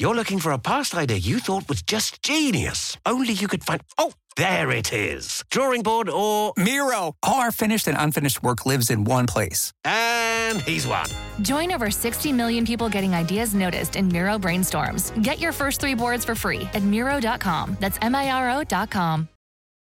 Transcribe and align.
you're 0.00 0.14
looking 0.14 0.40
for 0.40 0.50
a 0.52 0.58
past 0.58 0.94
idea 0.94 1.16
you 1.16 1.38
thought 1.38 1.68
was 1.68 1.82
just 1.82 2.20
genius. 2.22 2.96
Only 3.06 3.32
you 3.32 3.46
could 3.46 3.62
find. 3.62 3.80
Oh, 3.96 4.12
there 4.36 4.70
it 4.70 4.92
is. 4.92 5.44
Drawing 5.50 5.82
board 5.82 6.08
or. 6.08 6.52
Miro! 6.56 7.14
All 7.22 7.40
our 7.40 7.52
finished 7.52 7.86
and 7.86 7.96
unfinished 7.98 8.42
work 8.42 8.66
lives 8.66 8.90
in 8.90 9.04
one 9.04 9.26
place. 9.26 9.72
And 9.84 10.60
he's 10.62 10.86
won. 10.86 11.06
Join 11.42 11.70
over 11.72 11.90
60 11.90 12.32
million 12.32 12.66
people 12.66 12.88
getting 12.88 13.14
ideas 13.14 13.54
noticed 13.54 13.94
in 13.94 14.08
Miro 14.08 14.38
brainstorms. 14.38 15.12
Get 15.22 15.38
your 15.38 15.52
first 15.52 15.80
three 15.80 15.94
boards 15.94 16.24
for 16.24 16.34
free 16.34 16.68
at 16.74 16.82
Miro.com. 16.82 17.76
That's 17.78 17.98
M 18.02 18.14
I 18.14 18.30
R 18.30 18.50
O.com. 18.60 19.28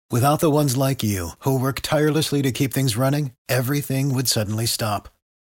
Without 0.08 0.38
the 0.38 0.52
ones 0.52 0.76
like 0.76 1.02
you, 1.02 1.30
who 1.40 1.58
work 1.58 1.80
tirelessly 1.80 2.40
to 2.42 2.52
keep 2.52 2.72
things 2.72 2.96
running, 2.96 3.32
everything 3.48 4.14
would 4.14 4.28
suddenly 4.28 4.66
stop. 4.66 5.08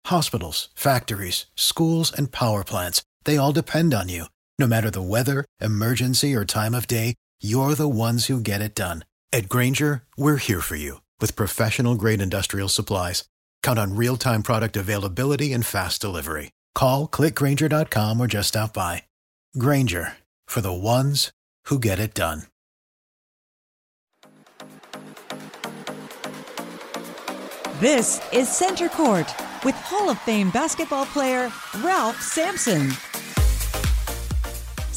Hospitals, 0.07 0.71
factories, 0.75 1.45
schools, 1.55 2.11
and 2.11 2.33
power 2.33 2.65
plants, 2.65 3.03
they 3.27 3.37
all 3.37 3.53
depend 3.53 3.93
on 3.93 4.09
you. 4.09 4.25
No 4.61 4.67
matter 4.67 4.91
the 4.91 5.03
weather, 5.03 5.45
emergency, 5.61 6.35
or 6.35 6.45
time 6.45 6.75
of 6.75 6.89
day, 6.89 7.15
you're 7.41 7.75
the 7.75 7.89
ones 7.89 8.27
who 8.27 8.41
get 8.41 8.61
it 8.61 8.75
done. 8.75 9.05
At 9.33 9.49
Grainger, 9.49 10.03
we're 10.17 10.39
here 10.39 10.61
for 10.61 10.75
you 10.75 11.01
with 11.21 11.37
professional 11.37 11.95
grade 11.95 12.21
industrial 12.21 12.69
supplies. 12.69 13.25
Count 13.63 13.79
on 13.79 13.95
real 13.95 14.17
time 14.17 14.43
product 14.43 14.77
availability 14.77 15.53
and 15.53 15.65
fast 15.65 16.01
delivery. 16.01 16.51
Call 16.75 17.07
clickgranger.com 17.07 18.21
or 18.21 18.27
just 18.27 18.49
stop 18.49 18.75
by. 18.75 19.05
Grainger 19.59 20.15
for 20.49 20.61
the 20.61 20.73
ones 20.73 21.31
who 21.67 21.79
get 21.79 22.01
it 22.01 22.15
done. 22.15 22.43
This 27.79 28.21
is 28.33 28.49
Center 28.49 28.89
Court 28.89 29.33
with 29.65 29.77
Hall 29.77 30.11
of 30.11 30.19
Fame 30.21 30.51
basketball 30.51 31.07
player 31.07 31.53
Ralph 31.81 32.21
Sampson. 32.21 32.91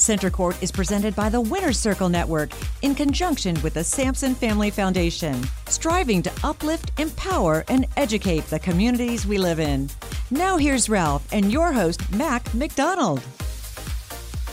Center 0.02 0.31
Court 0.31 0.61
is 0.63 0.71
presented 0.71 1.16
by 1.16 1.30
the 1.30 1.39
Winner's 1.39 1.77
Circle 1.77 2.09
Network 2.09 2.49
in 2.81 2.95
conjunction 2.95 3.55
with 3.61 3.75
the 3.75 3.83
Sampson 3.83 4.33
Family 4.33 4.71
Foundation, 4.71 5.39
striving 5.67 6.23
to 6.23 6.31
uplift, 6.44 6.99
empower, 6.99 7.63
and 7.67 7.85
educate 7.97 8.44
the 8.47 8.57
communities 8.57 9.27
we 9.27 9.38
live 9.38 9.59
in. 9.59 9.91
Now 10.31 10.57
here's 10.57 10.89
Ralph 10.89 11.31
and 11.31 11.52
your 11.52 11.72
host, 11.72 12.11
Mac 12.13 12.52
McDonald. 12.55 13.22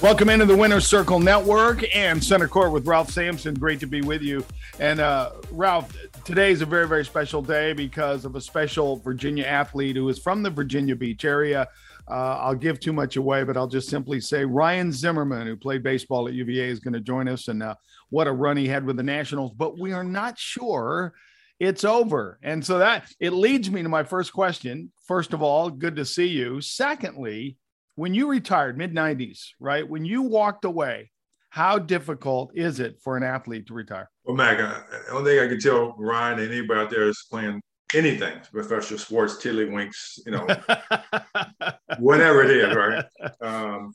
Welcome 0.03 0.29
into 0.29 0.45
the 0.45 0.55
Winner's 0.55 0.87
Circle 0.87 1.19
Network 1.19 1.83
and 1.97 2.23
Center 2.23 2.47
Court 2.47 2.71
with 2.71 2.87
Ralph 2.87 3.11
Sampson. 3.11 3.55
Great 3.55 3.81
to 3.81 3.87
be 3.87 4.03
with 4.03 4.21
you. 4.21 4.45
And 4.79 5.01
uh, 5.01 5.33
Ralph, 5.51 5.97
today 6.25 6.53
is 6.53 6.61
a 6.61 6.67
very, 6.67 6.87
very 6.87 7.07
special 7.07 7.41
day 7.41 7.73
because 7.73 8.27
of 8.27 8.37
a 8.37 8.41
special 8.41 8.97
Virginia 8.97 9.45
athlete 9.45 9.97
who 9.97 10.09
is 10.11 10.19
from 10.19 10.43
the 10.43 10.51
Virginia 10.51 10.95
Beach 10.95 11.25
area. 11.25 11.69
Uh, 12.11 12.39
I'll 12.41 12.55
give 12.55 12.81
too 12.81 12.93
much 12.93 13.17
away, 13.17 13.45
but 13.45 13.57
I'll 13.57 13.69
just 13.69 13.89
simply 13.89 14.21
say 14.21 14.45
Ryan 14.45 14.93
Zimmerman, 14.93 15.47
who 15.47 15.57
played 15.57 15.83
baseball 15.83 16.29
at 16.29 16.35
UVA, 16.35 16.69
is 16.69 16.81
going 16.81 16.95
to 16.95 17.01
join 17.01 17.29
us. 17.29 17.49
And 17.49 17.63
uh, 17.63 17.75
what 18.11 18.27
a 18.27 18.33
run 18.33 18.57
he 18.57 18.69
had 18.69 18.85
with 18.85 18.97
the 18.97 19.03
Nationals. 19.03 19.53
But 19.57 19.79
we 19.79 19.93
are 19.93 20.05
not 20.05 20.39
sure 20.39 21.15
it's 21.61 21.85
over. 21.85 22.39
And 22.43 22.65
so 22.65 22.79
that 22.79 23.13
it 23.21 23.33
leads 23.33 23.71
me 23.71 23.83
to 23.83 23.89
my 23.89 24.05
first 24.05 24.33
question. 24.33 24.93
First 25.07 25.33
of 25.33 25.43
all, 25.43 25.71
good 25.71 25.97
to 25.97 26.05
see 26.05 26.29
you. 26.29 26.61
Secondly, 26.61 27.57
when 27.97 28.15
you 28.15 28.29
retired 28.29 28.79
mid 28.79 28.95
90s, 28.95 29.49
right? 29.59 29.89
When 29.89 30.05
you 30.05 30.23
walked 30.23 30.65
away, 30.65 31.11
how 31.51 31.79
difficult 31.79 32.53
is 32.55 32.79
it 32.79 33.01
for 33.03 33.17
an 33.17 33.23
athlete 33.23 33.67
to 33.67 33.75
retire? 33.75 34.09
Well, 34.25 34.37
Mac, 34.37 34.61
uh, 34.61 34.81
the 35.07 35.13
only 35.13 35.33
thing 35.33 35.45
I 35.45 35.49
can 35.49 35.59
tell 35.59 35.95
Ryan 35.99 36.39
and 36.41 36.53
anybody 36.53 36.81
out 36.81 36.91
there 36.91 37.09
is 37.09 37.27
playing 37.31 37.61
anything, 37.95 38.39
professional 38.53 38.99
sports, 38.99 39.37
tiddlywinks, 39.37 40.21
you 40.27 40.33
know, 40.33 40.47
whatever 41.99 42.43
it 42.43 42.51
is, 42.51 42.75
right? 42.75 43.05
Um, 43.41 43.95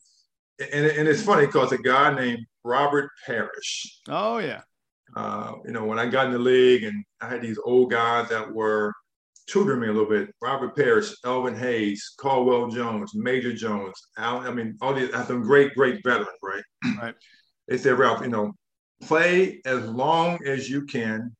and, 0.60 0.86
and 0.86 1.08
it's 1.08 1.24
funny 1.24 1.46
because 1.46 1.72
a 1.72 1.78
guy 1.78 2.14
named 2.14 2.46
Robert 2.64 3.10
Parish. 3.26 4.00
Oh, 4.08 4.38
yeah. 4.38 4.62
Uh, 5.16 5.54
you 5.66 5.72
know, 5.72 5.86
when 5.86 6.00
I 6.00 6.08
got 6.08 6.28
in 6.28 6.32
the 6.32 6.40
league 6.40 6.84
and 6.84 7.04
I 7.22 7.30
had 7.30 7.42
these 7.42 7.60
old 7.64 7.92
guys 7.92 8.30
that 8.30 8.52
were 8.52 8.94
tutoring 9.48 9.82
me 9.82 9.88
a 9.88 9.92
little 9.92 10.10
bit, 10.10 10.34
Robert 10.42 10.76
Parish, 10.76 11.14
Elvin 11.26 11.56
Hayes, 11.56 12.14
Caldwell 12.18 12.70
Jones, 12.70 13.14
Major 13.14 13.54
Jones, 13.54 13.94
Al, 14.18 14.40
I 14.40 14.52
mean, 14.52 14.78
all 14.82 14.94
these, 14.94 15.12
some 15.28 15.42
great, 15.42 15.76
great 15.76 16.02
veterans, 16.04 16.30
right? 16.42 16.64
Right. 17.00 17.16
They 17.68 17.78
said, 17.78 18.00
Ralph, 18.00 18.22
you 18.22 18.30
know, 18.30 18.54
play 19.04 19.62
as 19.66 19.86
long 19.86 20.40
as 20.46 20.70
you 20.70 20.86
can 20.86 21.36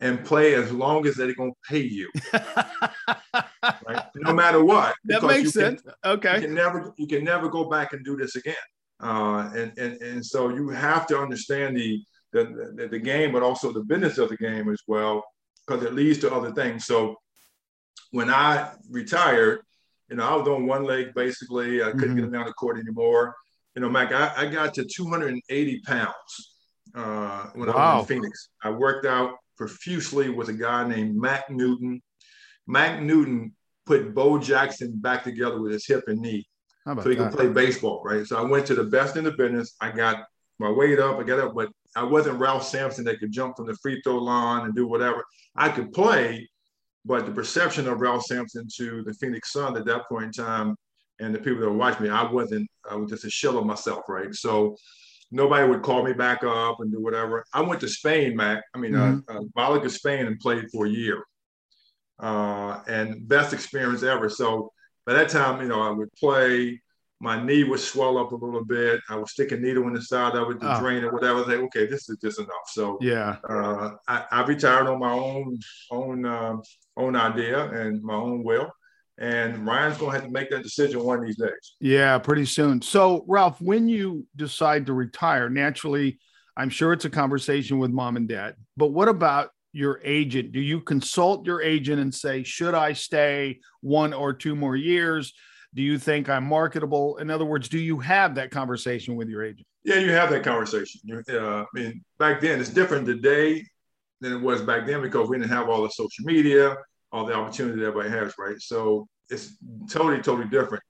and 0.00 0.24
play 0.24 0.54
as 0.54 0.70
long 0.72 1.06
as 1.06 1.16
they're 1.16 1.34
going 1.34 1.52
to 1.52 1.58
pay 1.68 1.80
you. 1.82 2.10
right? 2.32 4.04
No 4.16 4.32
matter 4.32 4.62
what. 4.64 4.94
That 5.04 5.22
makes 5.22 5.52
sense. 5.52 5.82
Can, 5.82 5.92
okay. 6.04 6.34
You 6.36 6.40
can 6.42 6.54
never 6.54 6.92
you 6.98 7.06
can 7.06 7.24
never 7.24 7.48
go 7.48 7.68
back 7.68 7.92
and 7.92 8.04
do 8.04 8.16
this 8.16 8.36
again. 8.36 8.54
Uh, 9.02 9.50
and, 9.54 9.72
and 9.78 10.00
and 10.02 10.24
so 10.24 10.48
you 10.48 10.68
have 10.70 11.06
to 11.06 11.18
understand 11.18 11.76
the, 11.76 12.02
the 12.32 12.72
the, 12.76 12.88
the 12.88 12.98
game, 12.98 13.32
but 13.32 13.42
also 13.42 13.72
the 13.72 13.84
business 13.84 14.18
of 14.18 14.28
the 14.28 14.36
game 14.36 14.68
as 14.68 14.82
well, 14.86 15.24
because 15.66 15.82
it 15.82 15.94
leads 15.94 16.18
to 16.18 16.32
other 16.34 16.52
things. 16.52 16.84
So 16.86 17.16
when 18.10 18.30
I 18.30 18.72
retired, 18.90 19.60
you 20.10 20.16
know, 20.16 20.28
I 20.28 20.36
was 20.36 20.46
on 20.48 20.66
one 20.66 20.84
leg 20.84 21.14
basically. 21.14 21.82
I 21.82 21.90
couldn't 21.92 22.16
Mm-hmm. 22.16 22.30
get 22.30 22.32
down 22.32 22.46
the 22.46 22.52
court 22.52 22.78
anymore. 22.78 23.34
You 23.74 23.82
know, 23.82 23.90
Mac, 23.90 24.12
I, 24.12 24.32
I 24.36 24.46
got 24.46 24.72
to 24.74 24.84
280 24.84 25.80
pounds 25.80 26.54
uh, 26.94 27.46
when 27.54 27.68
I 27.68 27.72
was 27.96 28.02
in 28.02 28.06
Phoenix. 28.16 28.48
I 28.62 28.70
worked 28.70 29.04
out 29.04 29.34
profusely 29.56 30.28
with 30.28 30.48
a 30.48 30.52
guy 30.52 30.86
named 30.86 31.16
Mack 31.16 31.50
Newton. 31.50 32.02
Mack 32.66 33.02
Newton 33.02 33.54
put 33.86 34.14
Bo 34.14 34.38
Jackson 34.38 34.92
back 34.96 35.24
together 35.24 35.60
with 35.60 35.72
his 35.72 35.86
hip 35.86 36.04
and 36.08 36.20
knee 36.20 36.46
so 37.02 37.10
he 37.10 37.16
could 37.16 37.32
play 37.32 37.48
baseball, 37.48 38.02
right? 38.04 38.26
So 38.26 38.36
I 38.36 38.42
went 38.42 38.66
to 38.66 38.74
the 38.74 38.84
best 38.84 39.16
in 39.16 39.24
the 39.24 39.32
business. 39.32 39.74
I 39.80 39.90
got 39.90 40.24
my 40.58 40.70
weight 40.70 40.98
up, 40.98 41.18
I 41.18 41.22
got 41.22 41.40
up, 41.40 41.54
but 41.54 41.70
I 41.94 42.02
wasn't 42.02 42.38
Ralph 42.38 42.66
Sampson 42.66 43.04
that 43.04 43.20
could 43.20 43.32
jump 43.32 43.56
from 43.56 43.66
the 43.66 43.76
free 43.76 44.00
throw 44.02 44.18
line 44.18 44.64
and 44.64 44.74
do 44.74 44.86
whatever. 44.86 45.24
I 45.56 45.68
could 45.68 45.92
play, 45.92 46.48
but 47.04 47.26
the 47.26 47.32
perception 47.32 47.88
of 47.88 48.00
Ralph 48.00 48.24
Sampson 48.24 48.68
to 48.76 49.02
the 49.02 49.14
Phoenix 49.14 49.52
Sun 49.52 49.76
at 49.76 49.84
that 49.86 50.08
point 50.08 50.24
in 50.24 50.32
time 50.32 50.76
and 51.18 51.34
the 51.34 51.38
people 51.38 51.60
that 51.60 51.70
watched 51.70 52.00
me, 52.00 52.08
I 52.08 52.30
wasn't, 52.30 52.68
I 52.90 52.96
was 52.96 53.10
just 53.10 53.24
a 53.24 53.30
shell 53.30 53.58
of 53.58 53.66
myself, 53.66 54.04
right? 54.08 54.34
So 54.34 54.76
nobody 55.30 55.68
would 55.68 55.82
call 55.82 56.02
me 56.04 56.12
back 56.12 56.44
up 56.44 56.80
and 56.80 56.90
do 56.92 57.00
whatever. 57.02 57.44
I 57.52 57.60
went 57.62 57.80
to 57.80 57.88
Spain, 57.88 58.36
Mac. 58.36 58.62
I 58.74 58.78
mean, 58.78 58.94
uh, 58.94 59.18
uh, 59.28 59.40
Malaga, 59.54 59.90
Spain, 59.90 60.26
and 60.26 60.38
played 60.38 60.70
for 60.70 60.86
a 60.86 60.90
year. 60.90 61.24
Uh, 62.18 62.80
and 62.88 63.28
best 63.28 63.52
experience 63.52 64.02
ever. 64.02 64.28
So 64.28 64.72
by 65.04 65.12
that 65.14 65.28
time, 65.28 65.60
you 65.60 65.68
know, 65.68 65.82
I 65.82 65.90
would 65.90 66.12
play. 66.14 66.80
My 67.18 67.42
knee 67.42 67.64
would 67.64 67.80
swell 67.80 68.18
up 68.18 68.32
a 68.32 68.36
little 68.36 68.64
bit. 68.64 69.00
I 69.08 69.16
would 69.16 69.28
stick 69.28 69.50
a 69.52 69.56
needle 69.56 69.86
in 69.88 69.94
the 69.94 70.02
side 70.02 70.34
of 70.34 70.50
it 70.50 70.60
to 70.60 70.74
Oh. 70.76 70.80
drain 70.80 71.02
it, 71.02 71.12
whatever. 71.12 71.44
Say, 71.44 71.56
okay, 71.56 71.86
this 71.86 72.08
is 72.10 72.18
just 72.18 72.38
enough. 72.38 72.66
So 72.68 72.98
Yeah. 73.00 73.36
uh, 73.48 73.92
I, 74.06 74.24
I 74.30 74.42
retired 74.44 74.86
on 74.86 74.98
my 74.98 75.12
own 75.12 75.58
own 75.90 76.26
um 76.26 76.62
own 76.96 77.16
idea 77.16 77.70
and 77.70 78.02
my 78.02 78.14
own 78.14 78.42
will. 78.44 78.70
And 79.18 79.66
Ryan's 79.66 79.96
gonna 79.96 80.12
have 80.12 80.24
to 80.24 80.30
make 80.30 80.50
that 80.50 80.62
decision 80.62 81.02
one 81.02 81.18
of 81.18 81.24
these 81.24 81.38
days. 81.38 81.76
Yeah, 81.80 82.18
pretty 82.18 82.44
soon. 82.44 82.82
So, 82.82 83.24
Ralph, 83.26 83.60
when 83.60 83.88
you 83.88 84.26
decide 84.36 84.86
to 84.86 84.92
retire, 84.92 85.48
naturally, 85.48 86.18
I'm 86.56 86.70
sure 86.70 86.92
it's 86.92 87.04
a 87.04 87.10
conversation 87.10 87.78
with 87.78 87.90
mom 87.90 88.16
and 88.16 88.28
dad. 88.28 88.56
But 88.76 88.88
what 88.88 89.08
about 89.08 89.50
your 89.72 90.00
agent? 90.04 90.52
Do 90.52 90.60
you 90.60 90.80
consult 90.80 91.46
your 91.46 91.62
agent 91.62 92.00
and 92.00 92.14
say, 92.14 92.42
should 92.42 92.74
I 92.74 92.94
stay 92.94 93.60
one 93.80 94.12
or 94.12 94.32
two 94.32 94.56
more 94.56 94.76
years? 94.76 95.34
Do 95.74 95.82
you 95.82 95.98
think 95.98 96.30
I'm 96.30 96.44
marketable? 96.44 97.18
In 97.18 97.30
other 97.30 97.44
words, 97.44 97.68
do 97.68 97.78
you 97.78 97.98
have 98.00 98.34
that 98.36 98.50
conversation 98.50 99.16
with 99.16 99.28
your 99.28 99.44
agent? 99.44 99.66
Yeah, 99.84 99.96
you 99.96 100.12
have 100.12 100.30
that 100.30 100.42
conversation. 100.42 101.00
You, 101.04 101.22
uh, 101.28 101.62
I 101.62 101.66
mean, 101.74 102.02
back 102.18 102.40
then 102.40 102.58
it's 102.58 102.70
different 102.70 103.06
today 103.06 103.62
than 104.20 104.32
it 104.32 104.40
was 104.40 104.62
back 104.62 104.86
then 104.86 105.02
because 105.02 105.28
we 105.28 105.38
didn't 105.38 105.50
have 105.50 105.68
all 105.68 105.82
the 105.82 105.90
social 105.90 106.24
media, 106.24 106.76
all 107.12 107.24
the 107.24 107.34
opportunity 107.34 107.80
that 107.80 107.86
everybody 107.86 108.10
has, 108.10 108.34
right? 108.38 108.60
So 108.60 109.06
it's 109.30 109.56
totally, 109.90 110.20
totally 110.22 110.48
different. 110.48 110.82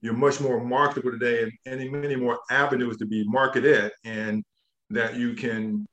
You're 0.00 0.14
much 0.14 0.40
more 0.40 0.62
marketable 0.64 1.12
today 1.12 1.44
and, 1.44 1.80
and 1.80 1.92
many 1.92 2.16
more 2.16 2.38
avenues 2.50 2.96
to 2.98 3.06
be 3.06 3.24
marketed 3.26 3.92
and 4.04 4.42
that 4.90 5.16
you 5.16 5.34
can 5.34 5.86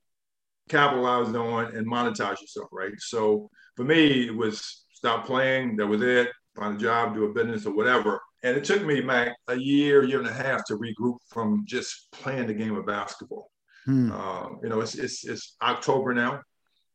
capitalize 0.67 1.33
on 1.35 1.75
and 1.75 1.87
monetize 1.87 2.41
yourself, 2.41 2.69
right? 2.71 2.93
So 2.97 3.49
for 3.75 3.83
me, 3.83 4.27
it 4.27 4.35
was 4.35 4.85
stop 4.93 5.25
playing. 5.25 5.77
That 5.77 5.87
was 5.87 6.01
it. 6.01 6.29
Find 6.55 6.75
a 6.75 6.79
job, 6.79 7.13
do 7.13 7.25
a 7.25 7.33
business 7.33 7.65
or 7.65 7.73
whatever. 7.73 8.19
And 8.43 8.57
it 8.57 8.63
took 8.63 8.85
me, 8.85 9.01
Mac, 9.01 9.35
a 9.47 9.55
year, 9.55 10.03
year 10.03 10.19
and 10.19 10.27
a 10.27 10.33
half 10.33 10.65
to 10.65 10.77
regroup 10.77 11.17
from 11.29 11.63
just 11.65 12.11
playing 12.11 12.47
the 12.47 12.53
game 12.53 12.75
of 12.75 12.85
basketball. 12.85 13.51
Hmm. 13.85 14.11
Um, 14.11 14.59
you 14.63 14.69
know, 14.69 14.81
it's, 14.81 14.95
it's, 14.95 15.25
it's 15.25 15.55
October 15.61 16.13
now, 16.13 16.41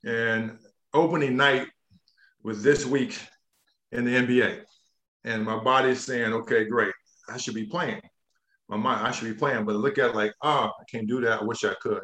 and 0.05 0.59
opening 0.93 1.37
night 1.37 1.67
was 2.45 2.63
this 2.63 2.85
week 2.85 3.19
in 3.91 4.05
the 4.05 4.15
NBA. 4.15 4.61
And 5.25 5.43
my 5.43 5.57
body's 5.57 6.05
saying, 6.05 6.33
okay, 6.33 6.67
great, 6.67 6.93
I 7.29 7.39
should 7.39 7.55
be 7.55 7.65
playing. 7.65 8.03
My 8.69 8.77
mind, 8.77 9.07
I 9.07 9.11
should 9.11 9.29
be 9.29 9.39
playing, 9.39 9.65
but 9.65 9.75
look 9.77 9.99
at 9.99 10.11
it 10.11 10.15
like, 10.15 10.33
oh, 10.43 10.71
I 10.79 10.85
can't 10.91 11.09
do 11.09 11.21
that. 11.23 11.41
I 11.41 11.45
wish 11.45 11.65
I 11.65 11.75
could. 11.81 12.03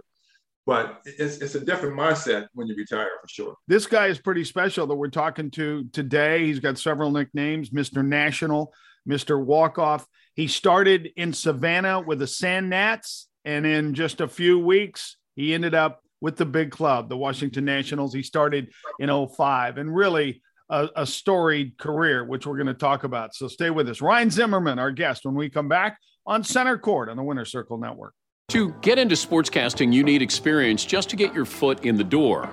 But 0.67 1.01
it's, 1.05 1.39
it's 1.39 1.55
a 1.55 1.65
different 1.65 1.97
mindset 1.97 2.47
when 2.55 2.67
you 2.67 2.75
retire 2.77 3.09
for 3.21 3.29
sure. 3.29 3.55
This 3.67 3.87
guy 3.87 4.07
is 4.07 4.19
pretty 4.19 4.45
special 4.45 4.87
that 4.87 4.95
we're 4.95 5.09
talking 5.09 5.51
to 5.53 5.85
today. 5.93 6.47
He's 6.47 6.61
got 6.61 6.79
several 6.79 7.11
nicknames 7.11 7.71
Mr. 7.71 8.05
National, 8.05 8.73
Mr. 9.09 9.43
Walkoff. 9.43 10.07
He 10.35 10.49
started 10.49 11.11
in 11.17 11.33
Savannah 11.33 12.01
with 12.01 12.19
the 12.19 12.27
Sand 12.27 12.71
Gnats, 12.71 13.27
and 13.45 13.67
in 13.67 13.95
just 13.95 14.21
a 14.21 14.29
few 14.29 14.59
weeks, 14.59 15.17
he 15.35 15.55
ended 15.55 15.75
up 15.75 16.03
with 16.21 16.37
the 16.37 16.47
big 16.47 16.71
club, 16.71 17.09
the 17.09 17.17
Washington 17.17 17.65
Nationals. 17.65 18.15
He 18.15 18.23
started 18.23 18.71
in 18.99 19.29
05 19.29 19.79
and 19.79 19.95
really 19.95 20.43
a, 20.69 20.89
a 20.97 21.07
storied 21.07 21.77
career, 21.79 22.25
which 22.25 22.47
we're 22.47 22.57
going 22.57 22.67
to 22.67 22.75
talk 22.75 23.05
about. 23.05 23.35
So 23.35 23.49
stay 23.49 23.71
with 23.71 23.89
us. 23.89 24.01
Ryan 24.01 24.31
Zimmerman, 24.31 24.79
our 24.79 24.93
guest, 24.93 25.25
when 25.25 25.35
we 25.35 25.51
come 25.51 25.69
back 25.69 25.99
on 26.27 26.45
Center 26.45 26.79
Court 26.79 27.09
on 27.09 27.17
the 27.17 27.23
Winner 27.23 27.45
Circle 27.45 27.79
Network. 27.79 28.15
To 28.49 28.73
get 28.81 28.99
into 28.99 29.15
sportscasting, 29.15 29.93
you 29.93 30.03
need 30.03 30.23
experience 30.23 30.85
just 30.85 31.09
to 31.11 31.17
get 31.17 31.35
your 31.35 31.45
foot 31.45 31.85
in 31.85 31.97
the 31.97 32.05
door. 32.05 32.51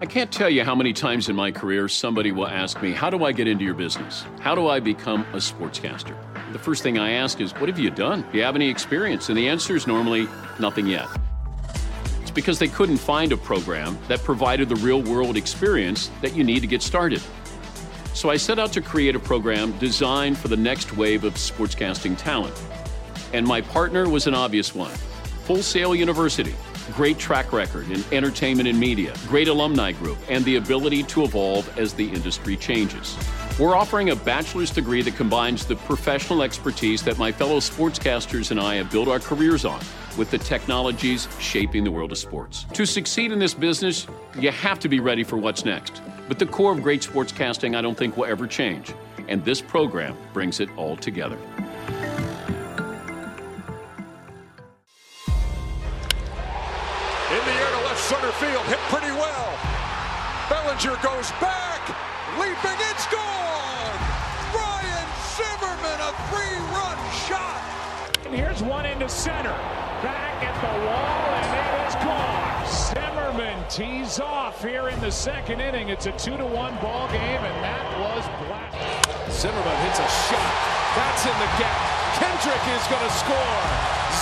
I 0.00 0.06
can't 0.06 0.32
tell 0.32 0.50
you 0.50 0.64
how 0.64 0.74
many 0.74 0.92
times 0.92 1.28
in 1.28 1.36
my 1.36 1.52
career 1.52 1.88
somebody 1.88 2.32
will 2.32 2.48
ask 2.48 2.82
me, 2.82 2.90
How 2.90 3.08
do 3.08 3.24
I 3.24 3.30
get 3.30 3.46
into 3.46 3.64
your 3.64 3.74
business? 3.74 4.24
How 4.40 4.56
do 4.56 4.66
I 4.66 4.80
become 4.80 5.22
a 5.32 5.36
sportscaster? 5.36 6.16
The 6.52 6.58
first 6.58 6.82
thing 6.82 6.98
I 6.98 7.12
ask 7.12 7.40
is, 7.40 7.52
What 7.52 7.68
have 7.68 7.78
you 7.78 7.90
done? 7.90 8.22
Do 8.32 8.38
you 8.38 8.42
have 8.42 8.56
any 8.56 8.68
experience? 8.68 9.28
And 9.28 9.38
the 9.38 9.48
answer 9.48 9.76
is 9.76 9.86
normally, 9.86 10.26
Nothing 10.58 10.88
yet 10.88 11.06
because 12.34 12.58
they 12.58 12.68
couldn't 12.68 12.98
find 12.98 13.32
a 13.32 13.36
program 13.36 13.98
that 14.08 14.22
provided 14.22 14.68
the 14.68 14.76
real 14.76 15.02
world 15.02 15.36
experience 15.36 16.10
that 16.20 16.34
you 16.34 16.44
need 16.44 16.60
to 16.60 16.66
get 16.66 16.82
started. 16.82 17.22
So 18.14 18.30
I 18.30 18.36
set 18.36 18.58
out 18.58 18.72
to 18.74 18.82
create 18.82 19.16
a 19.16 19.20
program 19.20 19.72
designed 19.78 20.36
for 20.36 20.48
the 20.48 20.56
next 20.56 20.96
wave 20.96 21.24
of 21.24 21.34
sportscasting 21.34 22.16
talent. 22.18 22.54
And 23.32 23.46
my 23.46 23.62
partner 23.62 24.08
was 24.08 24.26
an 24.26 24.34
obvious 24.34 24.74
one 24.74 24.94
Full 25.44 25.62
Sail 25.62 25.94
University. 25.94 26.54
Great 26.92 27.18
track 27.18 27.52
record 27.52 27.90
in 27.90 28.04
entertainment 28.12 28.68
and 28.68 28.78
media, 28.78 29.14
great 29.28 29.48
alumni 29.48 29.92
group, 29.92 30.18
and 30.28 30.44
the 30.44 30.56
ability 30.56 31.02
to 31.04 31.22
evolve 31.22 31.78
as 31.78 31.94
the 31.94 32.08
industry 32.08 32.56
changes. 32.56 33.16
We're 33.62 33.76
offering 33.76 34.10
a 34.10 34.16
bachelor's 34.16 34.72
degree 34.72 35.02
that 35.02 35.14
combines 35.14 35.64
the 35.64 35.76
professional 35.76 36.42
expertise 36.42 37.00
that 37.04 37.16
my 37.16 37.30
fellow 37.30 37.58
sportscasters 37.58 38.50
and 38.50 38.58
I 38.58 38.74
have 38.74 38.90
built 38.90 39.06
our 39.06 39.20
careers 39.20 39.64
on 39.64 39.80
with 40.18 40.32
the 40.32 40.38
technologies 40.38 41.28
shaping 41.38 41.84
the 41.84 41.90
world 41.92 42.10
of 42.10 42.18
sports. 42.18 42.66
To 42.72 42.84
succeed 42.84 43.30
in 43.30 43.38
this 43.38 43.54
business, 43.54 44.08
you 44.36 44.50
have 44.50 44.80
to 44.80 44.88
be 44.88 44.98
ready 44.98 45.22
for 45.22 45.36
what's 45.36 45.64
next. 45.64 46.02
But 46.26 46.40
the 46.40 46.46
core 46.46 46.72
of 46.72 46.82
great 46.82 47.02
sportscasting, 47.02 47.76
I 47.76 47.82
don't 47.82 47.96
think, 47.96 48.16
will 48.16 48.24
ever 48.24 48.48
change. 48.48 48.92
And 49.28 49.44
this 49.44 49.60
program 49.60 50.16
brings 50.32 50.58
it 50.58 50.68
all 50.76 50.96
together. 50.96 51.36
In 51.36 51.42
the 57.38 57.54
air 57.60 57.70
to 57.70 57.82
left 57.84 58.00
center 58.00 58.32
field, 58.32 58.66
hit 58.66 58.80
pretty 58.90 59.12
well. 59.12 59.56
Bellinger 60.50 61.00
goes 61.00 61.30
back, 61.40 62.11
leaping, 62.38 62.80
it's 62.88 63.06
gone! 63.08 63.98
Ryan 64.54 65.08
Zimmerman, 65.36 65.98
a 66.00 66.12
three-run 66.30 66.98
shot! 67.28 67.60
And 68.24 68.34
here's 68.34 68.62
one 68.62 68.86
into 68.86 69.08
center 69.08 69.54
back 70.02 70.42
at 70.42 70.56
the 70.58 70.74
wall, 70.88 71.24
and 71.36 71.50
it 71.52 71.70
is 71.86 71.96
gone. 72.02 72.42
Zimmerman 72.66 73.58
tees 73.68 74.20
off 74.20 74.62
here 74.62 74.88
in 74.88 74.98
the 75.00 75.10
second 75.10 75.60
inning. 75.60 75.88
It's 75.88 76.06
a 76.06 76.12
two 76.12 76.36
to 76.36 76.46
one 76.46 76.74
ball 76.82 77.08
game, 77.08 77.42
and 77.42 77.56
that 77.62 77.86
was 78.00 78.24
black. 78.48 78.72
Zimmerman 79.30 79.78
hits 79.86 80.00
a 80.00 80.08
shot. 80.28 80.54
That's 80.96 81.24
in 81.24 81.36
the 81.38 81.50
gap. 81.56 81.80
Kendrick 82.20 82.64
is 82.76 82.84
going 82.88 83.04
to 83.04 83.14
score. 83.16 83.60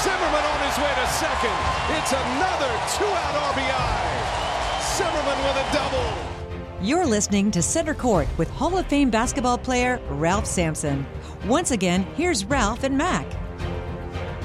Zimmerman 0.03 0.45
on 0.47 0.61
his 0.69 0.77
way 0.79 0.93
to 0.95 1.07
second. 1.19 1.59
It's 1.99 2.13
another 2.15 2.73
two-out 2.95 3.35
RBI. 3.55 3.99
Zimmerman 4.97 5.39
with 5.45 5.59
a 5.59 5.67
double. 5.75 6.30
You're 6.83 7.05
listening 7.05 7.51
to 7.51 7.61
Center 7.61 7.93
Court 7.93 8.27
with 8.39 8.49
Hall 8.49 8.79
of 8.79 8.87
Fame 8.87 9.11
basketball 9.11 9.59
player 9.59 10.01
Ralph 10.09 10.47
Sampson. 10.47 11.05
Once 11.45 11.73
again, 11.73 12.05
here's 12.17 12.47
Ralph 12.47 12.85
and 12.85 12.97
Mac. 12.97 13.27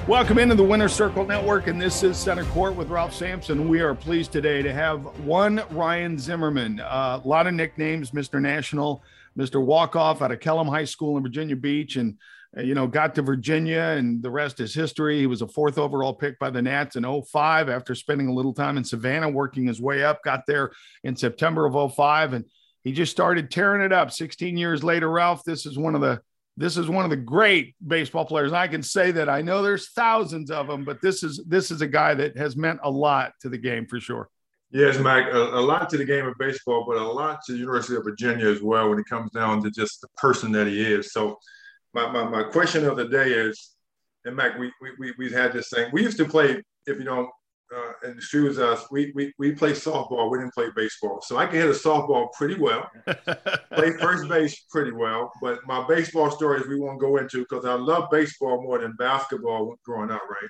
Welcome 0.05 0.39
into 0.39 0.53
the 0.53 0.63
Winner 0.63 0.89
Circle 0.89 1.25
Network, 1.25 1.67
and 1.67 1.81
this 1.81 2.03
is 2.03 2.17
Center 2.17 2.43
Court 2.43 2.75
with 2.75 2.89
Ralph 2.89 3.13
Sampson. 3.13 3.69
We 3.69 3.79
are 3.79 3.95
pleased 3.95 4.33
today 4.33 4.61
to 4.61 4.73
have 4.73 5.05
one 5.19 5.63
Ryan 5.71 6.19
Zimmerman. 6.19 6.81
Uh, 6.81 7.21
a 7.23 7.25
lot 7.25 7.47
of 7.47 7.53
nicknames, 7.53 8.11
Mr. 8.11 8.41
National, 8.41 9.01
Mr. 9.37 9.65
Walkoff 9.65 10.21
out 10.21 10.33
of 10.33 10.41
Kellam 10.41 10.67
High 10.67 10.83
School 10.83 11.15
in 11.15 11.23
Virginia 11.23 11.55
Beach, 11.55 11.95
and 11.95 12.15
uh, 12.15 12.17
Uh, 12.57 12.61
you 12.61 12.73
know 12.73 12.87
got 12.87 13.15
to 13.15 13.21
Virginia, 13.21 13.95
and 13.97 14.21
the 14.21 14.29
rest 14.29 14.59
is 14.59 14.73
history. 14.73 15.19
He 15.19 15.27
was 15.27 15.41
a 15.41 15.47
fourth 15.47 15.77
overall 15.77 16.13
pick 16.13 16.39
by 16.39 16.49
the 16.49 16.61
Nats 16.61 16.95
in 16.95 17.03
05 17.03 17.69
after 17.69 17.95
spending 17.95 18.27
a 18.27 18.33
little 18.33 18.53
time 18.53 18.77
in 18.77 18.83
Savannah, 18.83 19.29
working 19.29 19.67
his 19.67 19.81
way 19.81 20.03
up. 20.03 20.23
Got 20.23 20.45
there 20.47 20.71
in 21.03 21.15
September 21.15 21.65
of 21.65 21.95
05, 21.95 22.33
and 22.33 22.45
he 22.83 22.91
just 22.91 23.11
started 23.11 23.51
tearing 23.51 23.81
it 23.81 23.91
up. 23.91 24.11
16 24.11 24.57
years 24.57 24.83
later, 24.83 25.09
Ralph, 25.09 25.43
this 25.43 25.65
is 25.65 25.77
one 25.77 25.95
of 25.95 26.01
the 26.01 26.21
this 26.57 26.77
is 26.77 26.87
one 26.87 27.03
of 27.03 27.09
the 27.09 27.17
great 27.17 27.75
baseball 27.85 28.25
players. 28.25 28.53
I 28.53 28.67
can 28.67 28.81
say 28.81 29.11
that 29.11 29.27
I 29.27 29.41
know 29.41 29.61
there's 29.61 29.89
thousands 29.89 30.49
of 30.49 30.67
them, 30.67 30.85
but 30.85 31.01
this 31.01 31.23
is 31.23 31.43
this 31.47 31.71
is 31.71 31.81
a 31.81 31.87
guy 31.87 32.13
that 32.13 32.37
has 32.37 32.55
meant 32.55 32.79
a 32.83 32.89
lot 32.89 33.33
to 33.41 33.49
the 33.49 33.57
game 33.57 33.85
for 33.85 33.99
sure. 33.99 34.29
Yes, 34.71 34.99
Mike, 34.99 35.27
a, 35.31 35.37
a, 35.37 35.61
lot 35.61 35.89
to 35.91 35.97
the 35.97 36.03
game 36.03 36.25
of 36.25 36.33
baseball, 36.37 36.85
but 36.87 36.97
a 36.97 37.03
lot 37.03 37.39
to 37.45 37.53
the 37.53 37.59
University 37.59 37.95
of 37.95 38.03
Virginia 38.03 38.47
as 38.47 38.61
well 38.61 38.89
when 38.89 38.99
it 38.99 39.05
comes 39.05 39.31
down 39.31 39.63
to 39.63 39.71
just 39.71 40.01
the 40.01 40.07
person 40.17 40.51
that 40.51 40.67
he 40.67 40.81
is. 40.81 41.13
So, 41.13 41.37
my, 41.95 42.11
my, 42.11 42.23
my 42.25 42.43
question 42.43 42.85
of 42.85 42.97
the 42.97 43.07
day 43.07 43.31
is, 43.31 43.71
and 44.25 44.35
Mac, 44.35 44.59
we, 44.59 44.71
we, 44.99 45.13
we, 45.17 45.31
had 45.31 45.53
this 45.53 45.69
thing. 45.69 45.89
We 45.93 46.03
used 46.03 46.17
to 46.17 46.25
play, 46.25 46.61
if 46.87 46.97
you 46.97 47.05
don't 47.05 47.29
uh, 47.75 47.91
and 48.03 48.17
excuse 48.17 48.59
us, 48.59 48.85
we, 48.91 49.11
we, 49.15 49.33
we 49.39 49.53
play 49.53 49.71
softball. 49.71 50.29
We 50.29 50.39
didn't 50.39 50.53
play 50.53 50.67
baseball. 50.75 51.21
So 51.21 51.37
I 51.37 51.45
can 51.45 51.55
hit 51.55 51.67
a 51.67 51.73
softball 51.73 52.31
pretty 52.33 52.59
well, 52.59 52.89
play 53.73 53.91
first 53.93 54.27
base 54.27 54.65
pretty 54.69 54.91
well. 54.91 55.31
But 55.41 55.59
my 55.65 55.87
baseball 55.87 56.29
stories 56.29 56.67
we 56.67 56.79
won't 56.79 56.99
go 56.99 57.17
into 57.17 57.39
because 57.39 57.65
I 57.65 57.73
love 57.73 58.09
baseball 58.11 58.61
more 58.61 58.79
than 58.79 58.93
basketball 58.93 59.75
growing 59.85 60.11
up, 60.11 60.21
right? 60.29 60.49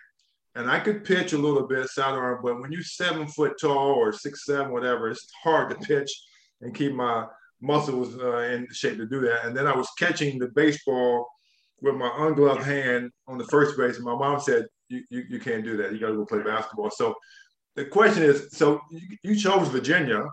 And 0.55 0.69
I 0.69 0.79
could 0.79 1.05
pitch 1.05 1.34
a 1.34 1.38
little 1.38 1.67
bit 1.67 1.88
sidearm, 1.89 2.39
but 2.43 2.60
when 2.60 2.72
you're 2.72 2.81
seven 2.81 3.27
foot 3.27 3.53
tall 3.62 3.93
or 3.93 4.12
six, 4.12 4.46
seven, 4.46 4.72
whatever, 4.72 5.10
it's 5.10 5.27
hard 5.43 5.69
to 5.69 5.75
pitch 5.86 6.12
and 6.62 6.74
keep 6.74 6.93
my 6.93 7.25
muscles 7.62 8.17
uh, 8.17 8.38
in 8.39 8.67
shape 8.72 8.98
to 8.98 9.05
do 9.05 9.22
that. 9.22 9.46
And 9.46 9.55
then 9.55 9.67
I 9.67 9.75
was 9.75 9.89
catching 9.98 10.39
the 10.39 10.48
baseball 10.50 11.27
with 11.82 11.96
my 11.96 12.10
ungloved 12.17 12.63
hand 12.63 13.12
on 13.27 13.38
the 13.38 13.46
first 13.46 13.77
base. 13.77 14.00
My 14.00 14.15
mom 14.15 14.39
said, 14.39 14.65
you, 14.89 15.03
you, 15.10 15.24
you 15.29 15.39
can't 15.39 15.63
do 15.63 15.77
that. 15.77 15.94
You 15.94 16.00
got 16.00 16.10
to 16.10 16.15
go 16.15 16.25
play 16.25 16.41
basketball. 16.41 16.89
So 16.91 17.15
the 17.75 17.86
question 17.86 18.24
is, 18.24 18.50
so 18.51 18.79
you, 18.91 19.17
you 19.24 19.36
chose 19.36 19.67
Virginia, 19.67 20.25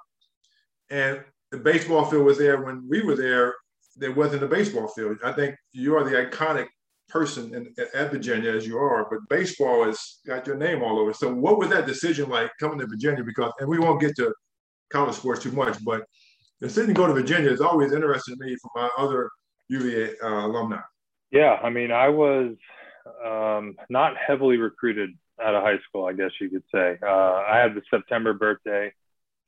and 0.91 1.21
the 1.51 1.59
baseball 1.59 2.05
field 2.05 2.25
was 2.25 2.39
there 2.39 2.63
when 2.63 2.87
we 2.89 3.03
were 3.03 3.17
there. 3.17 3.55
There 3.97 4.13
wasn't 4.13 4.43
a 4.43 4.49
baseball 4.49 4.89
field. 4.89 5.19
I 5.25 5.33
think 5.33 5.55
you 5.73 5.97
are 5.97 6.05
the 6.05 6.17
iconic 6.17 6.67
person 7.09 7.55
in, 7.55 7.75
at 7.95 8.11
Virginia 8.11 8.51
as 8.51 8.67
you 8.67 8.79
are, 8.79 9.07
but 9.11 9.19
baseball 9.29 9.85
has 9.85 10.21
got 10.27 10.47
your 10.47 10.57
name 10.57 10.83
all 10.83 10.99
over. 10.99 11.13
So 11.13 11.33
what 11.33 11.59
was 11.59 11.69
that 11.69 11.87
decision 11.87 12.31
like 12.31 12.51
coming 12.59 12.79
to 12.79 12.87
Virginia? 12.87 13.23
Because, 13.23 13.53
and 13.59 13.69
we 13.69 13.79
won't 13.79 14.01
get 14.01 14.17
to 14.17 14.33
college 14.91 15.17
sports 15.17 15.43
too 15.43 15.53
much, 15.53 15.83
but 15.85 16.05
the 16.61 16.69
decision 16.69 16.89
to 16.89 16.95
go 16.95 17.07
to 17.07 17.13
Virginia 17.13 17.51
is 17.51 17.61
always 17.61 17.93
interested 17.93 18.39
me 18.39 18.57
from 18.57 18.71
my 18.83 18.89
other 18.97 19.31
UVA 19.69 20.15
uh, 20.23 20.47
alumni. 20.47 20.81
Yeah, 21.33 21.59
I 21.63 21.71
mean, 21.71 21.91
I 21.91 22.11
was 22.11 22.55
um, 23.25 23.77
not 23.89 24.17
heavily 24.17 24.59
recruited 24.59 25.11
out 25.43 25.55
of 25.55 25.63
high 25.63 25.79
school, 25.89 26.05
I 26.05 26.13
guess 26.13 26.31
you 26.41 26.51
could 26.51 26.63
say. 26.73 26.99
Uh, 27.03 27.07
I 27.49 27.59
had 27.59 27.75
the 27.75 27.81
September 27.91 28.35
birthday, 28.35 28.93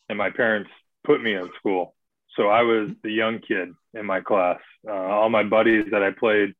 and 0.08 0.16
my 0.16 0.30
parents 0.30 0.70
put 1.04 1.22
me 1.22 1.34
in 1.34 1.50
school. 1.58 1.94
So 2.36 2.48
I 2.48 2.62
was 2.62 2.90
the 3.02 3.10
young 3.12 3.38
kid 3.46 3.68
in 3.92 4.06
my 4.06 4.22
class. 4.22 4.58
Uh, 4.88 4.92
all 4.92 5.28
my 5.28 5.44
buddies 5.44 5.84
that 5.92 6.02
I 6.02 6.10
played, 6.10 6.54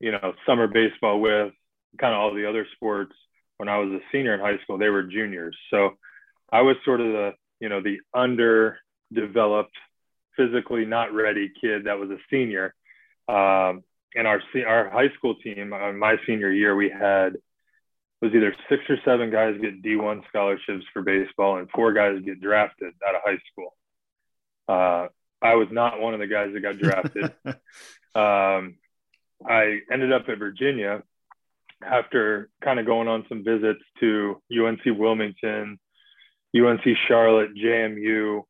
you 0.00 0.12
know, 0.12 0.32
summer 0.46 0.66
baseball 0.66 1.20
with, 1.20 1.52
kind 2.00 2.14
of 2.14 2.20
all 2.20 2.34
the 2.34 2.48
other 2.48 2.66
sports. 2.74 3.12
When 3.58 3.68
I 3.68 3.76
was 3.78 3.92
a 3.92 4.00
senior 4.10 4.34
in 4.34 4.40
high 4.40 4.58
school, 4.62 4.78
they 4.78 4.88
were 4.88 5.02
juniors. 5.02 5.56
So 5.70 5.90
I 6.50 6.62
was 6.62 6.76
sort 6.84 7.00
of 7.00 7.08
the, 7.08 7.32
you 7.60 7.68
know, 7.68 7.82
the 7.82 7.98
underdeveloped, 8.14 9.76
physically 10.36 10.86
not 10.86 11.12
ready 11.12 11.52
kid 11.60 11.84
that 11.84 11.98
was 11.98 12.10
a 12.10 12.18
senior. 12.30 12.74
Um, 13.28 13.82
and 14.14 14.26
our 14.26 14.40
our 14.66 14.90
high 14.90 15.10
school 15.16 15.34
team, 15.36 15.72
on 15.72 15.98
my 15.98 16.16
senior 16.26 16.50
year, 16.50 16.74
we 16.74 16.90
had 16.90 17.36
was 18.20 18.32
either 18.34 18.54
six 18.68 18.82
or 18.88 18.96
seven 19.04 19.30
guys 19.30 19.54
get 19.60 19.82
D1 19.82 20.26
scholarships 20.28 20.84
for 20.92 21.02
baseball 21.02 21.58
and 21.58 21.70
four 21.70 21.92
guys 21.92 22.20
get 22.24 22.40
drafted 22.40 22.92
out 23.06 23.14
of 23.14 23.20
high 23.24 23.38
school. 23.52 23.76
Uh, 24.68 25.08
I 25.40 25.54
was 25.54 25.68
not 25.70 26.00
one 26.00 26.14
of 26.14 26.20
the 26.20 26.26
guys 26.26 26.52
that 26.52 26.60
got 26.60 26.78
drafted. 26.78 27.24
um, 28.16 28.76
I 29.48 29.80
ended 29.92 30.12
up 30.12 30.28
at 30.28 30.38
Virginia 30.38 31.02
after 31.80 32.50
kind 32.62 32.80
of 32.80 32.86
going 32.86 33.06
on 33.06 33.24
some 33.28 33.44
visits 33.44 33.82
to 34.00 34.42
UNC 34.50 34.80
Wilmington, 34.84 35.78
UNC 36.56 36.82
Charlotte, 37.06 37.54
JMU, 37.54 38.42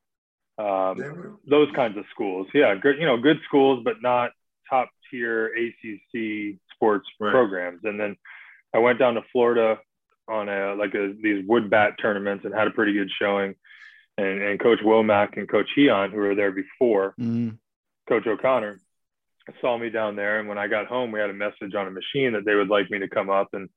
um, 0.59 1.38
those 1.47 1.69
kinds 1.75 1.99
of 1.99 2.05
schools. 2.11 2.47
Yeah, 2.55 2.75
good, 2.75 2.97
you 2.99 3.07
know, 3.07 3.19
good 3.19 3.38
schools, 3.47 3.83
but 3.85 3.97
not 4.00 4.31
top 4.71 4.88
tier 5.11 5.47
ACC 5.47 6.59
sports 6.75 7.07
right. 7.21 7.31
programs. 7.31 7.81
And 7.85 7.99
then 7.99 8.17
I 8.75 8.79
went 8.79 8.99
down 8.99 9.15
to 9.15 9.23
Florida 9.33 9.79
on 10.29 10.49
a 10.49 10.75
like 10.75 10.95
a, 10.95 11.15
these 11.21 11.45
wood 11.47 11.71
bat 11.71 11.95
tournaments 12.00 12.45
and 12.45 12.55
had 12.55 12.67
a 12.69 12.73
pretty 12.73 12.93
good 12.93 13.11
showing. 13.21 13.55
And, 14.17 14.43
and 14.43 14.61
Coach 14.61 14.81
Womack 14.85 15.37
and 15.37 15.49
Coach 15.49 15.69
Heon, 15.77 16.11
who 16.11 16.19
were 16.19 16.35
there 16.35 16.50
before, 16.50 17.15
mm. 17.21 17.57
Coach 18.09 18.27
O'Connor, 18.27 18.81
saw 19.61 19.79
me 19.79 19.91
down 19.91 20.17
there. 20.17 20.41
And 20.41 20.49
when 20.49 20.59
I 20.59 20.67
got 20.67 20.87
home, 20.87 21.12
we 21.12 21.21
had 21.21 21.31
a 21.31 21.35
message 21.35 21.75
on 21.77 21.87
a 21.87 21.91
machine 21.91 22.33
that 22.33 22.45
they 22.45 22.55
would 22.55 22.69
like 22.69 22.91
me 22.91 22.99
to 22.99 23.09
come 23.09 23.31
up 23.31 23.49
and 23.53 23.69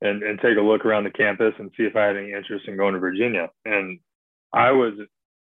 and 0.00 0.22
and 0.22 0.40
take 0.40 0.56
a 0.56 0.62
look 0.62 0.84
around 0.84 1.04
the 1.04 1.10
campus 1.10 1.54
and 1.58 1.70
see 1.76 1.84
if 1.84 1.94
I 1.94 2.06
had 2.06 2.16
any 2.16 2.32
interest 2.32 2.68
in 2.68 2.76
going 2.76 2.94
to 2.94 3.00
Virginia. 3.00 3.50
And 3.64 4.00
I 4.52 4.72
was 4.72 4.94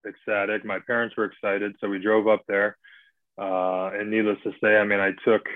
ecstatic. 0.06 0.64
My 0.64 0.78
parents 0.86 1.16
were 1.16 1.24
excited, 1.24 1.76
so 1.80 1.88
we 1.88 1.98
drove 1.98 2.28
up 2.28 2.42
there. 2.48 2.76
Uh, 3.38 3.90
and 3.94 4.10
needless 4.10 4.38
to 4.44 4.52
say, 4.62 4.76
I 4.76 4.84
mean, 4.84 5.00
I 5.00 5.12
took 5.24 5.46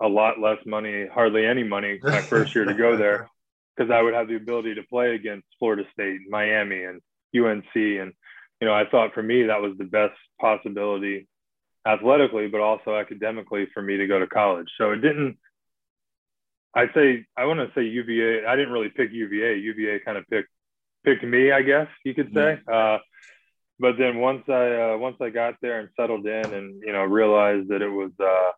a 0.00 0.08
lot 0.08 0.40
less 0.40 0.58
money, 0.66 1.06
hardly 1.06 1.46
any 1.46 1.62
money 1.62 1.98
my 2.02 2.20
first 2.22 2.54
year 2.54 2.64
to 2.64 2.74
go 2.74 2.96
there 2.96 3.30
because 3.76 3.90
I 3.90 4.02
would 4.02 4.14
have 4.14 4.28
the 4.28 4.36
ability 4.36 4.74
to 4.74 4.82
play 4.84 5.14
against 5.14 5.46
Florida 5.58 5.84
State, 5.92 6.20
and 6.20 6.30
Miami, 6.30 6.84
and 6.84 7.00
UNC. 7.36 7.74
And, 7.74 8.12
you 8.60 8.66
know, 8.66 8.74
I 8.74 8.84
thought 8.90 9.14
for 9.14 9.22
me 9.22 9.44
that 9.44 9.60
was 9.60 9.76
the 9.78 9.84
best 9.84 10.14
possibility 10.40 11.28
athletically, 11.86 12.48
but 12.48 12.60
also 12.60 12.96
academically 12.96 13.68
for 13.72 13.82
me 13.82 13.98
to 13.98 14.06
go 14.06 14.18
to 14.18 14.26
college. 14.26 14.68
So 14.78 14.92
it 14.92 15.02
didn't, 15.02 15.38
I'd 16.74 16.90
say, 16.94 17.26
I 17.36 17.44
want 17.44 17.60
to 17.60 17.70
say 17.74 17.86
UVA. 17.86 18.46
I 18.46 18.56
didn't 18.56 18.72
really 18.72 18.88
pick 18.88 19.12
UVA. 19.12 19.56
UVA 19.58 20.00
kind 20.00 20.18
of 20.18 20.26
picked, 20.28 20.50
picked 21.04 21.24
me, 21.24 21.52
I 21.52 21.62
guess 21.62 21.88
you 22.04 22.14
could 22.14 22.32
say. 22.34 22.58
Uh, 22.70 22.98
but 23.78 23.96
then 23.98 24.18
once 24.18 24.42
I, 24.48 24.92
uh, 24.92 24.96
once 24.98 25.16
I 25.20 25.30
got 25.30 25.54
there 25.60 25.80
and 25.80 25.88
settled 25.98 26.26
in 26.26 26.54
and, 26.54 26.82
you 26.84 26.92
know, 26.92 27.02
realized 27.02 27.68
that 27.68 27.82
it 27.82 27.90
was, 27.90 28.10
uh, 28.20 28.52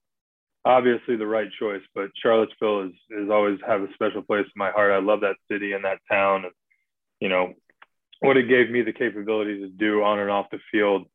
obviously 0.64 1.16
the 1.16 1.26
right 1.26 1.48
choice, 1.58 1.82
but 1.94 2.10
Charlottesville 2.22 2.82
is 2.86 2.92
is 3.10 3.30
always 3.30 3.58
have 3.66 3.82
a 3.82 3.92
special 3.94 4.22
place 4.22 4.44
in 4.44 4.52
my 4.56 4.70
heart. 4.70 4.92
I 4.92 4.98
love 4.98 5.22
that 5.22 5.36
city 5.50 5.72
and 5.72 5.84
that 5.84 5.98
town, 6.10 6.44
and 6.44 6.52
you 7.20 7.28
know 7.28 7.54
what 8.20 8.36
it 8.36 8.48
gave 8.48 8.70
me 8.70 8.82
the 8.82 8.92
capability 8.92 9.60
to 9.60 9.68
do 9.68 10.02
on 10.02 10.18
and 10.18 10.30
off 10.30 10.46
the 10.50 10.58
field 10.70 11.06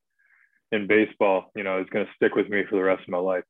in 0.71 0.87
baseball. 0.87 1.51
You 1.55 1.63
know, 1.63 1.79
is 1.79 1.89
going 1.89 2.05
to 2.05 2.11
stick 2.15 2.35
with 2.35 2.49
me 2.49 2.63
for 2.69 2.75
the 2.75 2.83
rest 2.83 3.03
of 3.03 3.09
my 3.09 3.19
life. 3.19 3.43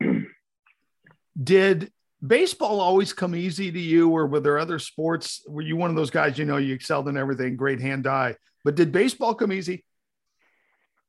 Did 1.42 1.90
baseball 2.24 2.80
always 2.80 3.12
come 3.12 3.34
easy 3.34 3.70
to 3.72 3.80
you, 3.80 4.10
or 4.10 4.26
were 4.26 4.40
there 4.40 4.58
other 4.58 4.78
sports? 4.78 5.42
Were 5.48 5.62
you 5.62 5.76
one 5.76 5.90
of 5.90 5.96
those 5.96 6.10
guys? 6.10 6.38
You 6.38 6.44
know, 6.44 6.56
you 6.56 6.74
excelled 6.74 7.08
in 7.08 7.16
everything, 7.16 7.56
great 7.56 7.80
hand 7.80 8.06
eye, 8.06 8.36
but 8.64 8.74
did 8.74 8.92
baseball 8.92 9.34
come 9.34 9.52
easy? 9.52 9.84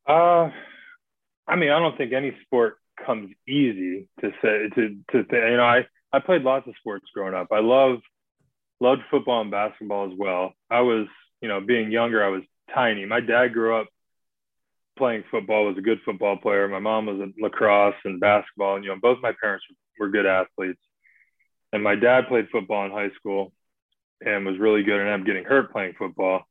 Uh, 0.09 0.49
I 1.47 1.55
mean, 1.55 1.69
I 1.69 1.79
don't 1.79 1.95
think 1.95 2.13
any 2.13 2.35
sport 2.45 2.77
comes 3.05 3.31
easy 3.47 4.07
to 4.21 4.31
say 4.41 4.69
to 4.75 4.97
to 5.11 5.25
you 5.31 5.57
know 5.57 5.63
I 5.63 5.85
I 6.11 6.19
played 6.19 6.41
lots 6.41 6.67
of 6.67 6.73
sports 6.79 7.05
growing 7.13 7.35
up. 7.35 7.47
I 7.51 7.59
love 7.59 7.99
loved 8.81 9.01
football 9.11 9.41
and 9.41 9.51
basketball 9.51 10.11
as 10.11 10.17
well. 10.17 10.53
I 10.69 10.81
was 10.81 11.07
you 11.41 11.47
know 11.47 11.61
being 11.61 11.91
younger 11.91 12.23
I 12.23 12.29
was 12.29 12.41
tiny. 12.73 13.05
My 13.05 13.19
dad 13.19 13.53
grew 13.53 13.79
up 13.79 13.87
playing 14.97 15.23
football 15.29 15.67
was 15.67 15.77
a 15.77 15.81
good 15.81 15.99
football 16.03 16.37
player. 16.37 16.67
My 16.67 16.79
mom 16.79 17.05
was 17.05 17.19
a 17.19 17.31
lacrosse 17.41 17.95
and 18.03 18.19
basketball 18.19 18.75
and 18.75 18.83
you 18.83 18.89
know 18.89 18.99
both 18.99 19.19
my 19.21 19.33
parents 19.39 19.65
were 19.99 20.09
good 20.09 20.25
athletes. 20.25 20.81
And 21.71 21.83
my 21.83 21.95
dad 21.95 22.27
played 22.27 22.49
football 22.51 22.83
in 22.85 22.91
high 22.91 23.11
school 23.11 23.53
and 24.25 24.43
was 24.43 24.57
really 24.57 24.81
good 24.81 24.99
and 24.99 25.07
ended 25.07 25.21
up 25.21 25.27
getting 25.27 25.45
hurt 25.45 25.71
playing 25.71 25.93
football. 25.99 26.47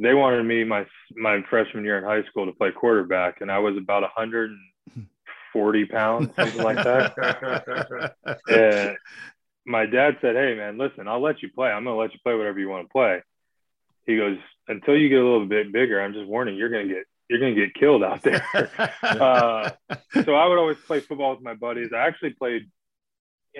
They 0.00 0.14
wanted 0.14 0.44
me 0.44 0.64
my 0.64 0.86
my 1.16 1.42
freshman 1.50 1.84
year 1.84 1.98
in 1.98 2.04
high 2.04 2.22
school 2.28 2.46
to 2.46 2.52
play 2.52 2.70
quarterback 2.70 3.40
and 3.40 3.50
I 3.50 3.58
was 3.58 3.76
about 3.76 4.02
140 4.02 5.84
pounds, 5.86 6.34
something 6.36 6.62
like 6.62 6.76
that. 6.76 8.14
and 8.48 8.96
my 9.66 9.86
dad 9.86 10.16
said, 10.20 10.36
Hey, 10.36 10.54
man, 10.54 10.78
listen, 10.78 11.08
I'll 11.08 11.22
let 11.22 11.42
you 11.42 11.50
play. 11.50 11.68
I'm 11.68 11.84
going 11.84 11.96
to 11.96 12.00
let 12.00 12.12
you 12.12 12.20
play 12.22 12.34
whatever 12.34 12.58
you 12.58 12.68
want 12.68 12.86
to 12.86 12.92
play. 12.92 13.22
He 14.06 14.16
goes, 14.16 14.38
Until 14.68 14.96
you 14.96 15.08
get 15.08 15.18
a 15.18 15.24
little 15.24 15.46
bit 15.46 15.72
bigger, 15.72 16.00
I'm 16.00 16.14
just 16.14 16.26
warning 16.26 16.56
you're 16.56 16.70
going 16.70 16.88
to 16.88 16.94
get 16.94 17.04
you're 17.28 17.40
going 17.40 17.54
to 17.54 17.60
get 17.60 17.74
killed 17.74 18.02
out 18.02 18.22
there. 18.22 18.42
uh, 19.02 19.70
so 20.24 20.34
I 20.34 20.46
would 20.46 20.58
always 20.58 20.78
play 20.78 21.00
football 21.00 21.34
with 21.34 21.42
my 21.42 21.54
buddies. 21.54 21.90
I 21.92 22.06
actually 22.06 22.30
played 22.30 22.70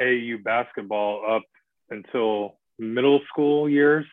AU 0.01 0.39
basketball 0.43 1.37
up 1.37 1.43
until 1.91 2.59
middle 2.79 3.21
school 3.29 3.69
years. 3.69 4.07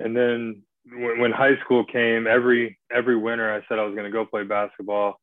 And 0.00 0.16
then 0.16 0.62
when, 0.90 1.20
when 1.20 1.32
high 1.32 1.56
school 1.64 1.84
came, 1.84 2.26
every 2.26 2.78
every 2.90 3.16
winter 3.16 3.52
I 3.52 3.66
said 3.68 3.78
I 3.78 3.84
was 3.84 3.94
going 3.94 4.10
to 4.10 4.16
go 4.16 4.24
play 4.24 4.44
basketball. 4.44 5.20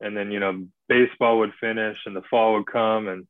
And 0.00 0.16
then 0.16 0.32
you 0.32 0.40
know 0.40 0.66
baseball 0.88 1.38
would 1.38 1.52
finish 1.60 1.98
and 2.06 2.16
the 2.16 2.22
fall 2.30 2.54
would 2.54 2.66
come 2.66 3.08
and 3.08 3.26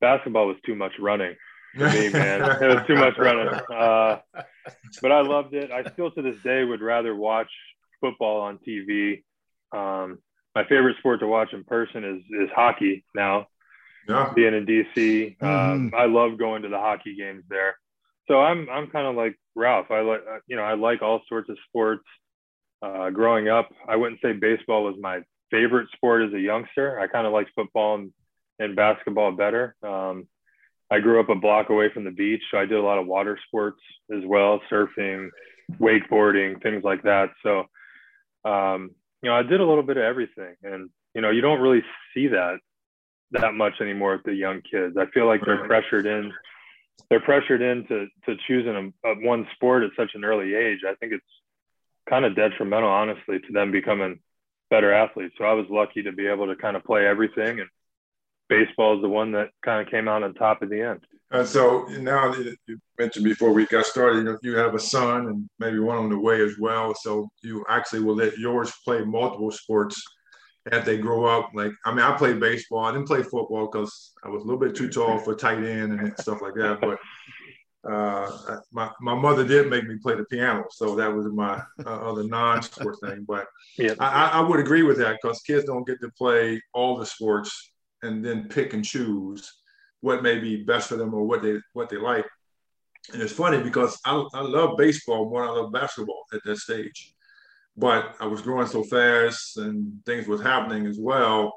basketball 0.00 0.46
was 0.46 0.56
too 0.64 0.74
much 0.74 0.92
running 0.98 1.36
for 1.76 1.88
me 1.88 2.08
man. 2.12 2.42
It 2.42 2.66
was 2.66 2.86
too 2.86 2.94
much 2.94 3.16
running. 3.18 3.48
Uh, 3.48 4.18
but 5.02 5.12
i 5.12 5.20
loved 5.20 5.54
it. 5.54 5.70
I 5.70 5.84
still 5.92 6.10
to 6.12 6.22
this 6.22 6.40
day 6.42 6.64
would 6.64 6.80
rather 6.80 7.14
watch 7.14 7.50
football 8.00 8.42
on 8.42 8.58
tv 8.66 9.22
um, 9.72 10.18
my 10.54 10.64
favorite 10.64 10.96
sport 10.98 11.20
to 11.20 11.26
watch 11.26 11.52
in 11.52 11.64
person 11.64 12.04
is 12.04 12.22
is 12.42 12.48
hockey 12.54 13.04
now 13.14 13.46
yeah. 14.08 14.32
being 14.34 14.54
in 14.54 14.64
dc 14.64 15.42
um, 15.42 15.90
mm-hmm. 15.90 15.94
i 15.94 16.06
love 16.06 16.38
going 16.38 16.62
to 16.62 16.68
the 16.68 16.78
hockey 16.78 17.16
games 17.16 17.44
there. 17.48 17.76
So 18.28 18.40
i'm 18.40 18.68
i'm 18.70 18.88
kind 18.88 19.06
of 19.06 19.16
like 19.16 19.38
ralph 19.58 19.90
i 19.90 20.00
like 20.00 20.20
you 20.46 20.56
know 20.56 20.62
i 20.62 20.74
like 20.74 21.02
all 21.02 21.20
sorts 21.28 21.48
of 21.50 21.56
sports 21.68 22.04
uh, 22.82 23.10
growing 23.10 23.48
up 23.48 23.68
i 23.88 23.96
wouldn't 23.96 24.20
say 24.22 24.32
baseball 24.32 24.84
was 24.84 24.94
my 25.00 25.20
favorite 25.50 25.88
sport 25.94 26.22
as 26.22 26.32
a 26.32 26.40
youngster. 26.40 26.98
I 26.98 27.06
kind 27.06 27.26
of 27.26 27.32
liked 27.32 27.50
football 27.54 27.96
and, 27.96 28.12
and 28.58 28.76
basketball 28.76 29.32
better. 29.32 29.74
Um, 29.82 30.26
I 30.90 31.00
grew 31.00 31.20
up 31.20 31.28
a 31.28 31.34
block 31.34 31.70
away 31.70 31.90
from 31.92 32.04
the 32.04 32.10
beach, 32.10 32.42
so 32.50 32.58
I 32.58 32.64
did 32.64 32.78
a 32.78 32.82
lot 32.82 32.98
of 32.98 33.06
water 33.06 33.38
sports 33.46 33.80
as 34.14 34.22
well, 34.24 34.60
surfing, 34.70 35.28
wakeboarding, 35.78 36.62
things 36.62 36.82
like 36.82 37.02
that. 37.02 37.30
So, 37.42 37.64
um, 38.50 38.90
you 39.22 39.28
know, 39.28 39.36
I 39.36 39.42
did 39.42 39.60
a 39.60 39.66
little 39.66 39.82
bit 39.82 39.98
of 39.98 40.04
everything, 40.04 40.54
and 40.62 40.88
you 41.14 41.20
know, 41.20 41.30
you 41.30 41.40
don't 41.40 41.60
really 41.60 41.82
see 42.14 42.28
that 42.28 42.58
that 43.32 43.52
much 43.52 43.74
anymore 43.82 44.12
with 44.12 44.22
the 44.24 44.34
young 44.34 44.62
kids. 44.62 44.96
I 44.96 45.06
feel 45.12 45.26
like 45.26 45.42
they're 45.44 45.66
pressured 45.66 46.06
in. 46.06 46.32
They're 47.10 47.20
pressured 47.20 47.62
into 47.62 48.06
to 48.26 48.36
choosing 48.46 48.92
a, 49.04 49.08
a 49.08 49.14
one 49.26 49.46
sport 49.54 49.82
at 49.82 49.90
such 49.96 50.14
an 50.14 50.24
early 50.24 50.54
age. 50.54 50.80
I 50.86 50.94
think 50.94 51.12
it's 51.12 51.24
kind 52.08 52.24
of 52.24 52.36
detrimental, 52.36 52.90
honestly, 52.90 53.38
to 53.38 53.52
them 53.52 53.72
becoming 53.72 54.20
better 54.70 54.92
athletes. 54.92 55.34
So 55.38 55.44
I 55.44 55.52
was 55.52 55.66
lucky 55.70 56.02
to 56.02 56.12
be 56.12 56.26
able 56.26 56.46
to 56.46 56.56
kind 56.56 56.76
of 56.76 56.84
play 56.84 57.06
everything, 57.06 57.60
and 57.60 57.68
baseball 58.48 58.96
is 58.96 59.02
the 59.02 59.08
one 59.08 59.32
that 59.32 59.50
kind 59.64 59.80
of 59.80 59.90
came 59.90 60.08
out 60.08 60.22
on 60.22 60.34
top 60.34 60.58
at 60.62 60.68
the 60.68 60.80
end. 60.80 61.00
And 61.30 61.46
so 61.46 61.84
now 62.00 62.34
you 62.34 62.78
mentioned 62.98 63.24
before 63.24 63.52
we 63.52 63.66
got 63.66 63.84
started, 63.84 64.18
you 64.18 64.24
know, 64.24 64.38
you 64.42 64.56
have 64.56 64.74
a 64.74 64.80
son 64.80 65.26
and 65.26 65.48
maybe 65.58 65.78
one 65.78 65.98
on 65.98 66.08
the 66.08 66.18
way 66.18 66.42
as 66.42 66.58
well. 66.58 66.94
So 66.94 67.28
you 67.42 67.64
actually 67.68 68.00
will 68.00 68.14
let 68.14 68.38
yours 68.38 68.72
play 68.82 69.02
multiple 69.04 69.50
sports 69.50 70.02
as 70.72 70.84
they 70.84 70.98
grow 70.98 71.24
up. 71.24 71.50
Like, 71.54 71.72
I 71.84 71.90
mean, 71.90 72.00
I 72.00 72.16
played 72.16 72.40
baseball. 72.40 72.84
I 72.84 72.92
didn't 72.92 73.06
play 73.06 73.22
football 73.22 73.68
because 73.70 74.12
I 74.24 74.28
was 74.28 74.42
a 74.42 74.46
little 74.46 74.60
bit 74.60 74.74
too 74.74 74.88
tall 74.88 75.18
for 75.18 75.34
tight 75.34 75.64
end 75.64 75.92
and 75.92 76.18
stuff 76.18 76.40
like 76.42 76.54
that. 76.54 76.80
But 76.80 76.98
uh, 77.90 78.60
my, 78.72 78.90
my 79.00 79.14
mother 79.14 79.46
did 79.46 79.70
make 79.70 79.86
me 79.86 79.96
play 80.02 80.14
the 80.14 80.24
piano, 80.24 80.64
so 80.70 80.94
that 80.96 81.12
was 81.12 81.26
my 81.26 81.62
uh, 81.84 82.10
other 82.10 82.24
non-sport 82.24 82.96
thing. 83.02 83.24
But 83.26 83.46
yeah. 83.76 83.94
I, 83.98 84.30
I 84.34 84.40
would 84.40 84.60
agree 84.60 84.82
with 84.82 84.98
that 84.98 85.18
because 85.20 85.40
kids 85.42 85.64
don't 85.64 85.86
get 85.86 86.00
to 86.00 86.10
play 86.10 86.60
all 86.74 86.98
the 86.98 87.06
sports 87.06 87.70
and 88.02 88.24
then 88.24 88.48
pick 88.48 88.74
and 88.74 88.84
choose 88.84 89.50
what 90.00 90.22
may 90.22 90.38
be 90.38 90.64
best 90.64 90.88
for 90.88 90.96
them 90.96 91.14
or 91.14 91.24
what 91.24 91.42
they 91.42 91.58
what 91.72 91.88
they 91.88 91.96
like. 91.96 92.26
And 93.12 93.22
it's 93.22 93.32
funny 93.32 93.62
because 93.62 93.98
I, 94.04 94.22
I 94.34 94.42
love 94.42 94.76
baseball 94.76 95.30
more 95.30 95.42
than 95.42 95.50
I 95.50 95.54
love 95.54 95.72
basketball 95.72 96.24
at 96.32 96.40
that 96.44 96.58
stage. 96.58 97.14
But 97.78 98.16
I 98.20 98.26
was 98.26 98.42
growing 98.42 98.66
so 98.66 98.82
fast 98.82 99.56
and 99.56 100.04
things 100.04 100.26
was 100.26 100.42
happening 100.42 100.86
as 100.86 100.98
well. 101.00 101.54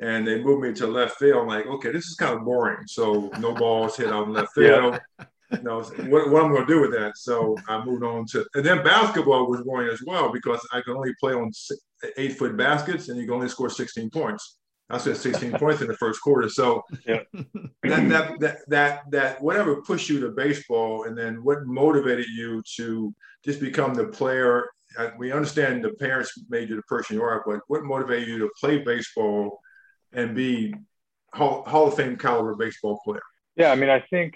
And 0.00 0.26
they 0.26 0.42
moved 0.42 0.62
me 0.62 0.72
to 0.74 0.86
left 0.86 1.18
field. 1.18 1.42
I'm 1.42 1.48
like, 1.48 1.66
okay, 1.66 1.92
this 1.92 2.06
is 2.06 2.14
kind 2.14 2.34
of 2.34 2.44
boring. 2.44 2.86
So 2.86 3.30
no 3.38 3.52
balls 3.52 3.96
hit 3.96 4.08
out 4.08 4.26
in 4.26 4.32
left 4.32 4.54
field. 4.54 5.00
Yeah 5.18 5.26
you 5.52 5.62
know 5.62 5.80
what, 5.80 6.30
what 6.30 6.44
I'm 6.44 6.52
going 6.52 6.66
to 6.66 6.72
do 6.72 6.80
with 6.80 6.92
that. 6.92 7.16
So 7.16 7.56
I 7.68 7.82
moved 7.84 8.04
on 8.04 8.26
to, 8.32 8.46
and 8.54 8.64
then 8.64 8.84
basketball 8.84 9.48
was 9.48 9.62
going 9.62 9.88
as 9.88 10.02
well 10.06 10.30
because 10.32 10.66
I 10.72 10.80
could 10.80 10.96
only 10.96 11.14
play 11.20 11.32
on 11.32 11.50
eight 12.16 12.38
foot 12.38 12.56
baskets 12.56 13.08
and 13.08 13.18
you 13.18 13.24
can 13.24 13.34
only 13.34 13.48
score 13.48 13.70
16 13.70 14.10
points. 14.10 14.58
I 14.90 14.98
said 14.98 15.16
16 15.16 15.52
points 15.58 15.80
in 15.80 15.88
the 15.88 15.96
first 15.96 16.20
quarter. 16.20 16.48
So 16.48 16.82
yeah. 17.06 17.20
that, 17.82 18.08
that, 18.08 18.40
that, 18.40 18.56
that, 18.68 19.10
that, 19.10 19.42
whatever 19.42 19.82
pushed 19.82 20.08
you 20.08 20.20
to 20.20 20.30
baseball 20.30 21.04
and 21.04 21.16
then 21.16 21.42
what 21.42 21.66
motivated 21.66 22.26
you 22.28 22.62
to 22.76 23.14
just 23.44 23.60
become 23.60 23.94
the 23.94 24.06
player. 24.06 24.68
We 25.18 25.32
understand 25.32 25.84
the 25.84 25.90
parents 25.90 26.32
made 26.48 26.68
you 26.68 26.76
the 26.76 26.82
person 26.82 27.16
you 27.16 27.22
are, 27.22 27.42
but 27.46 27.60
what 27.68 27.84
motivated 27.84 28.28
you 28.28 28.38
to 28.40 28.50
play 28.60 28.78
baseball 28.78 29.60
and 30.12 30.34
be 30.34 30.74
Hall, 31.32 31.62
Hall 31.66 31.88
of 31.88 31.94
Fame 31.94 32.16
caliber 32.16 32.54
baseball 32.54 33.00
player? 33.04 33.22
Yeah. 33.56 33.70
I 33.70 33.74
mean, 33.76 33.90
I 33.90 34.04
think, 34.10 34.34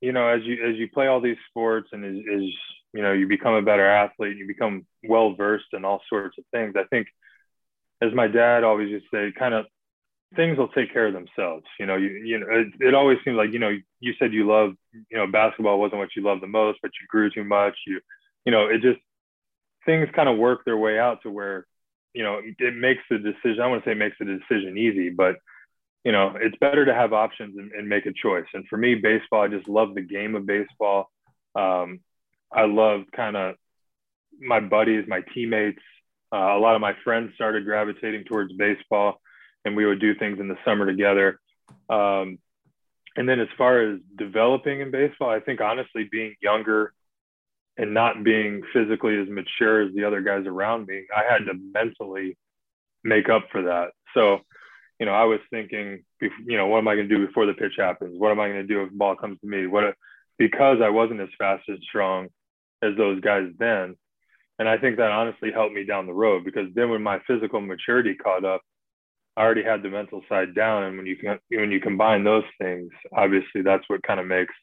you 0.00 0.12
know, 0.12 0.28
as 0.28 0.42
you, 0.44 0.66
as 0.66 0.76
you 0.76 0.88
play 0.88 1.06
all 1.06 1.20
these 1.20 1.36
sports 1.48 1.88
and 1.92 2.04
as, 2.04 2.16
as 2.16 2.42
you 2.92 3.02
know, 3.02 3.12
you 3.12 3.26
become 3.26 3.54
a 3.54 3.62
better 3.62 3.86
athlete, 3.86 4.36
you 4.36 4.46
become 4.46 4.86
well 5.04 5.34
versed 5.34 5.72
in 5.72 5.84
all 5.84 6.00
sorts 6.08 6.38
of 6.38 6.44
things. 6.52 6.74
I 6.76 6.84
think, 6.84 7.08
as 8.00 8.12
my 8.14 8.26
dad 8.26 8.64
always 8.64 8.90
used 8.90 9.06
to 9.10 9.16
say, 9.30 9.38
kind 9.38 9.54
of 9.54 9.66
things 10.34 10.58
will 10.58 10.68
take 10.68 10.92
care 10.92 11.06
of 11.06 11.12
themselves. 11.12 11.64
You 11.78 11.86
know, 11.86 11.96
you 11.96 12.08
you 12.08 12.38
know, 12.38 12.46
it, 12.50 12.68
it 12.80 12.94
always 12.94 13.18
seems 13.24 13.36
like 13.36 13.52
you 13.52 13.58
know, 13.58 13.76
you 14.00 14.12
said 14.18 14.32
you 14.32 14.46
love, 14.46 14.74
you 14.92 15.16
know, 15.16 15.26
basketball 15.26 15.78
wasn't 15.78 16.00
what 16.00 16.16
you 16.16 16.22
loved 16.22 16.42
the 16.42 16.46
most, 16.46 16.78
but 16.82 16.90
you 17.00 17.06
grew 17.08 17.30
too 17.30 17.44
much. 17.44 17.74
You, 17.86 18.00
you 18.44 18.52
know, 18.52 18.66
it 18.66 18.80
just 18.80 19.00
things 19.86 20.08
kind 20.14 20.28
of 20.28 20.36
work 20.36 20.64
their 20.64 20.76
way 20.76 20.98
out 20.98 21.22
to 21.22 21.30
where, 21.30 21.66
you 22.12 22.22
know, 22.22 22.40
it 22.42 22.76
makes 22.76 23.02
the 23.08 23.18
decision. 23.18 23.60
I 23.60 23.68
want 23.68 23.84
to 23.84 23.90
say 23.90 23.94
makes 23.94 24.16
the 24.18 24.24
decision 24.24 24.76
easy, 24.76 25.10
but 25.10 25.36
you 26.04 26.12
know, 26.12 26.36
it's 26.40 26.56
better 26.58 26.84
to 26.84 26.94
have 26.94 27.12
options 27.12 27.58
and, 27.58 27.72
and 27.72 27.88
make 27.88 28.06
a 28.06 28.12
choice. 28.12 28.46
And 28.54 28.64
for 28.68 28.76
me, 28.76 28.94
baseball, 28.94 29.42
I 29.42 29.48
just 29.48 29.68
love 29.68 29.94
the 29.94 30.02
game 30.02 30.36
of 30.36 30.46
baseball. 30.46 31.10
Um, 31.56 31.98
I 32.52 32.66
love 32.66 33.06
kind 33.14 33.36
of 33.36 33.56
my 34.38 34.60
buddies, 34.60 35.04
my 35.08 35.22
teammates. 35.34 35.82
Uh, 36.32 36.56
a 36.56 36.60
lot 36.60 36.76
of 36.76 36.80
my 36.80 36.94
friends 37.02 37.32
started 37.34 37.64
gravitating 37.64 38.22
towards 38.22 38.52
baseball 38.52 39.20
and 39.64 39.74
we 39.74 39.84
would 39.84 40.00
do 40.00 40.14
things 40.14 40.38
in 40.38 40.46
the 40.46 40.56
summer 40.64 40.86
together. 40.86 41.40
Um, 41.90 42.38
and 43.16 43.28
then 43.28 43.40
as 43.40 43.48
far 43.58 43.80
as 43.80 43.98
developing 44.16 44.80
in 44.80 44.92
baseball, 44.92 45.30
I 45.30 45.40
think 45.40 45.60
honestly 45.60 46.08
being 46.10 46.36
younger 46.40 46.92
and 47.76 47.92
not 47.92 48.24
being 48.24 48.62
physically 48.72 49.18
as 49.18 49.28
mature 49.28 49.82
as 49.82 49.94
the 49.94 50.04
other 50.04 50.22
guys 50.22 50.46
around 50.46 50.86
me, 50.86 51.04
I 51.14 51.30
had 51.30 51.46
to 51.46 51.54
mentally 51.54 52.36
make 53.04 53.28
up 53.28 53.44
for 53.52 53.62
that. 53.62 53.90
So, 54.14 54.40
you 54.98 55.06
know, 55.06 55.12
I 55.12 55.24
was 55.24 55.40
thinking, 55.50 56.04
you 56.20 56.56
know, 56.56 56.66
what 56.66 56.78
am 56.78 56.88
I 56.88 56.94
going 56.94 57.08
to 57.08 57.16
do 57.16 57.26
before 57.26 57.46
the 57.46 57.52
pitch 57.52 57.74
happens? 57.76 58.18
What 58.18 58.30
am 58.30 58.40
I 58.40 58.48
going 58.48 58.66
to 58.66 58.74
do 58.74 58.82
if 58.82 58.90
the 58.90 58.96
ball 58.96 59.14
comes 59.14 59.38
to 59.40 59.46
me? 59.46 59.66
What 59.66 59.94
because 60.38 60.78
I 60.82 60.90
wasn't 60.90 61.20
as 61.20 61.28
fast 61.38 61.64
and 61.68 61.78
strong 61.82 62.28
as 62.82 62.96
those 62.96 63.20
guys 63.20 63.48
then. 63.58 63.96
And 64.58 64.68
I 64.68 64.78
think 64.78 64.96
that 64.96 65.10
honestly 65.10 65.50
helped 65.52 65.74
me 65.74 65.84
down 65.84 66.06
the 66.06 66.14
road 66.14 66.44
because 66.44 66.68
then 66.74 66.90
when 66.90 67.02
my 67.02 67.20
physical 67.26 67.60
maturity 67.60 68.14
caught 68.14 68.44
up, 68.44 68.62
I 69.36 69.42
already 69.42 69.62
had 69.62 69.82
the 69.82 69.90
mental 69.90 70.22
side 70.30 70.54
down, 70.54 70.84
and 70.84 70.96
when 70.96 71.04
you 71.04 71.16
can 71.16 71.38
when 71.50 71.70
you 71.70 71.78
combine 71.78 72.24
those 72.24 72.44
things, 72.58 72.88
obviously 73.12 73.60
that's 73.60 73.84
what 73.86 74.02
kind 74.02 74.18
of 74.18 74.26
makes 74.26 74.54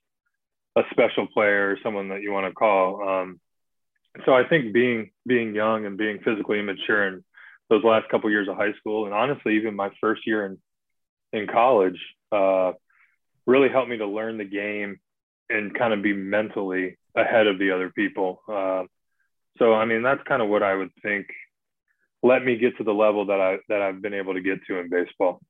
a 0.76 0.82
special 0.92 1.28
player 1.28 1.72
or 1.72 1.78
someone 1.84 2.10
that 2.10 2.22
you 2.22 2.32
want 2.32 2.48
to 2.48 2.54
call. 2.54 3.08
Um, 3.08 3.40
so 4.26 4.34
I 4.34 4.48
think 4.48 4.74
being 4.74 5.12
being 5.26 5.56
young 5.56 5.86
and 5.86 5.98
being 5.98 6.20
physically 6.20 6.60
immature 6.60 7.08
in 7.08 7.24
those 7.70 7.84
last 7.84 8.10
couple 8.10 8.30
years 8.30 8.48
of 8.48 8.56
high 8.56 8.74
school, 8.74 9.06
and 9.06 9.14
honestly 9.14 9.56
even 9.56 9.76
my 9.76 9.90
first 10.00 10.26
year 10.26 10.46
in 10.46 10.58
in 11.32 11.48
college, 11.48 12.00
uh, 12.32 12.74
really 13.46 13.70
helped 13.70 13.90
me 13.90 13.98
to 13.98 14.08
learn 14.08 14.38
the 14.38 14.46
game 14.46 15.00
and 15.50 15.78
kind 15.78 15.94
of 15.94 16.02
be 16.02 16.14
mentally 16.14 16.98
ahead 17.16 17.48
of 17.48 17.60
the 17.60 17.72
other 17.72 17.90
people. 17.90 18.42
Uh, 18.48 18.84
so 19.58 19.74
I 19.74 19.86
mean 19.86 20.04
that's 20.04 20.24
kind 20.28 20.42
of 20.42 20.50
what 20.50 20.64
I 20.64 20.76
would 20.76 20.92
think 21.02 21.28
let 22.24 22.44
me 22.44 22.56
get 22.58 22.78
to 22.78 22.84
the 22.84 22.94
level 22.94 23.26
that 23.26 23.40
I 23.40 23.58
that 23.70 23.82
I've 23.82 24.02
been 24.02 24.14
able 24.14 24.34
to 24.34 24.42
get 24.42 24.66
to 24.68 24.80
in 24.80 24.90
baseball. 24.90 25.42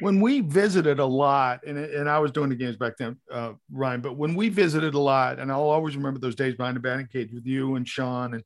When 0.00 0.20
we 0.20 0.40
visited 0.40 0.98
a 0.98 1.04
lot, 1.04 1.60
and 1.64 1.78
and 1.78 2.08
I 2.08 2.18
was 2.18 2.32
doing 2.32 2.48
the 2.48 2.56
games 2.56 2.76
back 2.76 2.96
then, 2.98 3.16
uh, 3.30 3.52
Ryan. 3.70 4.00
But 4.00 4.16
when 4.16 4.34
we 4.34 4.48
visited 4.48 4.94
a 4.94 4.98
lot, 4.98 5.38
and 5.38 5.52
I'll 5.52 5.70
always 5.70 5.96
remember 5.96 6.18
those 6.18 6.34
days 6.34 6.56
behind 6.56 6.76
the 6.76 6.80
batting 6.80 7.06
cage 7.06 7.30
with 7.32 7.46
you 7.46 7.76
and 7.76 7.86
Sean, 7.86 8.34
and 8.34 8.44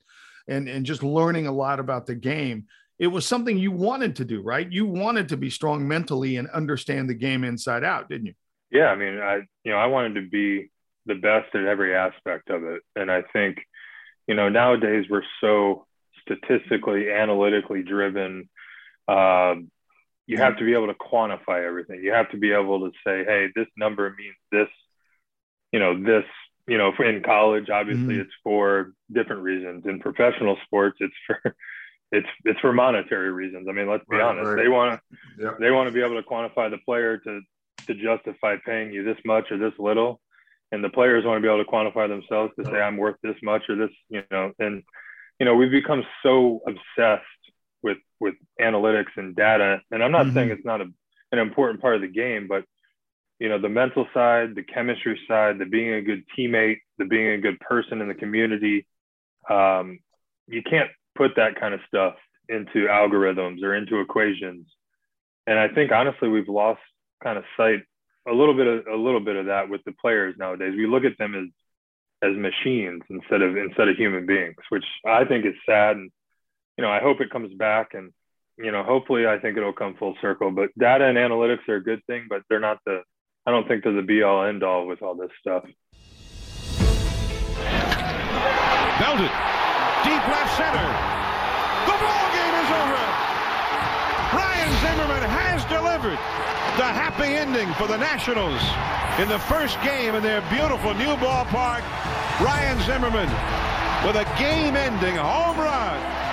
and 0.48 0.68
and 0.68 0.84
just 0.84 1.02
learning 1.02 1.46
a 1.46 1.52
lot 1.52 1.80
about 1.80 2.06
the 2.06 2.14
game. 2.14 2.66
It 2.98 3.06
was 3.06 3.26
something 3.26 3.58
you 3.58 3.72
wanted 3.72 4.16
to 4.16 4.24
do, 4.24 4.42
right? 4.42 4.70
You 4.70 4.86
wanted 4.86 5.28
to 5.30 5.36
be 5.36 5.50
strong 5.50 5.88
mentally 5.88 6.36
and 6.36 6.48
understand 6.50 7.08
the 7.08 7.14
game 7.14 7.42
inside 7.42 7.82
out, 7.82 8.08
didn't 8.08 8.26
you? 8.26 8.34
Yeah, 8.70 8.86
I 8.86 8.96
mean, 8.96 9.18
I 9.18 9.36
you 9.64 9.72
know 9.72 9.78
I 9.78 9.86
wanted 9.86 10.20
to 10.20 10.28
be 10.28 10.70
the 11.06 11.14
best 11.14 11.54
at 11.54 11.64
every 11.64 11.94
aspect 11.94 12.50
of 12.50 12.64
it, 12.64 12.82
and 12.96 13.10
I 13.10 13.22
think 13.32 13.58
you 14.26 14.34
know 14.34 14.48
nowadays 14.48 15.06
we're 15.08 15.22
so 15.40 15.86
statistically, 16.20 17.10
analytically 17.10 17.82
driven. 17.82 18.48
Um, 19.06 19.70
you 20.26 20.38
have 20.38 20.56
to 20.58 20.64
be 20.64 20.72
able 20.72 20.86
to 20.86 20.94
quantify 20.94 21.66
everything. 21.66 22.02
You 22.02 22.12
have 22.12 22.30
to 22.30 22.38
be 22.38 22.52
able 22.52 22.80
to 22.80 22.92
say, 23.06 23.24
hey, 23.24 23.48
this 23.54 23.66
number 23.76 24.14
means 24.18 24.36
this, 24.50 24.68
you 25.72 25.78
know, 25.78 26.02
this, 26.02 26.24
you 26.66 26.78
know, 26.78 26.92
in 26.98 27.22
college, 27.22 27.68
obviously 27.68 28.14
mm-hmm. 28.14 28.20
it's 28.22 28.32
for 28.42 28.92
different 29.12 29.42
reasons. 29.42 29.84
In 29.86 30.00
professional 30.00 30.56
sports, 30.64 30.96
it's 31.00 31.14
for, 31.26 31.54
it's, 32.12 32.28
it's 32.44 32.60
for 32.60 32.72
monetary 32.72 33.32
reasons. 33.32 33.66
I 33.68 33.72
mean, 33.72 33.88
let's 33.88 34.04
be 34.08 34.16
right, 34.16 34.24
honest. 34.24 34.48
Right. 34.48 34.62
They 34.62 34.68
want 34.68 34.98
to, 34.98 35.44
yep. 35.44 35.58
they 35.60 35.70
want 35.70 35.88
to 35.88 35.92
be 35.92 36.02
able 36.02 36.20
to 36.20 36.26
quantify 36.26 36.70
the 36.70 36.78
player 36.78 37.18
to, 37.18 37.40
to 37.86 37.94
justify 37.94 38.56
paying 38.64 38.92
you 38.92 39.04
this 39.04 39.18
much 39.26 39.50
or 39.50 39.58
this 39.58 39.74
little. 39.78 40.20
And 40.72 40.82
the 40.82 40.88
players 40.88 41.24
want 41.24 41.36
to 41.36 41.42
be 41.42 41.52
able 41.52 41.62
to 41.62 41.70
quantify 41.70 42.08
themselves 42.08 42.52
to 42.58 42.64
say, 42.64 42.80
I'm 42.80 42.96
worth 42.96 43.16
this 43.22 43.36
much 43.42 43.62
or 43.68 43.76
this, 43.76 43.90
you 44.08 44.22
know, 44.30 44.52
and, 44.58 44.82
you 45.38 45.46
know 45.46 45.54
we've 45.54 45.70
become 45.70 46.04
so 46.22 46.60
obsessed 46.66 47.24
with 47.84 47.98
with 48.18 48.34
analytics 48.60 49.16
and 49.16 49.36
data 49.36 49.80
and 49.92 50.02
i'm 50.02 50.10
not 50.10 50.26
mm-hmm. 50.26 50.34
saying 50.34 50.50
it's 50.50 50.64
not 50.64 50.80
a, 50.80 50.86
an 51.30 51.38
important 51.38 51.80
part 51.80 51.94
of 51.94 52.00
the 52.00 52.08
game 52.08 52.48
but 52.48 52.64
you 53.38 53.48
know 53.48 53.60
the 53.60 53.68
mental 53.68 54.06
side 54.12 54.54
the 54.56 54.62
chemistry 54.62 55.20
side 55.28 55.58
the 55.58 55.66
being 55.66 55.94
a 55.94 56.02
good 56.02 56.24
teammate 56.36 56.78
the 56.98 57.04
being 57.04 57.28
a 57.28 57.38
good 57.38 57.60
person 57.60 58.00
in 58.00 58.08
the 58.08 58.14
community 58.14 58.86
um, 59.48 59.98
you 60.48 60.62
can't 60.62 60.90
put 61.14 61.36
that 61.36 61.60
kind 61.60 61.74
of 61.74 61.80
stuff 61.86 62.14
into 62.48 62.86
algorithms 62.88 63.62
or 63.62 63.74
into 63.74 64.00
equations 64.00 64.66
and 65.46 65.58
i 65.58 65.68
think 65.68 65.92
honestly 65.92 66.28
we've 66.28 66.48
lost 66.48 66.80
kind 67.22 67.38
of 67.38 67.44
sight 67.56 67.80
a 68.26 68.32
little 68.32 68.54
bit 68.54 68.66
of 68.66 68.86
a 68.86 68.96
little 68.96 69.20
bit 69.20 69.36
of 69.36 69.46
that 69.46 69.68
with 69.68 69.82
the 69.84 69.92
players 69.92 70.34
nowadays 70.38 70.74
we 70.76 70.86
look 70.86 71.04
at 71.04 71.16
them 71.18 71.34
as 71.34 71.48
as 72.24 72.36
machines 72.36 73.02
instead 73.10 73.42
of 73.42 73.56
instead 73.56 73.88
of 73.88 73.96
human 73.96 74.26
beings, 74.26 74.56
which 74.70 74.84
I 75.06 75.24
think 75.24 75.44
is 75.44 75.54
sad. 75.66 75.96
And 75.96 76.10
you 76.76 76.82
know, 76.82 76.90
I 76.90 77.00
hope 77.00 77.20
it 77.20 77.30
comes 77.30 77.54
back, 77.54 77.94
and 77.94 78.12
you 78.58 78.70
know, 78.70 78.82
hopefully, 78.82 79.26
I 79.26 79.38
think 79.38 79.56
it'll 79.56 79.72
come 79.72 79.94
full 79.94 80.14
circle. 80.20 80.50
But 80.50 80.70
data 80.78 81.04
and 81.04 81.18
analytics 81.18 81.68
are 81.68 81.76
a 81.76 81.82
good 81.82 82.04
thing, 82.06 82.26
but 82.28 82.42
they're 82.48 82.60
not 82.60 82.78
the. 82.86 83.02
I 83.46 83.50
don't 83.50 83.68
think 83.68 83.84
they're 83.84 83.92
the 83.92 84.02
be 84.02 84.22
all 84.22 84.44
end 84.44 84.62
all 84.62 84.86
with 84.86 85.02
all 85.02 85.14
this 85.14 85.30
stuff. 85.40 85.64
Belted, 88.98 89.32
deep 90.06 90.24
left 90.30 90.56
center. 90.56 90.88
The 91.84 91.96
ball 91.98 92.26
game 92.32 92.56
is 92.62 92.70
over. 92.72 93.02
Ryan 94.32 94.70
Zimmerman 94.80 95.24
has 95.28 95.64
delivered 95.66 96.18
the 96.78 96.88
happy 96.90 97.34
ending 97.34 97.72
for 97.74 97.86
the 97.86 97.98
Nationals 97.98 98.62
in 99.20 99.28
the 99.28 99.38
first 99.38 99.80
game 99.82 100.14
in 100.14 100.22
their 100.22 100.40
beautiful 100.50 100.94
new 100.94 101.14
ballpark. 101.22 101.82
Ryan 102.40 102.80
Zimmerman 102.82 103.30
with 104.06 104.16
a 104.16 104.26
game-ending 104.38 105.16
home 105.16 105.58
run. 105.58 106.23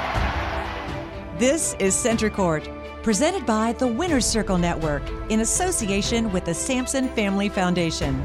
This 1.42 1.76
is 1.80 1.96
Center 1.96 2.30
Court, 2.30 2.70
presented 3.02 3.48
by 3.48 3.74
the 3.74 3.88
Winner's 3.88 4.28
Circle 4.28 4.60
Network 4.60 5.02
in 5.32 5.40
association 5.40 6.32
with 6.32 6.46
the 6.46 6.54
Sampson 6.54 7.10
Family 7.10 7.50
Foundation. 7.50 8.24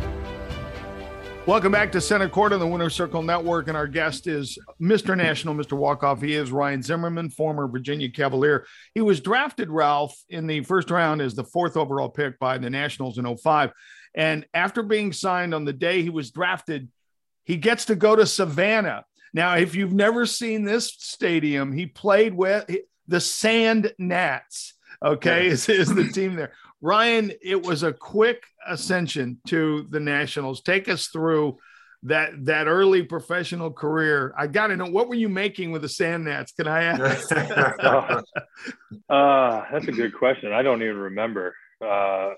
Welcome 1.47 1.73
back 1.73 1.91
to 1.93 2.01
Center 2.03 2.29
Court 2.29 2.53
on 2.53 2.61
the 2.61 2.67
Winner 2.67 2.91
Circle 2.91 3.23
Network. 3.23 3.69
And 3.69 3.77
our 3.77 3.87
guest 3.87 4.27
is 4.27 4.59
Mr. 4.79 5.17
National, 5.17 5.55
Mr. 5.55 5.79
Walkoff. 5.79 6.21
He 6.21 6.35
is 6.35 6.53
Ryan 6.53 6.83
Zimmerman, 6.83 7.31
former 7.31 7.67
Virginia 7.67 8.11
Cavalier. 8.11 8.67
He 8.93 9.01
was 9.01 9.23
drafted, 9.23 9.71
Ralph, 9.71 10.15
in 10.29 10.47
the 10.47 10.63
first 10.65 10.91
round 10.91 11.23
as 11.23 11.35
the 11.35 11.45
fourth 11.45 11.79
overall 11.79 12.11
pick 12.11 12.39
by 12.39 12.59
the 12.59 12.69
Nationals 12.69 13.17
in 13.17 13.35
05. 13.35 13.73
And 14.15 14.45
after 14.53 14.83
being 14.83 15.15
signed 15.15 15.55
on 15.55 15.65
the 15.65 15.73
day 15.73 16.03
he 16.03 16.11
was 16.11 16.33
drafted, 16.33 16.91
he 17.45 17.57
gets 17.57 17.87
to 17.87 17.97
go 17.97 18.15
to 18.15 18.27
Savannah. 18.27 19.07
Now, 19.33 19.55
if 19.55 19.75
you've 19.75 19.95
never 19.95 20.27
seen 20.27 20.65
this 20.65 20.95
stadium, 20.99 21.73
he 21.73 21.87
played 21.87 22.35
with 22.35 22.71
the 23.09 23.21
Sand 23.21 23.93
Gnats. 23.99 24.75
Okay, 25.05 25.49
is, 25.49 25.69
is 25.69 25.95
the 25.95 26.09
team 26.09 26.37
there. 26.37 26.53
Ryan, 26.81 27.33
it 27.43 27.63
was 27.65 27.83
a 27.83 27.93
quick 27.93 28.45
ascension 28.67 29.39
to 29.49 29.87
the 29.91 30.01
Nationals. 30.01 30.63
Take 30.63 30.89
us 30.89 31.09
through 31.09 31.59
that 32.05 32.45
that 32.47 32.67
early 32.67 33.03
professional 33.03 33.71
career. 33.73 34.35
I 34.39 34.47
got 34.47 34.69
to 34.69 34.77
know 34.77 34.87
what 34.87 35.09
were 35.09 35.15
you 35.15 35.29
making 35.29 35.73
with 35.73 35.83
the 35.83 35.89
Sand 35.89 36.25
Gnats? 36.25 36.53
Can 36.53 36.69
I 36.69 36.85
ask? 36.85 37.33
uh, 39.09 39.65
that's 39.73 39.89
a 39.89 39.93
good 39.93 40.15
question. 40.15 40.53
I 40.53 40.63
don't 40.63 40.83
even 40.83 40.97
remember. 40.97 41.55
Uh, 41.85 42.31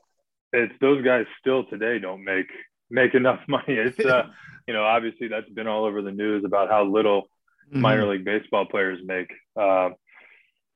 it's 0.52 0.72
those 0.81 1.04
guys 1.04 1.26
still 1.40 1.64
today 1.64 1.98
don't 1.98 2.24
make 2.24 2.46
make 2.90 3.14
enough 3.14 3.40
money. 3.48 3.74
It's 3.74 3.98
uh, 4.00 4.24
you 4.66 4.74
know 4.74 4.85
obviously 4.85 5.28
that's 5.28 5.48
been 5.50 5.66
all 5.66 5.85
over 5.85 6.02
the 6.02 6.12
news 6.12 6.44
about 6.44 6.70
how 6.70 6.85
little 6.85 7.22
mm-hmm. 7.22 7.81
minor 7.81 8.09
league 8.09 8.24
baseball 8.24 8.66
players 8.66 8.98
make. 9.04 9.31
Uh, 9.59 9.90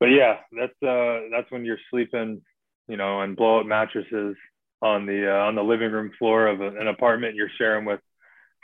but 0.02 0.10
yeah, 0.10 0.38
that's 0.50 0.82
uh, 0.82 1.28
that's 1.30 1.50
when 1.50 1.64
you're 1.64 1.78
sleeping 1.90 2.42
you 2.88 2.96
know, 2.96 3.20
and 3.20 3.36
blow 3.36 3.60
up 3.60 3.66
mattresses 3.66 4.36
on 4.80 5.06
the 5.06 5.30
uh, 5.30 5.46
on 5.46 5.54
the 5.54 5.62
living 5.62 5.90
room 5.90 6.10
floor 6.18 6.46
of 6.46 6.60
a, 6.60 6.68
an 6.68 6.88
apartment 6.88 7.36
you're 7.36 7.48
sharing 7.56 7.84
with 7.84 8.00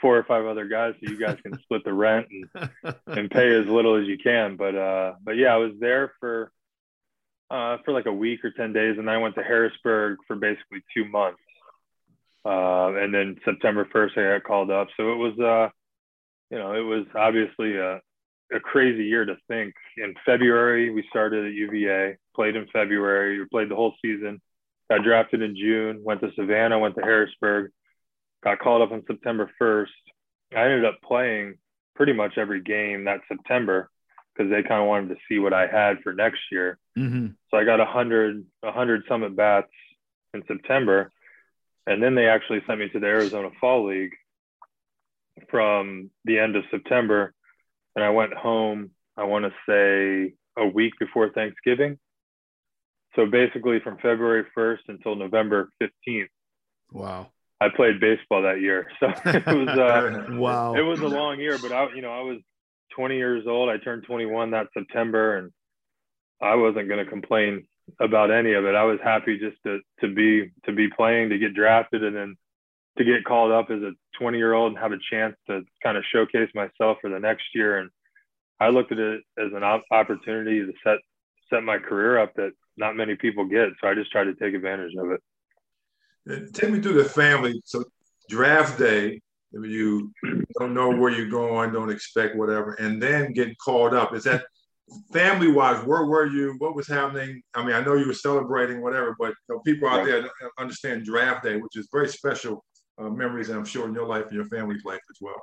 four 0.01 0.17
or 0.17 0.23
five 0.23 0.45
other 0.45 0.67
guys, 0.67 0.93
so 0.95 1.11
you 1.11 1.19
guys 1.19 1.37
can 1.41 1.57
split 1.63 1.83
the 1.83 1.93
rent 1.93 2.27
and 2.31 2.95
and 3.07 3.31
pay 3.31 3.55
as 3.55 3.65
little 3.65 3.95
as 3.95 4.07
you 4.07 4.17
can. 4.17 4.55
But 4.55 4.75
uh, 4.75 5.13
but 5.23 5.37
yeah, 5.37 5.53
I 5.53 5.57
was 5.57 5.73
there 5.79 6.13
for 6.19 6.51
uh, 7.49 7.77
for 7.85 7.93
like 7.93 8.05
a 8.05 8.13
week 8.13 8.43
or 8.43 8.51
ten 8.51 8.73
days, 8.73 8.97
and 8.97 9.07
then 9.07 9.15
I 9.15 9.17
went 9.17 9.35
to 9.35 9.43
Harrisburg 9.43 10.17
for 10.27 10.35
basically 10.35 10.83
two 10.93 11.05
months. 11.05 11.39
Uh, 12.45 12.93
and 12.95 13.13
then 13.13 13.35
September 13.43 13.85
1st, 13.93 14.17
I 14.17 14.37
got 14.37 14.47
called 14.47 14.71
up. 14.71 14.87
So 14.95 15.11
it 15.11 15.17
was, 15.17 15.37
uh, 15.39 15.69
you 16.49 16.57
know, 16.57 16.73
it 16.73 16.85
was 16.85 17.05
obviously 17.13 17.75
a, 17.75 17.99
a 18.53 18.59
crazy 18.59 19.05
year 19.05 19.25
to 19.25 19.37
think. 19.47 19.73
In 19.97 20.15
February, 20.25 20.89
we 20.89 21.03
started 21.09 21.45
at 21.45 21.53
UVA, 21.53 22.17
played 22.35 22.55
in 22.55 22.67
February, 22.73 23.39
we 23.39 23.45
played 23.45 23.69
the 23.69 23.75
whole 23.75 23.93
season, 24.01 24.41
got 24.89 25.03
drafted 25.03 25.41
in 25.41 25.55
June, 25.55 26.01
went 26.03 26.21
to 26.21 26.31
Savannah, 26.35 26.79
went 26.79 26.95
to 26.95 27.01
Harrisburg, 27.01 27.71
got 28.43 28.59
called 28.59 28.81
up 28.81 28.91
on 28.91 29.03
September 29.07 29.49
1st. 29.61 29.87
I 30.55 30.63
ended 30.63 30.85
up 30.85 31.01
playing 31.03 31.55
pretty 31.95 32.13
much 32.13 32.37
every 32.37 32.61
game 32.61 33.05
that 33.05 33.21
September 33.27 33.89
because 34.33 34.49
they 34.49 34.63
kind 34.63 34.81
of 34.81 34.87
wanted 34.87 35.09
to 35.09 35.15
see 35.27 35.37
what 35.37 35.53
I 35.53 35.67
had 35.67 35.99
for 36.01 36.13
next 36.13 36.39
year. 36.51 36.77
Mm-hmm. 36.97 37.27
So 37.51 37.57
I 37.57 37.65
got 37.65 37.81
a 37.81 37.85
hundred, 37.85 38.45
a 38.63 38.71
hundred 38.71 39.03
summit 39.07 39.35
bats 39.35 39.67
in 40.33 40.43
September. 40.47 41.11
And 41.85 42.01
then 42.01 42.15
they 42.15 42.27
actually 42.27 42.61
sent 42.65 42.79
me 42.79 42.89
to 42.89 42.99
the 42.99 43.07
Arizona 43.07 43.49
Fall 43.59 43.87
League 43.87 44.13
from 45.49 46.09
the 46.25 46.39
end 46.39 46.55
of 46.55 46.63
September. 46.71 47.33
And 47.95 48.03
I 48.03 48.09
went 48.09 48.33
home, 48.33 48.91
I 49.17 49.23
want 49.23 49.45
to 49.45 49.51
say 49.67 50.33
a 50.57 50.67
week 50.67 50.93
before 50.99 51.29
Thanksgiving. 51.29 51.97
So 53.15 53.25
basically 53.25 53.79
from 53.79 53.97
February 53.97 54.45
1st 54.57 54.79
until 54.87 55.15
November 55.15 55.69
15th. 55.81 56.27
Wow. 56.91 57.27
I 57.61 57.67
played 57.69 57.99
baseball 57.99 58.43
that 58.43 58.61
year. 58.61 58.87
So 58.99 59.07
it 59.25 59.45
was 59.45 59.67
uh, 59.67 60.25
wow. 60.31 60.75
It 60.75 60.81
was 60.81 60.99
a 61.01 61.07
long 61.07 61.39
year, 61.39 61.57
but 61.61 61.71
I 61.71 61.93
you 61.93 62.01
know, 62.01 62.11
I 62.11 62.21
was 62.21 62.37
20 62.95 63.17
years 63.17 63.45
old. 63.47 63.69
I 63.69 63.77
turned 63.77 64.03
21 64.03 64.51
that 64.51 64.67
September 64.73 65.37
and 65.37 65.51
I 66.41 66.55
wasn't 66.55 66.87
going 66.87 67.03
to 67.03 67.09
complain 67.09 67.67
about 67.99 68.31
any 68.31 68.53
of 68.53 68.65
it. 68.65 68.75
I 68.75 68.83
was 68.83 68.99
happy 69.03 69.37
just 69.39 69.57
to 69.63 69.79
to 70.01 70.13
be 70.13 70.51
to 70.65 70.71
be 70.71 70.87
playing, 70.89 71.29
to 71.29 71.37
get 71.37 71.53
drafted 71.53 72.03
and 72.03 72.15
then 72.15 72.37
to 72.99 73.03
get 73.03 73.25
called 73.25 73.51
up 73.51 73.71
as 73.71 73.81
a 73.81 73.91
20 74.19 74.37
year 74.37 74.53
old 74.53 74.73
and 74.73 74.79
have 74.79 74.91
a 74.91 74.99
chance 75.11 75.35
to 75.47 75.61
kind 75.81 75.97
of 75.97 76.03
showcase 76.13 76.49
myself 76.53 76.97
for 77.01 77.09
the 77.09 77.19
next 77.19 77.45
year 77.55 77.79
and 77.79 77.89
I 78.59 78.69
looked 78.69 78.91
at 78.91 78.99
it 78.99 79.21
as 79.37 79.51
an 79.53 79.63
opportunity 79.91 80.59
to 80.59 80.73
set 80.83 80.97
set 81.49 81.63
my 81.63 81.77
career 81.77 82.19
up 82.19 82.35
that 82.35 82.51
not 82.77 82.95
many 82.95 83.15
people 83.15 83.45
get. 83.45 83.69
So 83.81 83.87
I 83.87 83.95
just 83.95 84.11
tried 84.11 84.25
to 84.25 84.35
take 84.35 84.53
advantage 84.53 84.93
of 84.97 85.11
it. 85.11 85.21
Uh, 86.29 86.45
take 86.53 86.69
me 86.69 86.79
through 86.79 87.01
the 87.01 87.09
family. 87.09 87.59
So 87.65 87.83
draft 88.29 88.77
day, 88.77 89.21
you 89.51 90.11
don't 90.59 90.73
know 90.73 90.91
where 90.91 91.11
you're 91.11 91.29
going, 91.29 91.73
don't 91.73 91.89
expect 91.89 92.35
whatever, 92.35 92.73
and 92.73 93.01
then 93.01 93.33
get 93.33 93.57
called 93.57 93.93
up. 93.93 94.13
Is 94.13 94.25
that 94.25 94.43
family 95.11 95.51
wise? 95.51 95.83
Where 95.85 96.05
were 96.05 96.27
you? 96.27 96.55
What 96.59 96.75
was 96.75 96.87
happening? 96.87 97.41
I 97.55 97.65
mean, 97.65 97.75
I 97.75 97.83
know 97.83 97.95
you 97.95 98.07
were 98.07 98.13
celebrating 98.13 98.81
whatever, 98.81 99.15
but 99.17 99.29
you 99.29 99.55
know, 99.55 99.59
people 99.59 99.89
out 99.89 100.05
there 100.05 100.29
understand 100.59 101.05
draft 101.05 101.43
day, 101.43 101.57
which 101.57 101.77
is 101.77 101.87
very 101.91 102.09
special 102.09 102.63
uh, 102.99 103.09
memories, 103.09 103.49
I'm 103.49 103.65
sure 103.65 103.87
in 103.87 103.93
your 103.93 104.05
life 104.05 104.25
and 104.25 104.35
your 104.35 104.45
family's 104.45 104.85
life 104.85 105.01
as 105.09 105.17
well. 105.21 105.41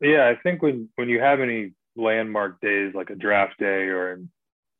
Yeah, 0.00 0.28
I 0.28 0.36
think 0.42 0.62
when 0.62 0.88
when 0.96 1.08
you 1.08 1.20
have 1.20 1.40
any 1.40 1.72
landmark 1.96 2.60
days 2.60 2.94
like 2.94 3.10
a 3.10 3.14
draft 3.14 3.58
day 3.58 3.88
or 3.88 4.12
in 4.12 4.30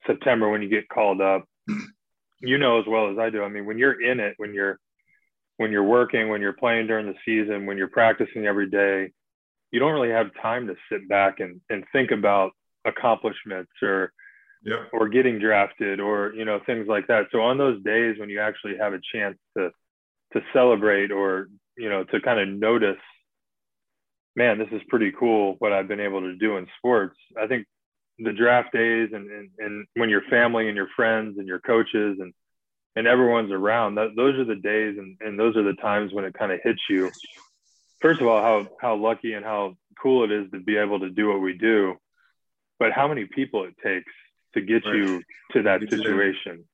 September 0.06 0.50
when 0.50 0.62
you 0.62 0.68
get 0.68 0.88
called 0.88 1.20
up, 1.20 1.44
you 2.40 2.58
know 2.58 2.78
as 2.78 2.86
well 2.86 3.10
as 3.10 3.18
I 3.18 3.30
do. 3.30 3.42
I 3.42 3.48
mean, 3.48 3.64
when 3.64 3.78
you're 3.78 4.00
in 4.00 4.20
it, 4.20 4.34
when 4.36 4.52
you're 4.52 4.78
when 5.56 5.72
you're 5.72 5.84
working, 5.84 6.28
when 6.28 6.42
you're 6.42 6.52
playing 6.52 6.86
during 6.86 7.06
the 7.06 7.14
season, 7.24 7.66
when 7.66 7.78
you're 7.78 7.88
practicing 7.88 8.46
every 8.46 8.68
day, 8.68 9.10
you 9.70 9.80
don't 9.80 9.92
really 9.92 10.10
have 10.10 10.26
time 10.40 10.66
to 10.66 10.74
sit 10.90 11.08
back 11.08 11.40
and, 11.40 11.60
and 11.70 11.84
think 11.92 12.10
about 12.10 12.52
accomplishments 12.84 13.72
or 13.82 14.12
yeah. 14.62 14.84
or 14.92 15.08
getting 15.08 15.38
drafted 15.38 16.00
or 16.00 16.32
you 16.34 16.44
know 16.44 16.60
things 16.66 16.86
like 16.88 17.06
that. 17.06 17.26
So 17.32 17.40
on 17.40 17.58
those 17.58 17.82
days 17.82 18.16
when 18.18 18.28
you 18.28 18.40
actually 18.40 18.76
have 18.78 18.92
a 18.92 19.00
chance 19.12 19.38
to 19.56 19.70
to 20.34 20.40
celebrate 20.52 21.10
or 21.10 21.48
you 21.76 21.88
know 21.88 22.04
to 22.04 22.20
kind 22.20 22.40
of 22.40 22.48
notice, 22.48 23.00
man, 24.34 24.58
this 24.58 24.68
is 24.72 24.82
pretty 24.88 25.12
cool 25.18 25.56
what 25.58 25.72
I've 25.72 25.88
been 25.88 26.00
able 26.00 26.20
to 26.22 26.36
do 26.36 26.56
in 26.56 26.66
sports. 26.78 27.16
I 27.40 27.46
think 27.46 27.66
the 28.18 28.32
draft 28.32 28.72
days 28.72 29.10
and 29.12 29.30
and, 29.30 29.50
and 29.58 29.86
when 29.94 30.08
your 30.08 30.22
family 30.22 30.68
and 30.68 30.76
your 30.76 30.88
friends 30.96 31.38
and 31.38 31.46
your 31.46 31.60
coaches 31.60 32.18
and 32.20 32.32
and 32.94 33.06
everyone's 33.06 33.52
around 33.52 33.96
that 33.96 34.16
those 34.16 34.38
are 34.38 34.44
the 34.44 34.56
days 34.56 34.96
and, 34.98 35.16
and 35.20 35.38
those 35.38 35.56
are 35.56 35.62
the 35.62 35.74
times 35.74 36.12
when 36.12 36.24
it 36.24 36.34
kind 36.34 36.50
of 36.50 36.58
hits 36.62 36.80
you 36.88 37.10
first 38.00 38.20
of 38.20 38.26
all 38.26 38.40
how 38.40 38.66
how 38.80 38.96
lucky 38.96 39.34
and 39.34 39.44
how 39.44 39.76
cool 40.02 40.24
it 40.24 40.32
is 40.32 40.50
to 40.50 40.60
be 40.60 40.76
able 40.76 40.98
to 41.00 41.10
do 41.10 41.28
what 41.28 41.40
we 41.40 41.52
do 41.52 41.94
but 42.78 42.92
how 42.92 43.06
many 43.06 43.26
people 43.26 43.64
it 43.64 43.74
takes 43.84 44.12
to 44.54 44.62
get 44.62 44.84
right. 44.86 44.96
you 44.96 45.22
to 45.52 45.62
that 45.62 45.80
situation 45.90 46.64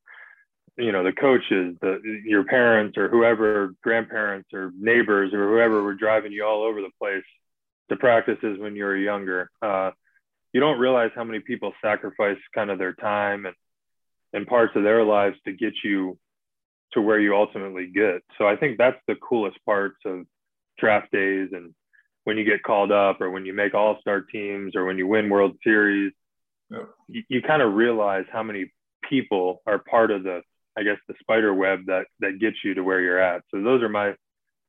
you 0.79 0.93
know 0.93 1.05
the 1.05 1.13
coaches 1.13 1.77
the 1.81 2.01
your 2.25 2.45
parents 2.45 2.97
or 2.97 3.09
whoever 3.09 3.75
grandparents 3.83 4.49
or 4.53 4.73
neighbors 4.79 5.33
or 5.35 5.49
whoever 5.49 5.83
were 5.83 5.95
driving 5.95 6.33
you 6.33 6.45
all 6.45 6.63
over 6.63 6.81
the 6.81 6.91
place 6.99 7.25
to 7.91 7.97
practices 7.97 8.59
when 8.59 8.75
you 8.75 8.85
were 8.85 8.97
younger 8.97 9.51
uh, 9.61 9.91
you 10.53 10.61
don't 10.61 10.79
realize 10.79 11.11
how 11.15 11.25
many 11.25 11.41
people 11.41 11.73
sacrifice 11.83 12.39
kind 12.55 12.71
of 12.71 12.79
their 12.79 12.95
time 12.95 13.47
and 13.47 13.55
and 14.33 14.47
parts 14.47 14.73
of 14.77 14.83
their 14.83 15.05
lives 15.05 15.37
to 15.45 15.53
get 15.53 15.75
you 15.85 16.19
to 16.93 17.01
where 17.01 17.21
you 17.21 17.35
ultimately 17.37 17.87
get. 17.87 18.23
So 18.39 18.47
I 18.47 18.57
think 18.57 18.79
that's 18.79 19.01
the 19.07 19.15
coolest 19.17 19.63
parts 19.65 19.99
of 20.05 20.27
draft 20.79 21.11
days 21.13 21.51
and 21.53 21.75
when 22.25 22.39
you 22.39 22.45
get 22.45 22.63
called 22.63 22.93
up 22.93 23.21
or 23.21 23.31
when 23.31 23.45
you 23.45 23.53
make 23.53 23.75
all-star 23.75 24.21
teams 24.21 24.75
or 24.75 24.85
when 24.85 24.97
you 24.97 25.07
win 25.07 25.29
world 25.29 25.57
series 25.63 26.13
yeah. 26.71 26.85
you, 27.09 27.23
you 27.29 27.43
kind 27.43 27.61
of 27.61 27.75
realize 27.75 28.25
how 28.33 28.43
many 28.43 28.73
people 29.09 29.61
are 29.67 29.79
part 29.79 30.11
of 30.11 30.23
the 30.23 30.41
i 30.77 30.83
guess 30.83 30.99
the 31.09 31.15
spider 31.21 31.53
web 31.53 31.81
that 31.87 32.07
that 32.21 32.39
gets 32.39 32.57
you 32.65 32.75
to 32.75 32.83
where 32.83 33.01
you're 33.01 33.21
at 33.21 33.43
so 33.51 33.63
those 33.63 33.83
are 33.83 33.89
my 33.89 34.15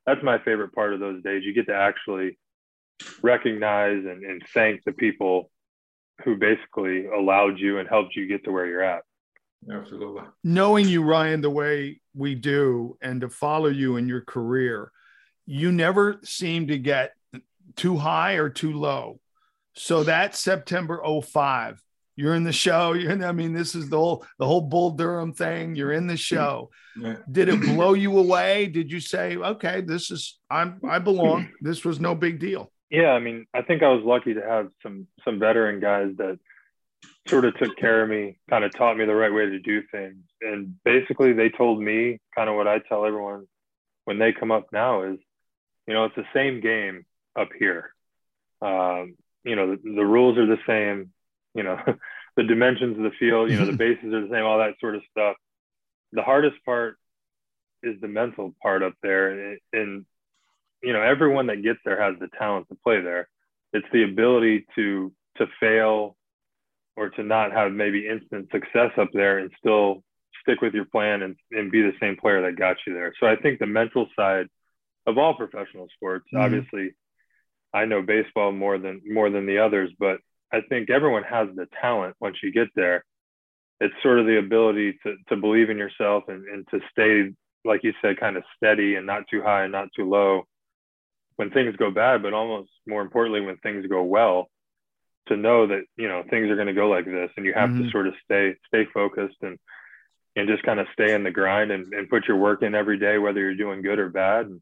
that's 0.06 0.24
my 0.24 0.38
favorite 0.40 0.74
part 0.74 0.94
of 0.94 1.00
those 1.00 1.22
days 1.24 1.44
you 1.44 1.54
get 1.54 1.68
to 1.68 1.76
actually 1.76 2.38
recognize 3.22 4.06
and, 4.06 4.24
and 4.24 4.44
thank 4.54 4.84
the 4.84 4.92
people 4.92 5.50
who 6.24 6.36
basically 6.36 7.08
allowed 7.08 7.60
you 7.60 7.80
and 7.80 7.90
helped 7.90 8.16
you 8.16 8.28
get 8.28 8.44
to 8.44 8.52
where 8.52 8.68
you're 8.68 8.84
at 8.84 9.02
Absolutely. 9.72 10.24
Knowing 10.44 10.88
you, 10.88 11.04
Ryan, 11.04 11.42
the 11.42 11.50
way 11.50 12.02
we 12.14 12.36
do 12.36 12.98
and 13.02 13.22
to 13.22 13.30
follow 13.30 13.70
you 13.70 13.98
in 13.98 14.08
your 14.08 14.22
career, 14.22 14.92
you 15.46 15.72
never 15.72 16.20
seem 16.24 16.68
to 16.68 16.78
get 16.78 17.14
too 17.76 17.98
high 17.98 18.34
or 18.34 18.50
too 18.50 18.74
low. 18.74 19.20
So 19.76 20.04
that 20.04 20.36
September 20.36 21.02
05, 21.04 21.82
you're 22.16 22.36
in 22.36 22.44
the 22.44 22.54
show. 22.54 22.94
You're 22.94 23.12
in, 23.12 23.24
I 23.24 23.32
mean, 23.32 23.54
this 23.54 23.76
is 23.76 23.90
the 23.90 23.98
whole 23.98 24.26
the 24.40 24.46
whole 24.46 24.62
Bull 24.62 24.92
Durham 24.92 25.34
thing. 25.34 25.76
You're 25.76 25.94
in 25.94 26.08
the 26.08 26.18
show. 26.18 26.70
Yeah. 27.00 27.18
Did 27.32 27.50
it 27.50 27.62
blow 27.76 27.94
you 27.94 28.18
away? 28.18 28.68
Did 28.68 28.92
you 28.92 29.00
say, 29.00 29.36
okay, 29.36 29.82
this 29.82 30.12
is 30.12 30.40
I'm 30.50 30.80
I 30.88 31.00
belong. 31.00 31.50
This 31.62 31.84
was 31.84 32.00
no 32.00 32.16
big 32.16 32.40
deal. 32.40 32.72
Yeah, 32.90 33.12
I 33.12 33.20
mean, 33.20 33.48
I 33.54 33.64
think 33.64 33.82
I 33.82 33.90
was 33.90 34.04
lucky 34.04 34.36
to 34.36 34.42
have 34.42 34.70
some 34.84 35.08
some 35.26 35.40
veteran 35.40 35.80
guys 35.80 36.16
that 36.18 36.40
sort 37.28 37.46
of 37.46 37.58
took 37.58 37.76
care 37.78 38.04
of 38.04 38.10
me, 38.10 38.38
kind 38.50 38.64
of 38.64 38.72
taught 38.76 38.98
me 38.98 39.06
the 39.06 39.16
right 39.16 39.34
way 39.34 39.46
to 39.46 39.60
do 39.60 39.82
things. 39.92 40.18
And 40.42 40.76
basically, 40.84 41.34
they 41.34 41.50
told 41.50 41.82
me 41.82 42.20
kind 42.36 42.50
of 42.50 42.56
what 42.56 42.68
I 42.68 42.80
tell 42.80 43.06
everyone 43.06 43.48
when 44.06 44.20
they 44.20 44.34
come 44.34 44.52
up 44.52 44.68
now 44.72 45.04
is, 45.04 45.18
you 45.88 45.94
know, 45.94 46.06
it's 46.06 46.16
the 46.16 46.26
same 46.34 46.62
game 46.62 47.06
up 47.40 47.50
here. 47.58 47.94
Um, 48.62 49.16
you 49.44 49.56
know, 49.56 49.72
the, 49.72 49.96
the, 49.96 50.06
rules 50.06 50.38
are 50.38 50.46
the 50.46 50.58
same. 50.68 51.12
You 51.54 51.64
know, 51.64 51.78
the 52.36 52.44
dimensions 52.44 52.98
of 52.98 53.04
the 53.04 53.12
field, 53.20 53.52
you 53.52 53.60
know, 53.60 53.66
the 53.66 53.74
bases 53.78 54.14
are 54.14 54.22
the 54.22 54.30
same, 54.32 54.44
all 54.44 54.60
that 54.60 54.76
sort 54.80 54.96
of 54.96 55.02
stuff. 55.12 55.36
The 56.12 56.24
hardest 56.24 56.58
part 56.66 56.98
is 57.82 58.00
the 58.02 58.08
mental 58.08 58.54
part 58.62 58.84
up 58.84 58.94
there. 59.02 59.58
And, 59.74 60.06
you 60.82 60.94
know, 60.94 61.02
everyone 61.02 61.48
that 61.48 61.64
gets 61.64 61.80
there 61.86 62.02
has 62.02 62.20
the 62.20 62.30
talent 62.38 62.68
to 62.70 62.78
play 62.84 63.02
there. 63.02 63.28
It's 63.74 63.88
the 63.92 64.04
ability 64.04 64.66
to 64.76 65.12
to 65.38 65.48
fail 65.60 66.16
or 66.96 67.10
to 67.10 67.24
not 67.24 67.52
have 67.52 67.72
maybe 67.72 68.08
instant 68.08 68.50
success 68.52 68.92
up 68.98 69.10
there 69.14 69.40
and 69.40 69.52
still 69.58 70.04
stick 70.44 70.62
with 70.62 70.74
your 70.74 70.86
plan 70.86 71.24
and, 71.24 71.36
and 71.52 71.72
be 71.72 71.82
the 71.82 71.94
same 72.00 72.16
player 72.16 72.44
that 72.44 72.58
got 72.58 72.78
you 72.86 72.94
there. 72.94 73.14
So 73.20 73.26
I 73.26 73.36
think 73.36 73.58
the 73.58 73.66
mental 73.66 74.08
side 74.16 74.48
of 75.08 75.18
all 75.18 75.34
professional 75.34 75.88
sports, 75.96 76.26
mm-hmm. 76.28 76.44
obviously 76.44 76.94
I 77.74 77.86
know 77.86 78.02
baseball 78.02 78.52
more 78.52 78.78
than 78.78 79.02
more 79.08 79.30
than 79.30 79.48
the 79.48 79.60
others, 79.60 79.92
but 79.98 80.20
I 80.54 80.62
think 80.62 80.90
everyone 80.90 81.24
has 81.24 81.50
the 81.56 81.68
talent 81.82 82.16
once 82.20 82.38
you 82.44 82.52
get 82.52 82.70
there. 82.76 83.04
It's 83.80 83.94
sort 84.04 84.20
of 84.20 84.28
the 84.28 84.38
ability 84.38 85.00
to 85.04 85.16
to 85.30 85.36
believe 85.36 85.70
in 85.70 85.78
yourself 85.78 86.26
and, 86.28 86.48
and 86.48 86.68
to 86.70 86.80
stay, 86.92 87.34
like 87.66 87.84
you 87.84 87.94
said, 88.02 88.20
kind 88.20 88.38
of 88.38 88.44
steady 88.56 88.96
and 88.96 89.06
not 89.06 89.24
too 89.30 89.42
high 89.42 89.64
and 89.64 89.72
not 89.72 89.90
too 89.96 90.08
low 90.08 90.44
when 91.36 91.50
things 91.50 91.76
go 91.76 91.90
bad, 91.90 92.22
but 92.22 92.34
almost 92.34 92.70
more 92.88 93.02
importantly 93.02 93.42
when 93.42 93.58
things 93.58 93.86
go 93.88 94.04
well 94.04 94.50
to 95.28 95.36
know 95.36 95.68
that 95.68 95.84
you 95.98 96.08
know 96.08 96.24
things 96.30 96.50
are 96.50 96.56
going 96.56 96.68
to 96.68 96.74
go 96.74 96.88
like 96.88 97.06
this 97.06 97.32
and 97.36 97.46
you 97.46 97.54
have 97.54 97.70
mm-hmm. 97.70 97.86
to 97.86 97.92
sort 97.92 98.08
of 98.08 98.14
stay 98.24 98.56
stay 98.68 98.86
focused 98.94 99.38
and 99.42 99.58
and 100.36 100.48
just 100.48 100.64
kind 100.64 100.80
of 100.80 100.88
stay 100.94 101.14
in 101.14 101.24
the 101.24 101.32
grind 101.32 101.72
and, 101.72 101.94
and 101.94 102.10
put 102.10 102.28
your 102.28 102.38
work 102.38 102.64
in 102.64 102.74
every 102.74 102.98
day, 102.98 103.18
whether 103.18 103.40
you're 103.40 103.56
doing 103.56 103.82
good 103.82 104.00
or 104.00 104.10
bad. 104.10 104.48
And, 104.48 104.62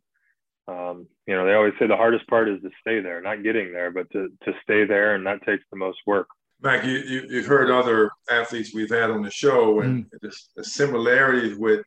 um, 0.68 1.08
you 1.28 1.36
know, 1.36 1.46
they 1.46 1.54
always 1.54 1.74
say 1.80 1.88
the 1.88 1.96
hardest 1.96 2.28
part 2.28 2.50
is 2.50 2.62
to 2.62 2.70
stay 2.82 3.00
there, 3.00 3.22
not 3.22 3.44
getting 3.44 3.72
there, 3.72 3.92
but 3.92 4.10
to, 4.12 4.30
to 4.46 4.54
stay 4.64 4.86
there. 4.86 5.16
And 5.16 5.26
that 5.26 5.44
takes 5.46 5.64
the 5.72 5.78
most 5.78 6.00
work. 6.06 6.28
Mac, 6.62 6.86
you, 6.86 6.98
you, 7.28 7.38
have 7.38 7.48
heard 7.48 7.72
other 7.72 8.12
athletes 8.30 8.74
we've 8.74 8.90
had 8.90 9.10
on 9.10 9.24
the 9.24 9.32
show 9.32 9.82
and 9.82 10.06
mm. 10.06 10.10
the, 10.22 10.32
the, 10.56 10.64
similarities 10.64 11.58
with 11.58 11.84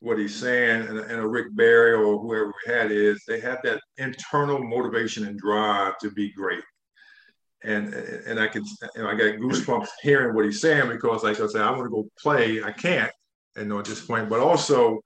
what 0.00 0.18
he's 0.18 0.34
saying 0.34 0.86
and, 0.86 0.98
and 0.98 1.20
a 1.20 1.26
Rick 1.26 1.48
Barry 1.54 1.92
or 1.92 2.18
whoever 2.18 2.46
we 2.46 2.72
had 2.72 2.90
is 2.90 3.22
they 3.26 3.40
have 3.40 3.58
that 3.64 3.80
internal 3.98 4.62
motivation 4.62 5.26
and 5.26 5.38
drive 5.38 5.98
to 5.98 6.10
be 6.10 6.32
great. 6.32 6.64
And 7.64 7.92
and 7.94 8.38
I 8.38 8.46
can 8.46 8.64
you 8.94 9.02
know, 9.02 9.08
I 9.08 9.14
got 9.14 9.40
goosebumps 9.40 9.88
hearing 10.00 10.34
what 10.34 10.44
he's 10.44 10.60
saying 10.60 10.88
because 10.88 11.24
like 11.24 11.40
I 11.40 11.46
said, 11.46 11.62
I 11.62 11.70
want 11.70 11.84
to 11.84 11.90
go 11.90 12.08
play. 12.18 12.62
I 12.62 12.70
can't, 12.70 13.10
and 13.56 13.68
no 13.68 13.78
at 13.78 13.86
this 13.86 14.04
point. 14.04 14.28
But 14.28 14.40
also, 14.40 15.00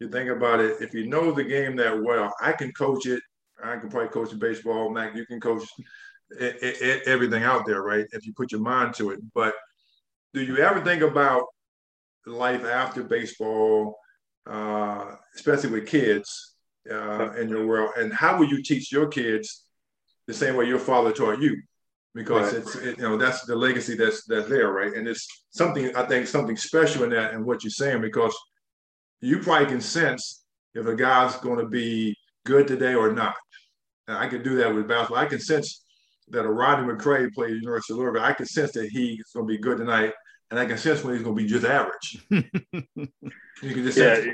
you 0.00 0.08
think 0.08 0.30
about 0.30 0.60
it, 0.60 0.76
if 0.80 0.94
you 0.94 1.06
know 1.06 1.32
the 1.32 1.44
game 1.44 1.76
that 1.76 2.00
well, 2.02 2.32
I 2.40 2.52
can 2.52 2.72
coach 2.72 3.06
it. 3.06 3.22
I 3.62 3.76
can 3.76 3.88
probably 3.88 4.08
coach 4.08 4.38
baseball. 4.38 4.90
Mac, 4.90 5.16
you 5.16 5.26
can 5.26 5.40
coach 5.40 5.64
it, 6.30 6.56
it, 6.62 7.02
everything 7.06 7.42
out 7.42 7.66
there, 7.66 7.82
right? 7.82 8.06
If 8.12 8.26
you 8.26 8.32
put 8.32 8.52
your 8.52 8.60
mind 8.60 8.94
to 8.94 9.10
it. 9.10 9.20
But 9.34 9.54
do 10.34 10.42
you 10.42 10.58
ever 10.58 10.84
think 10.84 11.02
about 11.02 11.44
life 12.26 12.64
after 12.64 13.02
baseball, 13.02 13.98
uh, 14.46 15.14
especially 15.34 15.70
with 15.70 15.88
kids 15.88 16.54
uh, 16.90 17.32
in 17.32 17.48
your 17.48 17.66
world, 17.66 17.92
and 17.96 18.12
how 18.12 18.38
will 18.38 18.48
you 18.48 18.62
teach 18.62 18.92
your 18.92 19.08
kids 19.08 19.64
the 20.26 20.34
same 20.34 20.56
way 20.56 20.66
your 20.66 20.78
father 20.78 21.12
taught 21.12 21.40
you? 21.40 21.60
Because 22.14 22.52
right. 22.52 22.62
it's 22.62 22.74
it, 22.76 22.98
you 22.98 23.02
know 23.02 23.16
that's 23.16 23.44
the 23.44 23.56
legacy 23.56 23.96
that's 23.96 24.24
that's 24.24 24.48
there, 24.48 24.72
right? 24.72 24.92
And 24.94 25.08
it's 25.08 25.26
something 25.50 25.94
I 25.96 26.04
think 26.04 26.26
something 26.26 26.56
special 26.56 27.04
in 27.04 27.10
that 27.10 27.34
and 27.34 27.44
what 27.44 27.64
you're 27.64 27.70
saying 27.70 28.00
because 28.00 28.34
you 29.20 29.40
probably 29.40 29.66
can 29.66 29.80
sense 29.80 30.44
if 30.74 30.86
a 30.86 30.94
guy's 30.94 31.36
going 31.36 31.58
to 31.58 31.66
be 31.66 32.16
good 32.44 32.66
today 32.66 32.94
or 32.94 33.12
not. 33.12 33.34
And 34.06 34.16
I 34.16 34.26
can 34.28 34.42
do 34.42 34.56
that 34.56 34.74
with 34.74 34.88
basketball. 34.88 35.22
I 35.22 35.26
can 35.26 35.40
sense 35.40 35.84
that 36.30 36.44
a 36.44 36.50
Rodney 36.50 36.92
McCray 36.92 37.32
played 37.32 37.52
at 37.52 37.56
University 37.56 37.94
of 37.94 37.98
Louisville, 37.98 38.22
I 38.22 38.32
can 38.32 38.46
sense 38.46 38.72
that 38.72 38.88
he's 38.88 39.30
going 39.34 39.46
to 39.46 39.52
be 39.52 39.58
good 39.58 39.78
tonight, 39.78 40.12
and 40.50 40.58
I 40.58 40.66
can 40.66 40.78
sense 40.78 41.02
when 41.02 41.14
he's 41.14 41.22
going 41.22 41.36
to 41.36 41.42
be 41.42 41.48
just 41.48 41.64
average. 41.64 42.24
you 42.30 43.74
can 43.74 43.84
just 43.84 43.98
yeah, 43.98 44.32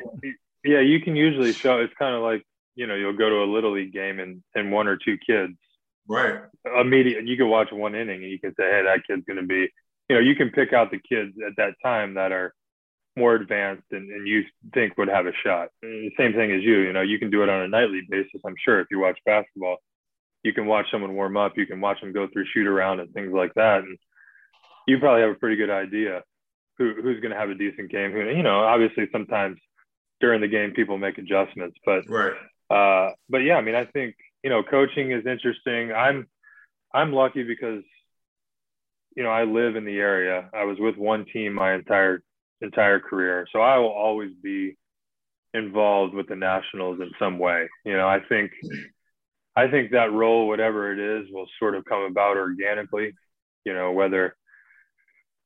yeah. 0.65 0.81
You 0.81 1.01
can 1.01 1.17
usually 1.17 1.53
show. 1.53 1.81
It's 1.81 1.95
kind 1.99 2.15
of 2.15 2.23
like 2.23 2.43
you 2.75 2.87
know 2.87 2.95
you'll 2.95 3.17
go 3.17 3.29
to 3.29 3.43
a 3.43 3.51
little 3.53 3.73
league 3.73 3.93
game 3.93 4.21
and 4.21 4.43
and 4.55 4.73
one 4.73 4.89
or 4.89 4.97
two 4.97 5.19
kids. 5.25 5.55
Right. 6.07 6.41
Immediate. 6.81 7.27
You 7.27 7.37
can 7.37 7.49
watch 7.49 7.73
one 7.73 7.95
inning 7.95 8.23
and 8.23 8.31
you 8.31 8.39
can 8.39 8.55
say, 8.57 8.65
hey, 8.65 8.83
that 8.85 9.07
kid's 9.07 9.25
going 9.25 9.41
to 9.41 9.47
be. 9.47 9.69
You 10.09 10.17
know, 10.17 10.21
you 10.21 10.35
can 10.35 10.51
pick 10.51 10.73
out 10.75 10.91
the 10.91 10.99
kids 10.99 11.35
at 11.47 11.57
that 11.57 11.75
time 11.83 12.15
that 12.15 12.31
are 12.31 12.55
more 13.17 13.35
advanced 13.35 13.87
and, 13.93 14.11
and 14.11 14.27
you 14.27 14.45
think 14.73 14.99
would 14.99 15.09
have 15.09 15.27
a 15.27 15.33
shot. 15.45 15.69
And 15.83 16.11
the 16.11 16.13
same 16.19 16.33
thing 16.33 16.53
as 16.53 16.63
you. 16.63 16.79
You 16.81 16.93
know, 16.93 17.03
you 17.03 17.19
can 17.19 17.31
do 17.31 17.43
it 17.43 17.49
on 17.49 17.63
a 17.63 17.69
nightly 17.69 18.03
basis. 18.09 18.41
I'm 18.45 18.57
sure 18.65 18.81
if 18.81 18.89
you 18.91 18.99
watch 18.99 19.19
basketball 19.25 19.79
you 20.45 20.53
can 20.53 20.67
watch 20.67 20.87
someone 20.93 21.15
warm 21.15 21.37
up, 21.37 21.57
you 21.57 21.67
can 21.67 21.81
watch 21.81 22.01
them 22.01 22.13
go 22.13 22.29
through 22.29 22.45
shoot 22.53 22.67
around 22.67 23.01
and 23.01 23.13
things 23.13 23.33
like 23.33 23.55
that. 23.55 23.79
And 23.79 23.99
you 24.87 24.99
probably 24.99 25.23
have 25.23 25.31
a 25.31 25.39
pretty 25.39 25.57
good 25.57 25.71
idea 25.71 26.23
who, 26.79 26.93
who's 27.03 27.21
going 27.21 27.33
to 27.33 27.39
have 27.39 27.49
a 27.49 27.55
decent 27.55 27.91
game. 27.91 28.13
Who, 28.13 28.21
you 28.29 28.43
know, 28.43 28.61
obviously 28.61 29.09
sometimes 29.11 29.59
during 30.21 30.43
the 30.43 30.49
game 30.49 30.73
people 30.73 30.99
make 30.99 31.19
adjustments, 31.19 31.79
but 31.85 32.09
right. 32.09 32.35
Uh, 32.71 33.13
but 33.29 33.39
yeah, 33.39 33.57
I 33.57 33.61
mean, 33.63 33.75
I 33.75 33.85
think 33.87 34.15
you 34.43 34.51
know, 34.51 34.63
coaching 34.63 35.13
is 35.13 35.27
interesting. 35.27 35.93
I'm 35.93 36.27
I'm 36.93 37.13
lucky 37.13 37.43
because 37.43 37.83
you 39.17 39.23
know 39.23 39.31
I 39.31 39.45
live 39.45 39.77
in 39.77 39.85
the 39.85 39.99
area. 39.99 40.49
I 40.53 40.65
was 40.65 40.79
with 40.79 40.97
one 40.97 41.27
team 41.27 41.55
my 41.55 41.75
entire 41.75 42.23
entire 42.61 43.01
career, 43.01 43.47
so 43.53 43.61
I 43.61 43.79
will 43.79 43.89
always 43.89 44.33
be 44.43 44.77
involved 45.55 46.15
with 46.15 46.29
the 46.29 46.37
Nationals 46.37 47.01
in 47.01 47.11
some 47.19 47.39
way. 47.39 47.69
You 47.85 47.97
know, 47.97 48.09
I 48.09 48.19
think 48.29 48.53
I 49.57 49.69
think 49.69 49.93
that 49.93 50.13
role, 50.13 50.49
whatever 50.49 50.93
it 50.93 50.99
is, 50.99 51.29
will 51.33 51.47
sort 51.59 51.77
of 51.77 51.85
come 51.85 52.03
about 52.03 52.37
organically. 52.37 53.13
You 53.65 53.73
know, 53.73 53.93
whether 53.93 54.37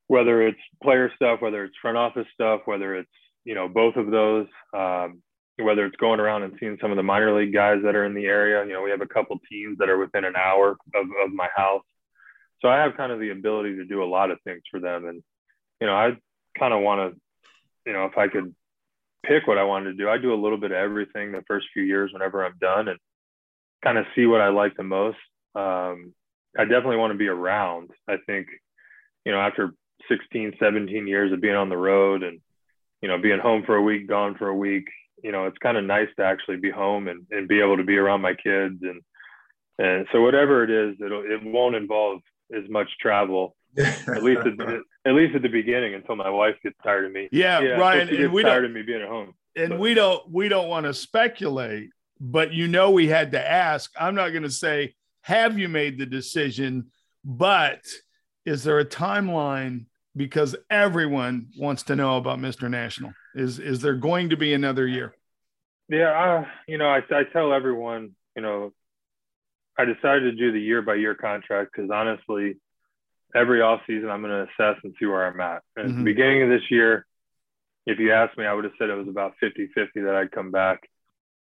whether 0.07 0.41
it's 0.41 0.59
player 0.81 1.11
stuff, 1.15 1.41
whether 1.41 1.63
it's 1.63 1.75
front 1.81 1.97
office 1.97 2.25
stuff, 2.33 2.61
whether 2.65 2.95
it's 2.95 3.09
you 3.45 3.53
know 3.55 3.67
both 3.67 3.95
of 3.95 4.09
those, 4.09 4.47
um, 4.73 5.21
whether 5.57 5.85
it's 5.85 5.95
going 5.97 6.19
around 6.19 6.43
and 6.43 6.53
seeing 6.59 6.77
some 6.81 6.91
of 6.91 6.97
the 6.97 7.03
minor 7.03 7.37
league 7.37 7.53
guys 7.53 7.77
that 7.83 7.95
are 7.95 8.05
in 8.05 8.15
the 8.15 8.25
area. 8.25 8.65
You 8.65 8.73
know, 8.73 8.81
we 8.81 8.89
have 8.89 9.01
a 9.01 9.07
couple 9.07 9.37
teams 9.49 9.77
that 9.77 9.89
are 9.89 9.99
within 9.99 10.25
an 10.25 10.35
hour 10.35 10.71
of, 10.71 11.07
of 11.23 11.31
my 11.31 11.47
house, 11.55 11.83
so 12.61 12.67
I 12.67 12.77
have 12.77 12.97
kind 12.97 13.11
of 13.11 13.19
the 13.19 13.29
ability 13.29 13.75
to 13.75 13.85
do 13.85 14.03
a 14.03 14.09
lot 14.09 14.31
of 14.31 14.39
things 14.43 14.63
for 14.71 14.79
them. 14.79 15.07
And 15.07 15.21
you 15.79 15.87
know, 15.87 15.93
I 15.93 16.11
kind 16.57 16.73
of 16.73 16.81
want 16.81 17.13
to, 17.13 17.21
you 17.85 17.93
know, 17.93 18.05
if 18.05 18.17
I 18.17 18.27
could 18.27 18.53
pick 19.25 19.47
what 19.47 19.57
I 19.57 19.63
wanted 19.63 19.91
to 19.91 19.97
do, 19.97 20.09
I 20.09 20.17
do 20.17 20.33
a 20.33 20.41
little 20.41 20.57
bit 20.57 20.71
of 20.71 20.77
everything 20.77 21.31
the 21.31 21.43
first 21.47 21.67
few 21.73 21.83
years 21.83 22.11
whenever 22.13 22.45
I'm 22.45 22.57
done, 22.59 22.87
and 22.87 22.99
kind 23.83 23.97
of 23.97 24.05
see 24.15 24.25
what 24.25 24.41
I 24.41 24.49
like 24.49 24.75
the 24.75 24.83
most. 24.83 25.17
Um, 25.55 26.13
I 26.57 26.63
definitely 26.63 26.97
want 26.97 27.11
to 27.11 27.17
be 27.17 27.27
around. 27.27 27.91
I 28.07 28.17
think, 28.25 28.47
you 29.25 29.31
know, 29.31 29.39
after 29.39 29.73
16, 30.09 30.53
17 30.59 31.07
years 31.07 31.31
of 31.31 31.41
being 31.41 31.55
on 31.55 31.69
the 31.69 31.77
road 31.77 32.23
and, 32.23 32.39
you 33.01 33.07
know, 33.07 33.17
being 33.17 33.39
home 33.39 33.63
for 33.65 33.75
a 33.75 33.81
week, 33.81 34.07
gone 34.07 34.35
for 34.35 34.47
a 34.47 34.55
week, 34.55 34.85
you 35.23 35.31
know, 35.31 35.45
it's 35.45 35.57
kind 35.57 35.77
of 35.77 35.83
nice 35.83 36.07
to 36.17 36.23
actually 36.23 36.57
be 36.57 36.71
home 36.71 37.07
and, 37.07 37.25
and 37.31 37.47
be 37.47 37.59
able 37.61 37.77
to 37.77 37.83
be 37.83 37.97
around 37.97 38.21
my 38.21 38.33
kids. 38.33 38.81
And, 38.81 39.01
and 39.77 40.07
so 40.11 40.21
whatever 40.21 40.63
it 40.63 40.69
is, 40.69 40.95
it'll, 41.03 41.23
it 41.23 41.43
won't 41.43 41.75
involve 41.75 42.21
as 42.55 42.69
much 42.69 42.89
travel, 42.99 43.55
at 44.07 44.23
least 44.23 44.41
at, 44.41 44.59
at 45.05 45.13
least 45.13 45.35
at 45.35 45.41
the 45.41 45.49
beginning 45.49 45.93
until 45.93 46.15
my 46.15 46.29
wife 46.29 46.55
gets 46.61 46.75
tired 46.83 47.05
of 47.05 47.11
me. 47.11 47.29
Yeah, 47.31 47.59
yeah 47.61 47.69
Ryan, 47.71 48.09
and 48.09 48.33
we 48.33 48.43
tired 48.43 48.65
of 48.65 48.71
me 48.71 48.81
being 48.81 49.01
at 49.01 49.07
home. 49.07 49.33
And 49.55 49.69
but. 49.69 49.79
we 49.79 49.93
don't, 49.93 50.29
we 50.29 50.49
don't 50.49 50.67
want 50.67 50.85
to 50.85 50.93
speculate, 50.93 51.89
but 52.19 52.53
you 52.53 52.67
know 52.67 52.91
we 52.91 53.07
had 53.07 53.31
to 53.31 53.51
ask. 53.51 53.91
I'm 53.99 54.15
not 54.15 54.29
going 54.29 54.43
to 54.43 54.51
say, 54.51 54.95
have 55.21 55.57
you 55.57 55.69
made 55.69 55.97
the 55.97 56.05
decision? 56.05 56.91
But 57.23 57.81
is 58.45 58.63
there 58.63 58.79
a 58.79 58.85
timeline? 58.85 59.85
Because 60.15 60.55
everyone 60.69 61.47
wants 61.57 61.83
to 61.83 61.95
know 61.95 62.17
about 62.17 62.39
Mr. 62.39 62.69
National. 62.69 63.13
Is 63.35 63.59
is 63.59 63.79
there 63.81 63.93
going 63.93 64.31
to 64.31 64.37
be 64.37 64.53
another 64.53 64.85
year? 64.87 65.15
Yeah, 65.87 66.11
uh, 66.11 66.45
you 66.67 66.77
know, 66.77 66.89
I, 66.89 67.01
I 67.11 67.23
tell 67.31 67.53
everyone, 67.53 68.15
you 68.35 68.41
know, 68.41 68.73
I 69.77 69.85
decided 69.85 70.21
to 70.21 70.31
do 70.33 70.51
the 70.51 70.59
year 70.59 70.81
by 70.81 70.95
year 70.95 71.15
contract 71.15 71.71
because 71.73 71.89
honestly, 71.89 72.57
every 73.35 73.61
off 73.61 73.81
season 73.87 74.09
I'm 74.09 74.21
going 74.21 74.33
to 74.33 74.43
assess 74.51 74.79
and 74.83 74.93
see 74.99 75.05
where 75.05 75.27
I'm 75.27 75.39
at. 75.39 75.61
And 75.75 75.77
mm-hmm. 75.77 75.79
at 75.79 75.85
the 75.87 75.93
mm-hmm. 75.93 76.03
beginning 76.03 76.43
of 76.43 76.49
this 76.49 76.69
year, 76.69 77.05
if 77.85 77.99
you 77.99 78.13
asked 78.13 78.37
me, 78.37 78.45
I 78.45 78.53
would 78.53 78.65
have 78.65 78.73
said 78.77 78.89
it 78.89 78.95
was 78.95 79.07
about 79.07 79.33
50 79.39 79.69
50 79.73 80.01
that 80.01 80.15
I'd 80.15 80.31
come 80.31 80.51
back 80.51 80.81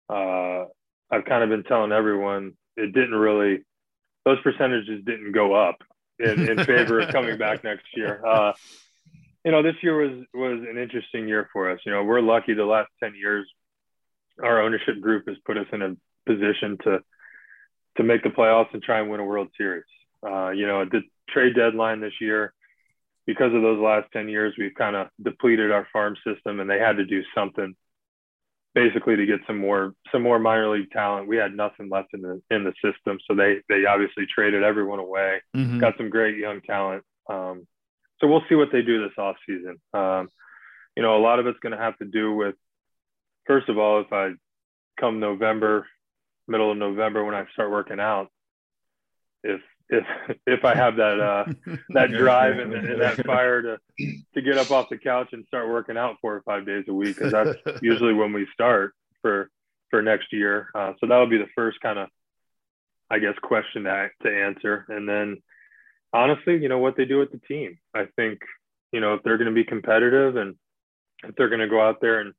uh, 0.09 0.65
I've 1.11 1.25
kind 1.25 1.43
of 1.43 1.49
been 1.49 1.65
telling 1.65 1.93
everyone 1.93 2.55
it 2.77 2.93
didn't 2.93 3.15
really, 3.15 3.63
those 4.25 4.41
percentages 4.43 5.05
didn't 5.05 5.33
go 5.33 5.55
up 5.55 5.77
in, 6.19 6.49
in 6.49 6.65
favor 6.65 7.01
of 7.01 7.11
coming 7.11 7.39
back 7.39 7.65
next 7.65 7.87
year. 7.95 8.25
Uh, 8.25 8.53
you 9.45 9.53
know, 9.53 9.63
this 9.63 9.77
year 9.83 9.97
was 9.97 10.25
was 10.33 10.67
an 10.69 10.79
interesting 10.79 11.29
year 11.29 11.49
for 11.53 11.71
us. 11.71 11.79
You 11.85 11.93
know, 11.93 12.03
we're 12.03 12.21
lucky 12.21 12.55
the 12.55 12.65
last 12.65 12.89
10 13.03 13.15
years, 13.15 13.47
our 14.43 14.63
ownership 14.63 15.01
group 15.01 15.29
has 15.29 15.37
put 15.45 15.59
us 15.59 15.67
in 15.73 15.83
a 15.83 15.97
position 16.27 16.79
to 16.85 17.01
to 17.99 18.03
make 18.03 18.23
the 18.23 18.31
playoffs 18.31 18.73
and 18.73 18.83
try 18.83 19.01
and 19.01 19.11
win 19.11 19.21
a 19.21 19.25
World 19.25 19.49
Series. 19.57 19.85
Uh, 20.27 20.49
you 20.51 20.67
know, 20.67 20.83
at 20.83 20.91
the 20.91 21.03
trade 21.29 21.55
deadline 21.55 22.01
this 22.01 22.21
year, 22.21 22.53
because 23.27 23.55
of 23.55 23.63
those 23.63 23.81
last 23.81 24.09
10 24.13 24.29
years, 24.29 24.55
we've 24.59 24.75
kind 24.75 24.97
of 24.97 25.09
depleted 25.23 25.71
our 25.71 25.87
farm 25.93 26.17
system 26.27 26.61
and 26.61 26.69
they 26.69 26.79
had 26.79 26.97
to 26.97 27.05
do 27.05 27.23
something 27.35 27.75
basically 28.75 29.15
to 29.17 29.25
get 29.25 29.39
some 29.47 29.59
more 29.59 29.95
some 30.11 30.23
more 30.23 30.39
minor 30.39 30.69
league 30.69 30.91
talent. 30.91 31.29
We 31.29 31.37
had 31.37 31.55
nothing 31.55 31.89
left 31.89 32.09
in 32.13 32.23
the 32.23 32.43
in 32.51 32.65
the 32.65 32.73
system, 32.85 33.19
so 33.27 33.35
they 33.35 33.61
they 33.69 33.87
obviously 33.87 34.27
traded 34.27 34.63
everyone 34.63 34.99
away. 34.99 35.41
Mm-hmm. 35.57 35.79
Got 35.79 35.97
some 35.97 36.11
great 36.11 36.37
young 36.37 36.61
talent. 36.61 37.05
Um, 37.31 37.67
so 38.21 38.27
we'll 38.27 38.43
see 38.49 38.55
what 38.55 38.69
they 38.73 38.83
do 38.83 39.03
this 39.03 39.17
off 39.17 39.37
season. 39.47 39.77
Um, 39.93 40.29
you 40.97 41.03
know, 41.03 41.17
a 41.17 41.23
lot 41.23 41.39
of 41.39 41.47
it's 41.47 41.59
going 41.61 41.73
to 41.73 41.79
have 41.79 41.97
to 41.99 42.05
do 42.05 42.35
with 42.35 42.55
first 43.47 43.69
of 43.69 43.79
all, 43.79 44.01
if 44.01 44.13
I 44.13 44.31
come 45.01 45.21
November, 45.21 45.87
middle 46.49 46.73
of 46.73 46.79
November 46.79 47.25
when 47.25 47.35
I 47.35 47.47
start 47.53 47.71
working 47.71 48.01
out, 48.01 48.29
if 49.43 49.61
if 49.89 50.05
if 50.47 50.65
I 50.65 50.75
have 50.75 50.97
that 50.97 51.21
uh, 51.21 51.45
that 51.91 52.11
drive 52.11 52.59
and, 52.59 52.73
and, 52.73 53.01
that 53.01 53.25
fire 53.27 53.63
to 53.63 53.79
to 54.35 54.43
get 54.43 54.59
up 54.59 54.71
off 54.71 54.89
the 54.89 54.99
couch 54.99 55.29
and 55.33 55.45
start 55.47 55.69
working 55.69 55.97
out 55.97 56.17
four 56.21 56.35
or 56.35 56.43
five 56.43 56.67
days 56.67 56.85
a 56.89 56.93
week, 56.93 57.17
because 57.17 57.33
that's 57.33 57.59
usually 57.83 58.15
when 58.15 58.33
we 58.33 58.47
start 58.53 58.95
for 59.23 59.51
for 59.91 60.03
next 60.03 60.33
year. 60.33 60.71
Uh, 60.75 60.93
so 61.01 61.07
that 61.07 61.19
would 61.19 61.31
be 61.31 61.39
the 61.39 61.49
first 61.55 61.81
kind 61.81 61.99
of, 61.99 62.09
I 63.11 63.19
guess, 63.19 63.35
question 63.43 63.85
to 63.85 64.09
to 64.23 64.45
answer. 64.45 64.87
And 64.89 65.09
then, 65.09 65.43
honestly, 66.13 66.57
you 66.57 66.69
know 66.69 66.79
what 66.79 66.97
they 66.97 67.05
do 67.05 67.19
with 67.19 67.33
the 67.33 67.41
team. 67.47 67.79
I 67.95 68.07
think 68.17 68.41
you 68.93 69.01
know 69.01 69.15
if 69.15 69.23
they're 69.23 69.39
going 69.39 69.51
to 69.51 69.55
be 69.55 69.65
competitive 69.65 70.37
and 70.37 70.57
if 71.25 71.35
they're 71.37 71.49
going 71.49 71.61
to 71.61 71.69
go 71.69 71.81
out 71.81 72.01
there 72.01 72.21
and 72.21 72.33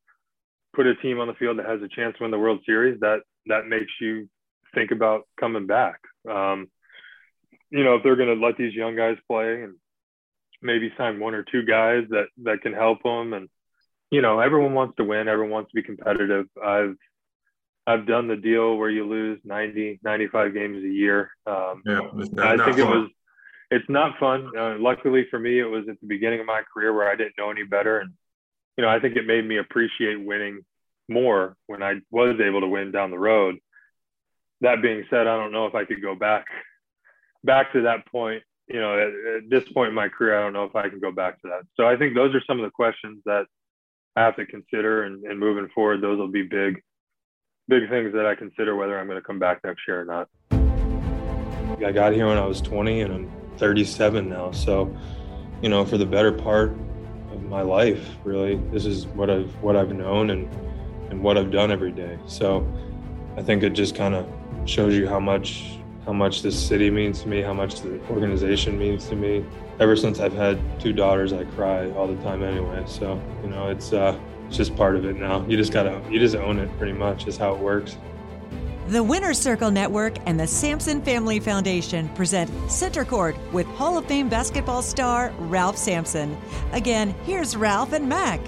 put 0.76 0.88
a 0.88 0.96
team 0.96 1.20
on 1.20 1.28
the 1.28 1.34
field 1.36 1.58
that 1.58 1.66
has 1.66 1.82
a 1.82 1.88
chance 1.88 2.18
to 2.18 2.24
win 2.24 2.32
the 2.32 2.40
World 2.40 2.62
Series, 2.66 3.00
that 3.02 3.22
that 3.46 3.68
makes 3.68 3.92
you 4.02 4.28
think 4.74 4.92
about 4.92 5.28
coming 5.40 5.68
back. 5.68 6.00
Um, 6.30 6.68
you 7.72 7.84
know, 7.84 7.96
if 7.96 8.04
they're 8.04 8.16
going 8.16 8.38
to 8.40 8.46
let 8.46 8.58
these 8.58 8.74
young 8.74 8.96
guys 8.96 9.18
play 9.28 9.64
and 9.64 9.76
maybe 10.62 10.92
sign 10.98 11.20
one 11.20 11.34
or 11.36 11.44
two 11.44 11.64
guys 11.64 12.04
that 12.10 12.28
that 12.44 12.62
can 12.62 12.74
help 12.74 13.04
them 13.04 13.34
and 13.34 13.50
you 14.12 14.22
know, 14.22 14.40
everyone 14.40 14.74
wants 14.74 14.96
to 14.98 15.04
win, 15.04 15.28
everyone 15.28 15.52
wants 15.52 15.72
to 15.72 15.76
be 15.76 15.84
competitive. 15.84 16.46
I've 16.64 16.96
I've 17.88 18.08
done 18.08 18.28
the 18.28 18.36
deal 18.36 18.78
where 18.78 18.90
you 18.90 19.06
lose 19.08 19.40
90, 19.44 20.00
95 20.04 20.54
games 20.54 20.84
a 20.84 20.88
year. 20.88 21.30
Um, 21.46 21.82
Yeah, 21.86 22.02
it's 22.18 22.32
not- 22.32 22.60
I 22.60 22.66
think 22.66 22.78
it 22.80 22.84
fun. 22.84 23.02
was. 23.02 23.10
It's 23.72 23.90
not 23.90 24.18
fun. 24.20 24.52
Uh, 24.58 24.76
luckily 24.80 25.26
for 25.30 25.40
me, 25.40 25.60
it 25.60 25.66
was 25.66 25.88
at 25.90 26.00
the 26.00 26.08
beginning 26.08 26.40
of 26.40 26.46
my 26.46 26.62
career 26.72 26.94
where 26.94 27.10
I 27.10 27.16
didn't 27.16 27.34
know 27.38 27.50
any 27.52 27.64
better, 27.64 28.00
and 28.00 28.12
you 28.78 28.84
know, 28.84 28.90
I 28.90 29.00
think 29.00 29.16
it 29.18 29.26
made 29.26 29.46
me 29.46 29.58
appreciate 29.58 30.24
winning 30.24 30.62
more 31.10 31.56
when 31.68 31.82
I 31.84 31.96
was 32.12 32.40
able 32.40 32.62
to 32.62 32.68
win 32.68 32.92
down 32.92 33.10
the 33.12 33.20
road. 33.20 33.56
That 34.62 34.82
being 34.82 35.04
said, 35.10 35.28
I 35.28 35.38
don't 35.38 35.52
know 35.52 35.66
if 35.66 35.76
I 35.76 35.86
could 35.86 36.02
go 36.02 36.14
back 36.16 36.46
back 37.46 37.72
to 37.74 37.82
that 37.84 38.06
point. 38.08 38.44
You 38.68 38.80
know, 38.80 38.98
at, 38.98 39.36
at 39.36 39.50
this 39.50 39.64
point 39.72 39.90
in 39.90 39.96
my 39.96 40.10
career, 40.10 40.38
I 40.38 40.42
don't 40.42 40.54
know 40.54 40.64
if 40.64 40.76
I 40.76 40.90
can 40.90 41.00
go 41.00 41.12
back 41.12 41.40
to 41.42 41.48
that. 41.50 41.62
So 41.76 41.88
I 41.88 41.96
think 41.96 42.16
those 42.16 42.34
are 42.34 42.42
some 42.48 42.60
of 42.60 42.66
the 42.66 42.72
questions 42.72 43.22
that 43.26 43.46
I 44.16 44.24
have 44.24 44.36
to 44.38 44.46
consider, 44.46 45.04
and, 45.04 45.24
and 45.24 45.40
moving 45.40 45.70
forward, 45.76 46.02
those 46.02 46.18
will 46.18 46.32
be 46.32 46.44
big, 46.44 46.82
big 47.68 47.90
things 47.90 48.14
that 48.14 48.26
I 48.26 48.34
consider 48.34 48.76
whether 48.76 48.98
I'm 49.00 49.08
going 49.08 49.20
to 49.20 49.26
come 49.26 49.40
back 49.40 49.60
next 49.64 49.82
year 49.88 50.02
or 50.02 50.06
not. 50.06 50.30
I 51.86 51.92
got 51.92 52.14
here 52.14 52.28
when 52.28 52.38
I 52.38 52.46
was 52.46 52.62
20 52.62 53.02
and 53.02 53.14
I'm 53.14 53.32
37 53.58 54.30
now. 54.30 54.52
So, 54.52 54.96
you 55.62 55.70
know, 55.70 55.86
for 55.86 55.98
the 55.98 56.06
better 56.06 56.32
part 56.32 56.72
of 57.32 57.44
my 57.44 57.62
life, 57.62 58.16
really, 58.24 58.56
this 58.72 58.86
is 58.86 59.06
what 59.08 59.30
I've 59.30 59.54
what 59.62 59.76
I've 59.76 59.92
known 59.92 60.30
and 60.30 60.52
and 61.10 61.22
what 61.22 61.38
I've 61.38 61.52
done 61.52 61.72
every 61.72 61.92
day. 61.92 62.18
So, 62.26 62.66
I 63.38 63.44
think 63.44 63.64
it 63.64 63.72
just 63.72 63.96
kind 63.96 64.16
of 64.16 64.26
shows 64.66 64.96
you 64.96 65.08
how 65.08 65.20
much 65.20 65.78
how 66.06 66.14
much 66.14 66.42
this 66.42 66.58
city 66.58 66.90
means 66.90 67.22
to 67.22 67.28
me, 67.28 67.42
how 67.42 67.54
much 67.54 67.82
the 67.82 68.00
organization 68.10 68.78
means 68.78 69.08
to 69.10 69.16
me. 69.16 69.44
Ever 69.80 69.96
since 69.96 70.20
I've 70.20 70.34
had 70.34 70.60
two 70.80 70.94
daughters, 70.94 71.34
I 71.34 71.44
cry 71.44 71.92
all 71.92 72.08
the 72.08 72.22
time 72.24 72.44
anyway. 72.44 72.84
So, 72.88 73.22
you 73.44 73.50
know, 73.50 73.70
it's 73.70 73.92
uh 73.92 74.18
it's 74.48 74.58
just 74.58 74.76
part 74.76 74.96
of 74.96 75.06
it 75.06 75.16
now. 75.16 75.46
You 75.48 75.58
just 75.58 75.74
gotta 75.74 76.02
you 76.10 76.20
just 76.20 76.36
own 76.36 76.60
it 76.60 76.70
pretty 76.78 76.94
much 76.94 77.28
is 77.28 77.38
how 77.38 77.54
it 77.56 77.60
works. 77.60 77.98
The 78.88 79.02
Winner's 79.02 79.40
Circle 79.40 79.72
Network 79.72 80.18
and 80.28 80.40
the 80.40 80.46
Sampson 80.46 81.02
Family 81.02 81.40
Foundation 81.40 82.08
present 82.10 82.52
Center 82.70 83.04
Court 83.04 83.36
with 83.52 83.66
Hall 83.66 83.98
of 83.98 84.06
Fame 84.06 84.30
basketball 84.30 84.84
star 84.84 85.34
Ralph 85.40 85.76
Sampson. 85.76 86.38
Again, 86.72 87.16
here's 87.24 87.56
Ralph 87.56 87.94
and 87.94 88.08
Mac. 88.08 88.40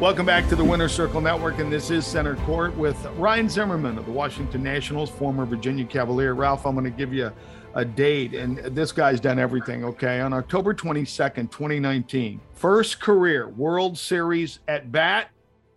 Welcome 0.00 0.24
back 0.24 0.48
to 0.48 0.56
the 0.56 0.64
Winner 0.64 0.88
Circle 0.88 1.20
Network, 1.20 1.58
and 1.58 1.70
this 1.70 1.90
is 1.90 2.06
Center 2.06 2.34
Court 2.36 2.74
with 2.74 2.96
Ryan 3.18 3.50
Zimmerman 3.50 3.98
of 3.98 4.06
the 4.06 4.10
Washington 4.10 4.62
Nationals, 4.62 5.10
former 5.10 5.44
Virginia 5.44 5.84
Cavalier. 5.84 6.32
Ralph, 6.32 6.64
I'm 6.64 6.72
going 6.72 6.84
to 6.84 6.90
give 6.90 7.12
you 7.12 7.30
a 7.74 7.84
date, 7.84 8.32
and 8.32 8.56
this 8.74 8.92
guy's 8.92 9.20
done 9.20 9.38
everything, 9.38 9.84
okay? 9.84 10.20
On 10.20 10.32
October 10.32 10.72
22nd, 10.72 11.50
2019, 11.50 12.40
first 12.54 12.98
career 12.98 13.50
World 13.50 13.98
Series 13.98 14.60
at 14.68 14.90
bat. 14.90 15.28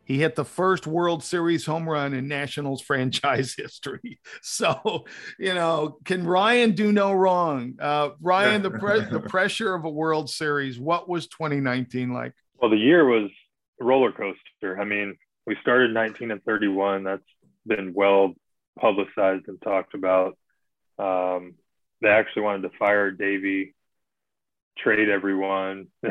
He 0.06 0.20
hit 0.20 0.36
the 0.36 0.46
first 0.46 0.88
World 0.88 1.22
Series 1.22 1.66
home 1.66 1.88
run 1.88 2.14
in 2.14 2.26
Nationals 2.26 2.82
franchise 2.88 3.54
history. 3.58 4.22
So, 4.42 5.04
you 5.38 5.54
know, 5.54 5.98
can 6.06 6.26
Ryan 6.26 6.72
do 6.72 6.94
no 6.94 7.12
wrong? 7.12 7.74
Uh, 7.78 8.12
Ryan, 8.22 8.62
the, 8.62 8.72
pre- 8.72 9.02
the 9.02 9.20
pressure 9.28 9.76
of 9.76 9.84
a 9.84 9.90
World 9.90 10.30
Series, 10.30 10.80
what 10.80 11.10
was 11.10 11.28
2019 11.28 12.14
like? 12.14 12.32
Well, 12.62 12.72
the 12.72 12.78
year 12.78 13.04
was 13.04 13.30
roller 13.80 14.12
coaster. 14.12 14.80
I 14.80 14.86
mean, 14.86 15.16
we 15.46 15.56
started 15.62 15.94
19 15.94 16.32
and 16.32 16.44
31. 16.44 17.04
That's 17.04 17.22
been 17.66 17.94
well 17.94 18.34
publicized 18.80 19.48
and 19.48 19.62
talked 19.62 19.94
about. 19.94 20.38
Um, 20.98 21.56
they 22.02 22.10
actually 22.10 22.44
wanted 22.44 22.64
to 22.64 22.78
fire 22.78 23.12
Davey, 23.12 23.74
trade 24.78 25.10
everyone, 25.10 25.88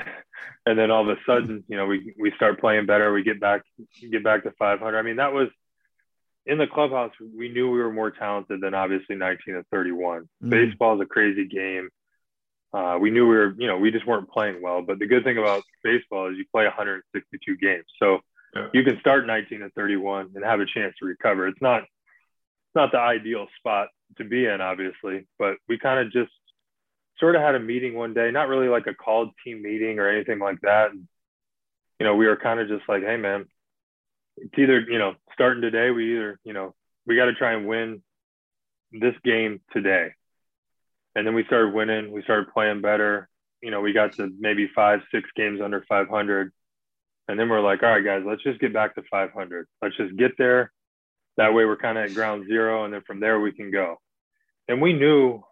and 0.67 0.79
then 0.79 0.91
all 0.91 1.09
of 1.09 1.17
a 1.17 1.21
sudden, 1.27 1.65
you 1.69 1.77
know, 1.77 1.87
we 1.87 2.15
we 2.19 2.33
start 2.37 2.61
playing 2.61 2.87
better. 2.87 3.13
We 3.13 3.23
get 3.23 3.41
back 3.41 3.63
get 4.11 4.25
back 4.25 4.45
to 4.45 4.53
500. 4.59 4.99
I 4.99 5.03
mean, 5.03 5.17
that 5.17 5.33
was 5.33 5.49
in 6.47 6.59
the 6.59 6.67
clubhouse. 6.67 7.13
We 7.21 7.49
knew 7.49 7.71
we 7.71 7.79
were 7.79 7.93
more 7.93 8.11
talented 8.11 8.61
than 8.61 8.75
obviously 8.75 9.17
19 9.17 9.55
and 9.55 9.67
31. 9.71 10.29
Mm. 10.43 10.51
Baseball 10.51 10.97
is 10.97 11.05
a 11.05 11.07
crazy 11.07 11.47
game. 11.47 11.91
Uh, 12.73 12.97
we 13.01 13.11
knew 13.11 13.27
we 13.29 13.37
were, 13.37 13.55
you 13.59 13.67
know, 13.67 13.77
we 13.79 13.91
just 13.91 14.07
weren't 14.07 14.31
playing 14.31 14.63
well. 14.63 14.81
But 14.83 14.99
the 14.99 15.07
good 15.07 15.25
thing 15.25 15.39
about 15.39 15.63
baseball 15.85 16.31
is 16.31 16.39
you 16.39 16.45
play 16.51 16.65
162 16.65 17.57
games, 17.59 17.85
so 17.99 18.21
Yeah. 18.55 18.69
you 18.73 18.83
can 18.83 18.99
start 19.01 19.27
19 19.27 19.63
and 19.63 19.73
31 19.75 20.33
and 20.35 20.45
have 20.45 20.61
a 20.61 20.67
chance 20.67 20.95
to 20.99 21.07
recover. 21.07 21.47
It's 21.49 21.61
not, 21.61 21.83
it's 21.83 22.75
not 22.75 22.93
the 22.93 22.99
ideal 22.99 23.47
spot 23.59 23.89
to 24.19 24.25
be 24.25 24.47
in, 24.47 24.61
obviously, 24.61 25.27
but 25.39 25.57
we 25.69 25.79
kind 25.79 26.01
of 26.01 26.13
just 26.13 26.33
sort 27.19 27.37
of 27.37 27.43
had 27.43 27.55
a 27.55 27.61
meeting 27.61 27.95
one 27.95 28.15
day, 28.15 28.31
not 28.31 28.49
really 28.49 28.69
like 28.69 28.87
a 28.87 28.95
called 28.95 29.31
team 29.45 29.63
meeting 29.63 29.99
or 29.99 30.09
anything 30.09 30.39
like 30.39 30.61
that. 30.63 30.91
And, 30.93 31.07
you 32.01 32.07
know, 32.07 32.17
we 32.17 32.27
were 32.27 32.37
kind 32.37 32.59
of 32.59 32.69
just 32.69 32.89
like, 32.89 33.03
hey, 33.03 33.17
man, 33.17 33.47
it's 34.39 34.55
either, 34.59 34.81
you 34.81 34.99
know, 34.99 35.15
starting 35.35 35.61
today, 35.63 35.91
we 35.91 36.15
either, 36.17 36.39
you 36.43 36.53
know, 36.55 36.75
we 37.07 37.17
got 37.17 37.27
to 37.27 37.35
try 37.35 37.53
and 37.53 37.67
win 37.67 38.03
this 38.93 39.15
game 39.25 39.61
today. 39.73 40.13
And 41.15 41.27
then 41.27 41.35
we 41.35 41.45
started 41.45 41.75
winning. 41.75 42.13
We 42.13 42.23
started 42.23 42.53
playing 42.53 42.81
better. 42.81 43.29
You 43.61 43.71
know, 43.71 43.81
we 43.81 43.93
got 43.93 44.15
to 44.17 44.31
maybe 44.39 44.69
five, 44.75 45.01
six 45.13 45.29
games 45.37 45.61
under 45.63 45.85
500. 45.89 46.53
And 47.29 47.39
then 47.39 47.49
we're 47.49 47.61
like, 47.61 47.83
all 47.83 47.91
right, 47.91 48.05
guys, 48.05 48.23
let's 48.27 48.43
just 48.43 48.61
get 48.61 48.73
back 48.73 48.95
to 48.95 49.03
500. 49.11 49.67
Let's 49.81 49.97
just 49.97 50.17
get 50.17 50.33
there. 50.39 50.73
That 51.37 51.55
way 51.55 51.65
we're 51.65 51.77
kind 51.77 51.97
of 51.97 52.05
at 52.05 52.15
ground 52.15 52.47
zero. 52.47 52.85
And 52.85 52.93
then 52.93 53.03
from 53.07 53.21
there 53.21 53.41
we 53.41 53.53
can 53.53 53.71
go. 53.71 53.97
And 54.69 54.81
we 54.81 54.93
knew 54.93 55.43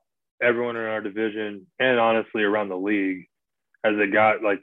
everyone 0.42 0.76
in 0.76 0.82
our 0.82 1.00
division 1.00 1.66
and 1.78 1.98
honestly 1.98 2.42
around 2.42 2.68
the 2.68 2.76
league 2.76 3.26
as 3.84 3.92
it 3.96 4.12
got 4.12 4.42
like 4.42 4.62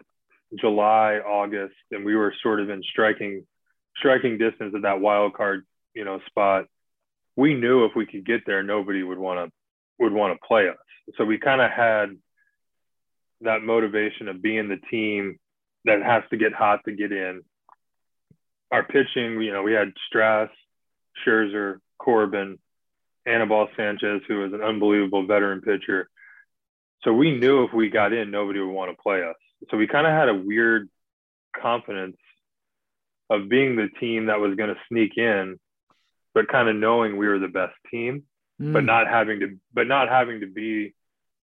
July, 0.60 1.18
August, 1.18 1.76
and 1.92 2.06
we 2.06 2.16
were 2.16 2.34
sort 2.42 2.60
of 2.60 2.70
in 2.70 2.82
striking 2.92 3.46
striking 3.98 4.38
distance 4.38 4.74
of 4.76 4.84
that 4.84 5.02
wild 5.02 5.34
card, 5.34 5.66
you 5.94 6.06
know, 6.06 6.20
spot. 6.28 6.66
We 7.36 7.54
knew 7.54 7.86
if 7.86 7.92
we 7.96 8.06
could 8.06 8.26
get 8.26 8.46
there, 8.46 8.64
nobody 8.64 9.04
would 9.04 9.18
want 9.18 9.48
to 9.48 9.52
would 10.00 10.14
want 10.14 10.34
to 10.34 10.48
play 10.48 10.70
us. 10.70 10.76
So 11.16 11.26
we 11.26 11.38
kind 11.38 11.62
of 11.62 11.72
had 11.72 12.18
that 13.42 13.62
motivation 13.62 14.28
of 14.28 14.42
being 14.42 14.68
the 14.68 14.80
team 14.90 15.40
that 15.86 16.02
has 16.04 16.24
to 16.30 16.38
get 16.38 16.54
hot 16.54 16.82
to 16.86 16.92
get 16.92 17.12
in. 17.12 17.44
Our 18.72 18.84
pitching, 18.84 19.42
you 19.42 19.54
know, 19.54 19.64
we 19.64 19.74
had 19.74 19.94
Strass, 20.08 20.50
Scherzer, 21.26 21.80
Corbin, 21.98 22.60
Anibal 23.26 23.70
Sanchez, 23.78 24.22
who 24.28 24.40
was 24.40 24.54
an 24.54 24.62
unbelievable 24.62 25.26
veteran 25.26 25.62
pitcher. 25.62 26.10
So 27.04 27.14
we 27.14 27.38
knew 27.38 27.64
if 27.64 27.74
we 27.74 27.90
got 27.90 28.14
in, 28.14 28.32
nobody 28.32 28.60
would 28.60 28.72
want 28.72 28.92
to 28.92 29.02
play 29.02 29.24
us. 29.24 29.36
So 29.70 29.78
we 29.78 29.88
kind 29.88 30.08
of 30.08 30.14
had 30.14 30.30
a 30.30 30.36
weird 30.36 30.90
confidence 31.56 32.18
of 33.30 33.50
being 33.50 33.76
the 33.76 33.90
team 34.00 34.28
that 34.28 34.40
was 34.40 34.56
going 34.56 34.70
to 34.70 34.82
sneak 34.90 35.18
in, 35.18 35.60
but 36.34 36.48
kind 36.48 36.70
of 36.70 36.76
knowing 36.76 37.18
we 37.18 37.28
were 37.28 37.40
the 37.40 37.48
best 37.48 37.76
team, 37.92 38.24
but 38.60 38.84
mm. 38.84 38.86
not 38.86 39.08
having 39.08 39.40
to, 39.42 39.58
but 39.74 39.88
not 39.88 40.10
having 40.10 40.42
to 40.42 40.48
be 40.48 40.94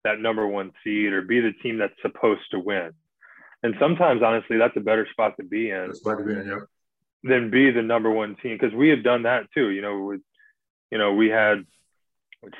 that 0.05 0.19
number 0.19 0.47
one 0.47 0.71
seed 0.83 1.11
or 1.11 1.21
be 1.21 1.41
the 1.41 1.51
team 1.61 1.77
that's 1.77 1.93
supposed 2.01 2.49
to 2.51 2.59
win. 2.59 2.91
And 3.61 3.75
sometimes, 3.79 4.21
honestly, 4.23 4.57
that's 4.57 4.77
a 4.77 4.81
better 4.81 5.07
spot 5.11 5.35
to 5.37 5.43
be 5.43 5.69
in 5.69 5.91
to 5.93 6.23
be 6.23 6.33
in, 6.33 6.47
yeah. 6.47 6.59
than 7.23 7.49
be 7.49 7.71
the 7.71 7.81
number 7.81 8.09
one 8.09 8.35
team 8.41 8.57
because 8.59 8.73
we 8.73 8.89
have 8.89 9.03
done 9.03 9.23
that 9.23 9.51
too. 9.53 9.69
You 9.69 9.81
know, 9.81 10.03
with, 10.03 10.21
you 10.91 10.97
know, 10.97 11.13
we 11.13 11.29
had 11.29 11.65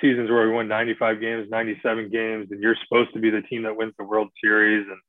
seasons 0.02 0.30
where 0.30 0.48
we 0.48 0.54
won 0.54 0.68
95 0.68 1.22
games, 1.22 1.48
97 1.50 2.10
games, 2.10 2.48
and 2.52 2.62
you're 2.62 2.76
supposed 2.88 3.14
to 3.14 3.20
be 3.20 3.30
the 3.30 3.42
team 3.42 3.64
that 3.64 3.78
wins 3.78 3.94
the 3.98 4.04
World 4.04 4.30
Series. 4.44 4.88
And, 4.88 5.00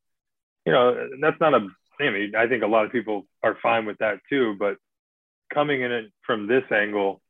you 0.66 0.72
know, 0.72 1.08
that's 1.20 1.40
not 1.40 1.54
a, 1.54 1.66
I 1.98 2.10
mean, 2.10 2.34
I 2.36 2.46
think 2.46 2.62
a 2.62 2.66
lot 2.66 2.84
of 2.84 2.92
people 2.92 3.26
are 3.42 3.56
fine 3.62 3.86
with 3.86 3.98
that 3.98 4.18
too. 4.28 4.54
But 4.58 4.76
coming 5.52 5.80
in 5.80 5.92
it 5.92 6.12
from 6.26 6.46
this 6.46 6.64
angle, 6.70 7.22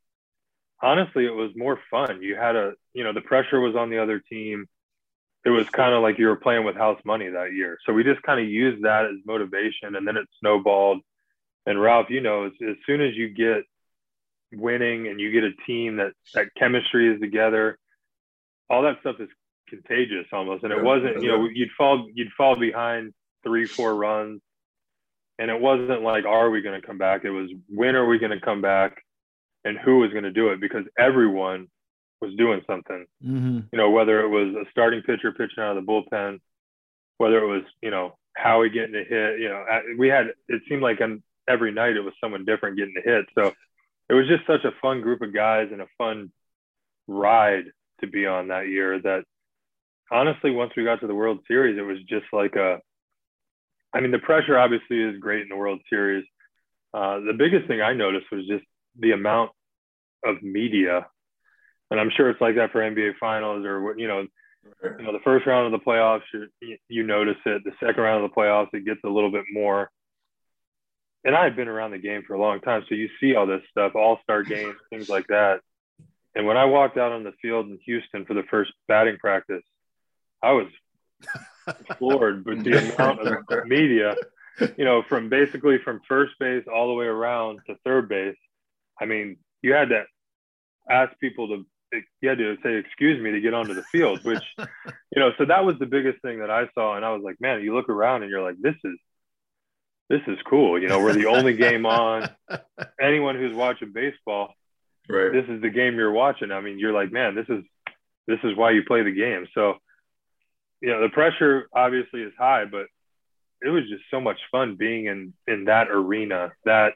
honestly, 0.83 1.25
it 1.27 1.35
was 1.35 1.51
more 1.57 1.79
fun. 1.91 2.23
You 2.23 2.37
had 2.37 2.57
a, 2.57 2.73
you 2.93 3.05
know, 3.05 3.13
the 3.13 3.21
pressure 3.21 3.61
was 3.61 3.77
on 3.77 3.91
the 3.91 4.03
other 4.03 4.19
team. 4.19 4.67
It 5.47 5.51
was 5.51 5.71
kind 5.71 5.95
of 5.95 6.03
like 6.03 6.19
you 6.19 6.27
were 6.27 6.37
playing 6.37 6.65
with 6.65 6.75
house 6.75 7.01
money 7.05 7.29
that 7.29 7.53
year. 7.53 7.79
So 7.87 7.93
we 7.93 8.03
just 8.03 8.21
kind 8.23 8.41
of 8.41 8.49
used 8.49 8.83
that 8.83 9.05
as 9.05 9.17
motivation 9.25 9.95
and 9.95 10.07
then 10.07 10.17
it 10.17 10.27
snowballed. 10.41 11.01
And 11.67 11.81
Ralph, 11.81 12.11
you 12.11 12.21
know, 12.21 12.47
as, 12.47 12.53
as 12.69 12.75
soon 12.85 13.01
as 13.01 13.15
you 13.15 13.29
get 13.29 13.63
winning 14.53 15.07
and 15.07 15.21
you 15.21 15.31
get 15.31 15.45
a 15.45 15.53
team 15.65 15.97
that 15.97 16.13
that 16.35 16.49
chemistry 16.59 17.15
is 17.15 17.21
together, 17.21 17.79
all 18.69 18.83
that 18.83 18.99
stuff 19.01 19.17
is 19.21 19.29
contagious 19.69 20.27
almost. 20.33 20.65
And 20.65 20.73
it 20.73 20.83
wasn't, 20.83 21.23
you 21.23 21.29
know, 21.29 21.49
you'd 21.53 21.71
fall 21.79 22.09
you'd 22.13 22.33
fall 22.37 22.57
behind 22.57 23.15
three, 23.45 23.67
four 23.67 23.95
runs. 23.95 24.41
And 25.39 25.51
it 25.51 25.61
wasn't 25.61 26.03
like, 26.03 26.25
are 26.25 26.51
we 26.51 26.61
going 26.63 26.81
to 26.81 26.85
come 26.87 26.99
back? 26.99 27.25
It 27.25 27.31
was 27.31 27.51
when 27.69 27.95
are 27.95 28.07
we 28.07 28.19
going 28.19 28.33
to 28.33 28.41
come 28.41 28.63
back 28.63 29.03
and 29.65 29.79
who 29.79 29.99
was 29.99 30.11
going 30.11 30.25
to 30.25 30.33
do 30.33 30.49
it? 30.49 30.61
Because 30.61 30.85
everyone 30.99 31.69
was 32.21 32.35
doing 32.37 32.63
something 32.67 33.07
Mm-hmm. 33.25 33.59
you 33.73 33.79
know, 33.79 33.91
whether 33.91 34.21
it 34.21 34.29
was 34.29 34.55
a 34.55 34.71
starting 34.71 35.03
pitcher 35.03 35.33
pitching 35.33 35.63
out 35.63 35.77
of 35.77 35.85
the 35.85 35.91
bullpen, 35.91 36.41
whether 37.19 37.39
it 37.39 37.47
was, 37.47 37.63
you 37.83 37.91
know, 37.91 38.17
Howie 38.37 38.71
getting 38.71 38.95
a 38.95 39.05
hit, 39.05 39.41
you 39.41 39.49
know, 39.49 39.65
we 39.99 40.09
had, 40.09 40.27
it 40.49 40.63
seemed 40.69 40.83
like 40.83 41.01
on 41.01 41.23
every 41.49 41.73
night 41.73 41.97
it 41.97 42.03
was 42.03 42.15
someone 42.21 42.45
different 42.45 42.77
getting 42.77 42.95
a 42.97 43.03
hit. 43.09 43.27
So 43.35 43.53
it 44.09 44.15
was 44.15 44.29
just 44.29 44.47
such 44.47 44.65
a 44.65 44.75
fun 44.83 45.01
group 45.01 45.23
of 45.23 45.35
guys 45.35 45.69
and 45.73 45.81
a 45.81 45.87
fun 45.99 46.31
ride 47.09 47.65
to 48.01 48.07
be 48.07 48.27
on 48.27 48.49
that 48.49 48.69
year 48.69 49.01
that 49.01 49.25
honestly, 50.11 50.51
once 50.51 50.73
we 50.77 50.85
got 50.85 51.01
to 51.01 51.07
the 51.07 51.15
World 51.15 51.41
Series, 51.49 51.79
it 51.79 51.83
was 51.83 51.99
just 52.09 52.27
like 52.33 52.57
a, 52.57 52.79
I 53.93 54.01
mean, 54.01 54.11
the 54.11 54.19
pressure 54.19 54.59
obviously 54.59 55.03
is 55.03 55.19
great 55.19 55.43
in 55.43 55.49
the 55.49 55.57
World 55.57 55.81
Series. 55.89 56.25
Uh, 56.93 57.21
the 57.21 57.35
biggest 57.37 57.67
thing 57.67 57.81
I 57.81 57.95
noticed 57.95 58.27
was 58.31 58.47
just 58.47 58.65
the 58.99 59.13
amount 59.13 59.51
of 60.25 60.43
media, 60.43 61.07
and 61.91 62.01
I'm 62.01 62.11
sure 62.11 62.31
it's 62.31 62.41
like 62.41 62.57
that 62.57 62.73
for 62.73 62.81
NBA 62.81 63.17
Finals 63.19 63.65
or 63.65 63.97
you 63.99 64.09
know, 64.09 64.27
you 64.99 65.05
know, 65.05 65.13
the 65.13 65.21
first 65.25 65.47
round 65.47 65.73
of 65.73 65.79
the 65.79 65.85
playoffs, 65.85 66.23
you, 66.61 66.77
you 66.89 67.03
notice 67.05 67.37
it. 67.45 67.63
The 67.65 67.73
second 67.81 68.03
round 68.03 68.25
of 68.25 68.31
the 68.31 68.35
playoffs, 68.35 68.69
it 68.73 68.85
gets 68.85 69.01
a 69.05 69.09
little 69.09 69.31
bit 69.31 69.45
more. 69.53 69.91
And 71.25 71.35
I've 71.35 71.57
been 71.57 71.69
around 71.69 71.91
the 71.91 71.99
game 71.99 72.23
for 72.27 72.35
a 72.35 72.41
long 72.41 72.61
time, 72.61 72.85
so 72.89 72.95
you 72.95 73.09
see 73.21 73.35
all 73.35 73.47
this 73.47 73.63
stuff, 73.71 73.95
All 73.95 74.21
Star 74.23 74.43
games, 74.43 74.77
things 74.91 75.09
like 75.09 75.27
that. 75.29 75.61
And 76.35 76.47
when 76.47 76.57
I 76.57 76.67
walked 76.67 76.99
out 76.99 77.13
on 77.13 77.25
the 77.25 77.33
field 77.43 77.67
in 77.67 77.79
Houston 77.85 78.27
for 78.27 78.35
the 78.35 78.43
first 78.45 78.73
batting 78.87 79.17
practice, 79.17 79.65
I 80.43 80.53
was 80.53 80.67
floored 81.99 82.45
with 82.45 82.63
the 82.63 82.95
amount 82.95 83.21
of 83.21 83.67
media, 83.67 84.15
you 84.77 84.85
know, 84.85 85.03
from 85.09 85.29
basically 85.29 85.79
from 85.79 86.01
first 86.07 86.35
base 86.39 86.65
all 86.73 86.89
the 86.89 86.95
way 86.95 87.07
around 87.07 87.61
to 87.67 87.77
third 87.85 88.09
base. 88.09 88.37
I 89.01 89.07
mean, 89.07 89.39
you 89.63 89.73
had 89.73 89.89
to 89.89 90.05
ask 90.89 91.19
people 91.19 91.49
to 91.49 91.67
you 92.21 92.29
had 92.29 92.39
to 92.39 92.57
say 92.63 92.75
excuse 92.77 93.23
me 93.23 93.33
to 93.33 93.41
get 93.41 93.55
onto 93.55 93.75
the 93.75 93.83
field, 93.85 94.25
which 94.25 94.43
you 94.59 95.17
know, 95.17 95.31
so 95.39 95.45
that 95.47 95.65
was 95.65 95.79
the 95.79 95.87
biggest 95.87 96.21
thing 96.23 96.41
that 96.41 96.51
I 96.51 96.69
saw, 96.75 96.97
and 96.97 97.05
I 97.05 97.13
was 97.13 97.23
like, 97.23 97.41
man, 97.41 97.63
you 97.63 97.75
look 97.75 97.89
around 97.89 98.23
and 98.23 98.31
you're 98.31 98.43
like, 98.43 98.57
this 98.61 98.77
is 98.85 98.99
this 100.09 100.23
is 100.29 100.39
cool. 100.49 100.81
You 100.81 100.89
know, 100.89 101.01
we're 101.01 101.15
the 101.15 101.27
only 101.27 101.55
game 101.55 101.85
on. 101.85 102.31
Anyone 103.01 103.37
who's 103.37 103.55
watching 103.55 103.93
baseball 103.93 104.55
Right. 105.09 105.33
This 105.33 105.45
is 105.49 105.63
the 105.63 105.71
game 105.71 105.97
you're 105.97 106.13
watching. 106.13 106.51
I 106.51 106.61
mean, 106.61 106.79
you're 106.79 106.93
like, 106.93 107.13
man, 107.13 107.35
this 107.35 107.47
is 107.49 107.65
this 108.27 108.39
is 108.43 108.57
why 108.57 108.73
you 108.73 108.83
play 108.85 109.03
the 109.03 109.13
game. 109.13 109.47
So, 109.55 109.75
you 110.81 110.89
know, 110.89 111.01
the 111.01 111.09
pressure 111.09 111.69
obviously 111.73 112.23
is 112.23 112.33
high, 112.37 112.65
but 112.65 112.87
it 113.63 113.69
was 113.69 113.85
just 113.89 114.03
so 114.11 114.21
much 114.21 114.39
fun 114.51 114.77
being 114.77 115.07
in 115.07 115.33
in 115.47 115.67
that 115.67 115.89
arena, 115.91 116.53
that 116.65 116.95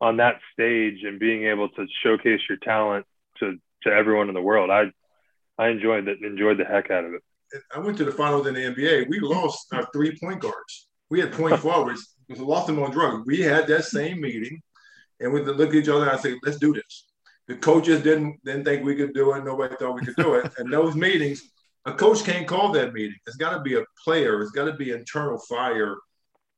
on 0.00 0.18
that 0.18 0.40
stage, 0.52 1.02
and 1.02 1.18
being 1.18 1.44
able 1.46 1.70
to 1.70 1.86
showcase 2.02 2.40
your 2.48 2.58
talent 2.58 3.06
to 3.38 3.58
to 3.82 3.90
everyone 3.90 4.28
in 4.28 4.34
the 4.34 4.42
world. 4.42 4.70
I 4.70 4.92
I 5.58 5.68
enjoyed 5.68 6.06
that. 6.06 6.22
Enjoyed 6.22 6.58
the 6.58 6.64
heck 6.64 6.90
out 6.90 7.04
of 7.04 7.14
it. 7.14 7.22
I 7.74 7.80
went 7.80 7.98
to 7.98 8.04
the 8.04 8.12
finals 8.12 8.46
in 8.46 8.54
the 8.54 8.60
NBA. 8.60 9.08
We 9.08 9.20
lost 9.20 9.66
our 9.72 9.88
three 9.92 10.16
point 10.18 10.40
guards. 10.40 10.88
We 11.10 11.20
had 11.20 11.32
point 11.32 11.58
forwards. 11.60 12.16
We 12.28 12.36
lost 12.36 12.66
them 12.66 12.82
on 12.82 12.92
drugs. 12.92 13.26
We 13.26 13.40
had 13.40 13.66
that 13.66 13.84
same 13.84 14.20
meeting, 14.20 14.62
and 15.18 15.32
we 15.32 15.42
looked 15.42 15.74
at 15.74 15.74
each 15.74 15.88
other 15.88 16.08
and 16.08 16.10
I 16.10 16.16
said, 16.16 16.36
"Let's 16.42 16.58
do 16.58 16.72
this." 16.72 17.06
The 17.48 17.56
coaches 17.56 18.02
didn't 18.02 18.38
didn't 18.44 18.64
think 18.64 18.84
we 18.84 18.96
could 18.96 19.12
do 19.12 19.34
it. 19.34 19.44
Nobody 19.44 19.74
thought 19.76 19.96
we 19.96 20.06
could 20.06 20.16
do 20.16 20.34
it. 20.34 20.52
And 20.58 20.72
those 20.72 20.94
meetings, 20.94 21.42
a 21.84 21.92
coach 21.92 22.24
can't 22.24 22.46
call 22.46 22.72
that 22.72 22.92
meeting. 22.92 23.16
It's 23.26 23.36
got 23.36 23.56
to 23.56 23.60
be 23.60 23.76
a 23.76 23.84
player. 24.04 24.40
It's 24.40 24.52
got 24.52 24.66
to 24.66 24.74
be 24.74 24.92
internal 24.92 25.38
fire. 25.38 25.96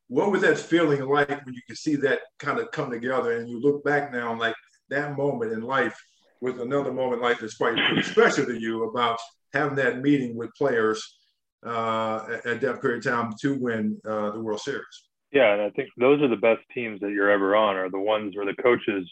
What 0.08 0.30
was 0.30 0.42
that 0.42 0.58
feeling 0.58 1.00
like 1.08 1.28
when 1.30 1.54
you 1.54 1.62
could 1.66 1.78
see 1.78 1.96
that 1.96 2.20
kind 2.38 2.58
of 2.58 2.70
come 2.70 2.90
together 2.90 3.38
and 3.38 3.48
you 3.48 3.58
look 3.58 3.82
back 3.82 4.12
now 4.12 4.38
like 4.38 4.54
that 4.90 5.16
moment 5.16 5.52
in 5.52 5.62
life 5.62 5.98
was 6.42 6.58
another 6.58 6.92
moment 6.92 7.22
in 7.22 7.28
life 7.28 7.38
that's 7.40 7.56
quite 7.56 7.76
pretty 7.76 8.02
special 8.02 8.44
to 8.44 8.60
you 8.60 8.84
about 8.84 9.18
having 9.54 9.76
that 9.76 10.02
meeting 10.02 10.36
with 10.36 10.50
players 10.58 11.16
uh, 11.64 12.38
at 12.44 12.60
that 12.60 12.82
period 12.82 13.06
of 13.06 13.12
time 13.12 13.32
to 13.40 13.54
win 13.58 13.96
uh, 14.04 14.32
the 14.32 14.40
World 14.40 14.60
Series. 14.60 14.84
Yeah, 15.30 15.52
and 15.52 15.62
I 15.62 15.70
think 15.70 15.88
those 15.96 16.20
are 16.20 16.28
the 16.28 16.36
best 16.36 16.60
teams 16.74 17.00
that 17.00 17.12
you're 17.12 17.30
ever 17.30 17.54
on, 17.54 17.76
are 17.76 17.88
the 17.88 17.98
ones 17.98 18.36
where 18.36 18.44
the 18.44 18.60
coaches 18.60 19.08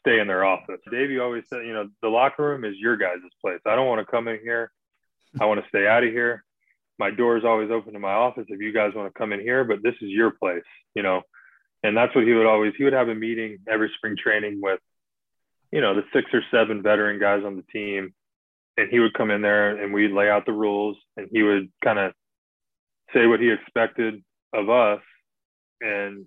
stay 0.00 0.18
in 0.18 0.26
their 0.26 0.44
office. 0.44 0.80
Davey 0.90 1.20
always 1.20 1.44
said, 1.48 1.64
you 1.64 1.72
know, 1.72 1.88
the 2.02 2.08
locker 2.08 2.42
room 2.42 2.64
is 2.64 2.74
your 2.78 2.96
guys' 2.96 3.20
place. 3.40 3.60
I 3.64 3.76
don't 3.76 3.86
want 3.86 4.04
to 4.04 4.10
come 4.10 4.26
in 4.26 4.40
here. 4.42 4.72
I 5.40 5.46
want 5.46 5.62
to 5.62 5.68
stay 5.68 5.86
out 5.86 6.04
of 6.04 6.10
here. 6.10 6.44
My 6.98 7.10
door 7.10 7.36
is 7.36 7.44
always 7.44 7.70
open 7.70 7.92
to 7.92 7.98
my 7.98 8.12
office 8.12 8.46
if 8.48 8.60
you 8.60 8.72
guys 8.72 8.92
want 8.94 9.12
to 9.12 9.18
come 9.18 9.32
in 9.32 9.40
here, 9.40 9.64
but 9.64 9.82
this 9.82 9.94
is 10.02 10.10
your 10.10 10.32
place, 10.32 10.62
you 10.94 11.02
know. 11.02 11.22
And 11.84 11.96
that's 11.96 12.14
what 12.14 12.24
he 12.24 12.32
would 12.32 12.46
always 12.46 12.74
he 12.76 12.84
would 12.84 12.92
have 12.92 13.08
a 13.08 13.14
meeting 13.14 13.58
every 13.68 13.90
spring 13.96 14.16
training 14.16 14.60
with, 14.60 14.80
you 15.72 15.80
know, 15.80 15.94
the 15.94 16.04
six 16.12 16.30
or 16.32 16.42
seven 16.50 16.82
veteran 16.82 17.18
guys 17.18 17.42
on 17.44 17.56
the 17.56 17.62
team. 17.72 18.14
And 18.76 18.88
he 18.90 19.00
would 19.00 19.12
come 19.14 19.30
in 19.30 19.42
there 19.42 19.76
and 19.82 19.92
we'd 19.92 20.12
lay 20.12 20.30
out 20.30 20.46
the 20.46 20.52
rules 20.52 20.96
and 21.16 21.28
he 21.30 21.42
would 21.42 21.70
kind 21.84 21.98
of 21.98 22.12
say 23.12 23.26
what 23.26 23.40
he 23.40 23.50
expected 23.50 24.22
of 24.52 24.70
us. 24.70 25.00
And 25.80 26.24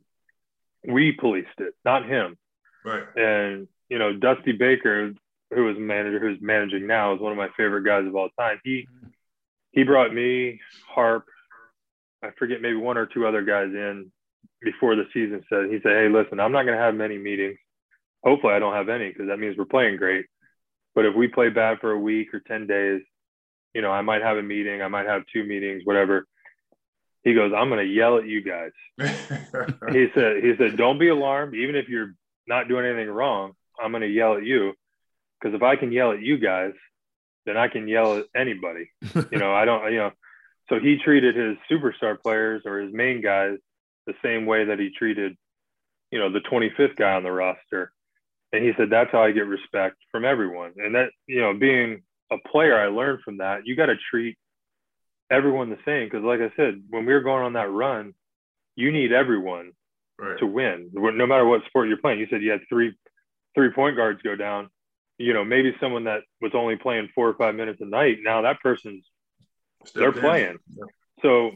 we 0.88 1.12
policed 1.14 1.60
it, 1.60 1.74
not 1.84 2.06
him 2.08 2.38
Right. 2.84 3.04
and 3.16 3.68
you 3.90 3.98
know, 4.00 4.14
Dusty 4.14 4.52
Baker, 4.52 5.14
who 5.54 5.70
is 5.70 5.78
manager, 5.80 6.20
who's 6.20 6.40
managing 6.42 6.86
now, 6.88 7.14
is 7.16 7.22
one 7.22 7.32
of 7.32 7.38
my 7.38 7.50
favorite 7.58 7.84
guys 7.84 8.06
of 8.06 8.16
all 8.16 8.30
time. 8.38 8.60
He 8.64 8.88
he 9.72 9.84
brought 9.84 10.14
me, 10.14 10.60
Harp, 10.88 11.26
I 12.24 12.30
forget 12.38 12.62
maybe 12.62 12.78
one 12.78 12.98
or 12.98 13.06
two 13.06 13.26
other 13.28 13.44
guys 13.44 13.68
in 13.74 14.12
before 14.62 14.96
the 14.96 15.06
season. 15.14 15.44
Said 15.50 15.66
he 15.70 15.80
said, 15.84 15.92
"Hey, 15.98 16.10
listen, 16.10 16.40
I'm 16.40 16.52
not 16.52 16.64
going 16.64 16.78
to 16.78 16.84
have 16.84 16.96
many 16.96 17.18
meetings. 17.18 17.58
Hopefully, 18.26 18.54
I 18.54 18.60
don't 18.60 18.74
have 18.74 18.90
any 18.90 19.10
because 19.10 19.28
that 19.28 19.40
means 19.40 19.58
we're 19.58 19.66
playing 19.66 19.98
great. 19.98 20.26
But 20.94 21.06
if 21.06 21.16
we 21.16 21.28
play 21.28 21.50
bad 21.50 21.80
for 21.80 21.92
a 21.92 22.00
week 22.00 22.34
or 22.34 22.40
ten 22.40 22.68
days, 22.68 23.02
you 23.74 23.82
know, 23.82 23.92
I 23.92 24.02
might 24.02 24.22
have 24.22 24.38
a 24.38 24.44
meeting, 24.44 24.82
I 24.82 24.88
might 24.88 25.06
have 25.06 25.24
two 25.32 25.44
meetings, 25.44 25.82
whatever." 25.86 26.26
He 27.24 27.34
goes, 27.34 27.54
"I'm 27.56 27.70
going 27.70 27.86
to 27.86 27.92
yell 27.92 28.18
at 28.18 28.28
you 28.28 28.42
guys." 28.42 28.72
he 28.98 30.08
said, 30.14 30.44
"He 30.44 30.54
said, 30.58 30.78
don't 30.78 31.00
be 31.00 31.10
alarmed, 31.10 31.56
even 31.56 31.76
if 31.76 31.90
you're 31.90 32.14
not 32.48 32.68
doing 32.68 32.86
anything 32.86 33.10
wrong, 33.10 33.54
I'm 33.82 33.92
going 33.92 34.02
to 34.02 34.08
yell 34.08 34.36
at 34.36 34.46
you 34.46 34.74
because 35.40 35.56
if 35.56 35.64
I 35.64 35.76
can 35.76 35.92
yell 35.92 36.12
at 36.12 36.22
you 36.22 36.38
guys, 36.38 36.74
then 37.46 37.58
I 37.58 37.68
can 37.68 37.88
yell 37.88 38.18
at 38.18 38.26
anybody. 38.36 38.90
you 39.32 39.38
know, 39.38 39.54
I 39.54 39.66
don't, 39.66 39.92
you 39.92 40.00
know, 40.00 40.12
so 40.70 40.80
he 40.80 40.98
treated 40.98 41.36
his 41.36 41.58
superstar 41.70 42.20
players 42.22 42.64
or 42.66 42.80
his 42.80 42.94
main 42.94 43.22
guys 43.22 43.58
the 44.08 44.14
same 44.24 44.46
way 44.46 44.66
that 44.66 44.80
he 44.80 44.90
treated, 44.98 45.38
you 46.12 46.20
know, 46.20 46.32
the 46.32 46.40
25th 46.40 46.96
guy 46.96 47.14
on 47.14 47.24
the 47.24 47.32
roster. 47.32 47.92
And 48.56 48.66
he 48.66 48.72
said, 48.78 48.90
that's 48.90 49.12
how 49.12 49.22
I 49.24 49.32
get 49.32 49.48
respect 49.48 49.98
from 50.12 50.26
everyone. 50.26 50.74
And 50.78 50.96
that, 50.96 51.10
you 51.28 51.42
know, 51.42 51.54
being 51.54 52.04
a 52.32 52.38
player, 52.50 52.80
I 52.80 52.88
learned 52.88 53.22
from 53.24 53.38
that. 53.38 53.66
You 53.66 53.76
got 53.76 53.88
to 53.88 53.96
treat 54.10 54.38
everyone 55.30 55.70
the 55.70 55.78
same. 55.86 56.10
Cause 56.10 56.22
like 56.24 56.40
I 56.40 56.52
said, 56.56 56.82
when 56.90 57.06
we 57.06 57.14
were 57.14 57.22
going 57.22 57.44
on 57.44 57.54
that 57.54 57.72
run, 57.72 58.14
you 58.76 58.92
need 58.92 59.12
everyone 59.12 59.72
Right. 60.18 60.40
to 60.40 60.46
win, 60.48 60.92
no 60.94 61.28
matter 61.28 61.44
what 61.46 61.66
sport 61.66 61.90
you're 61.90 61.98
playing. 61.98 62.20
You 62.20 62.28
said 62.30 62.42
you 62.42 62.52
had 62.52 62.62
three 62.70 62.96
three 63.54 63.70
point 63.72 63.98
guards 63.98 64.22
go 64.22 64.38
down. 64.38 64.70
You 65.18 65.34
know, 65.34 65.44
maybe 65.44 65.76
someone 65.82 66.06
that 66.06 66.22
was 66.40 66.54
only 66.54 66.78
playing 66.78 67.10
four 67.14 67.28
or 67.28 67.34
five 67.34 67.54
minutes 67.54 67.82
a 67.82 67.86
night. 67.86 68.20
Now 68.22 68.42
that 68.44 68.62
person's 68.62 69.04
they're 69.94 70.14
playing. 70.14 70.58
So, 71.22 71.52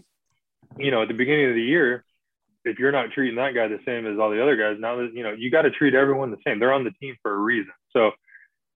you 0.78 0.91
know, 0.91 1.04
at 1.04 1.08
the 1.08 1.14
beginning 1.14 1.47
of 1.47 1.56
the 1.56 1.64
year, 1.64 2.04
if 2.66 2.78
you're 2.78 2.91
not 2.91 3.12
treating 3.12 3.38
that 3.38 3.53
guy 3.55 3.68
the 3.68 3.80
same 3.86 4.05
as 4.05 4.20
all 4.20 4.30
the 4.30 4.41
other 4.41 4.57
guys, 4.57 4.78
now 4.80 4.97
that 4.97 5.12
you 5.14 5.24
know, 5.24 5.32
you 5.32 5.49
got 5.49 5.64
to 5.64 5.72
treat 5.72 5.93
everyone 5.93 6.32
the 6.32 6.38
same. 6.45 6.60
They're 6.60 6.74
on 6.74 6.84
the 6.84 6.91
team 6.91 7.16
for 7.22 7.34
a 7.34 7.38
reason. 7.38 7.72
So, 7.91 8.12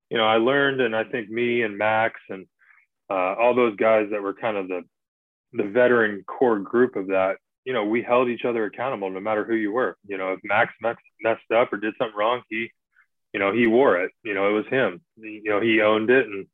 you 0.10 0.18
know, 0.18 0.26
I 0.26 0.38
learned, 0.38 0.82
and 0.82 0.96
I 0.96 1.04
think 1.04 1.30
me 1.30 1.64
and 1.64 1.78
Max 1.78 2.20
and 2.30 2.46
uh, 3.10 3.36
all 3.36 3.56
those 3.56 3.76
guys 3.76 4.08
that 4.12 4.22
were 4.22 4.34
kind 4.34 4.58
of 4.58 4.68
the 4.68 4.82
the 5.54 5.64
veteran 5.64 6.24
core 6.26 6.60
group 6.60 6.96
of 6.96 7.08
that, 7.08 7.36
you 7.64 7.74
know, 7.74 7.86
we 7.86 8.02
held 8.02 8.28
each 8.28 8.46
other 8.46 8.66
accountable 8.66 9.10
no 9.10 9.20
matter 9.20 9.44
who 9.44 9.56
you 9.56 9.72
were. 9.72 9.96
You 10.08 10.18
know, 10.18 10.34
if 10.34 10.40
Max 10.44 10.74
messed 11.22 11.52
up 11.56 11.72
or 11.72 11.78
did 11.78 11.94
something 11.98 12.18
wrong, 12.18 12.42
he, 12.50 12.72
you 13.34 13.40
know, 13.40 13.54
he 13.54 13.68
wore 13.68 14.02
it. 14.02 14.12
You 14.24 14.34
know, 14.34 14.50
it 14.50 14.54
was 14.54 14.66
him. 14.68 15.02
You 15.18 15.44
know, 15.46 15.62
he 15.62 15.82
owned 15.82 16.10
it, 16.10 16.26
and 16.26 16.48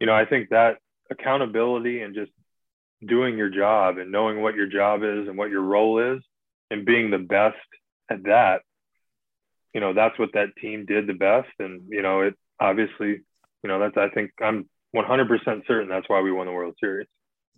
you 0.00 0.06
know, 0.06 0.14
I 0.14 0.26
think 0.26 0.50
that 0.50 0.76
accountability 1.10 2.02
and 2.02 2.14
just 2.14 2.32
doing 3.04 3.36
your 3.36 3.50
job 3.50 3.98
and 3.98 4.12
knowing 4.12 4.40
what 4.40 4.54
your 4.54 4.66
job 4.66 5.02
is 5.02 5.28
and 5.28 5.36
what 5.36 5.50
your 5.50 5.62
role 5.62 6.16
is 6.16 6.22
and 6.74 6.84
being 6.84 7.10
the 7.10 7.18
best 7.18 7.56
at 8.10 8.22
that 8.24 8.60
you 9.72 9.80
know 9.80 9.94
that's 9.94 10.18
what 10.18 10.32
that 10.34 10.48
team 10.60 10.84
did 10.86 11.06
the 11.06 11.14
best 11.14 11.48
and 11.58 11.82
you 11.88 12.02
know 12.02 12.20
it 12.20 12.34
obviously 12.60 13.20
you 13.62 13.68
know 13.68 13.78
that's 13.78 13.96
i 13.96 14.08
think 14.10 14.30
i'm 14.42 14.68
100% 14.94 15.66
certain 15.66 15.88
that's 15.88 16.08
why 16.08 16.20
we 16.20 16.30
won 16.30 16.46
the 16.46 16.52
world 16.52 16.74
series 16.78 17.08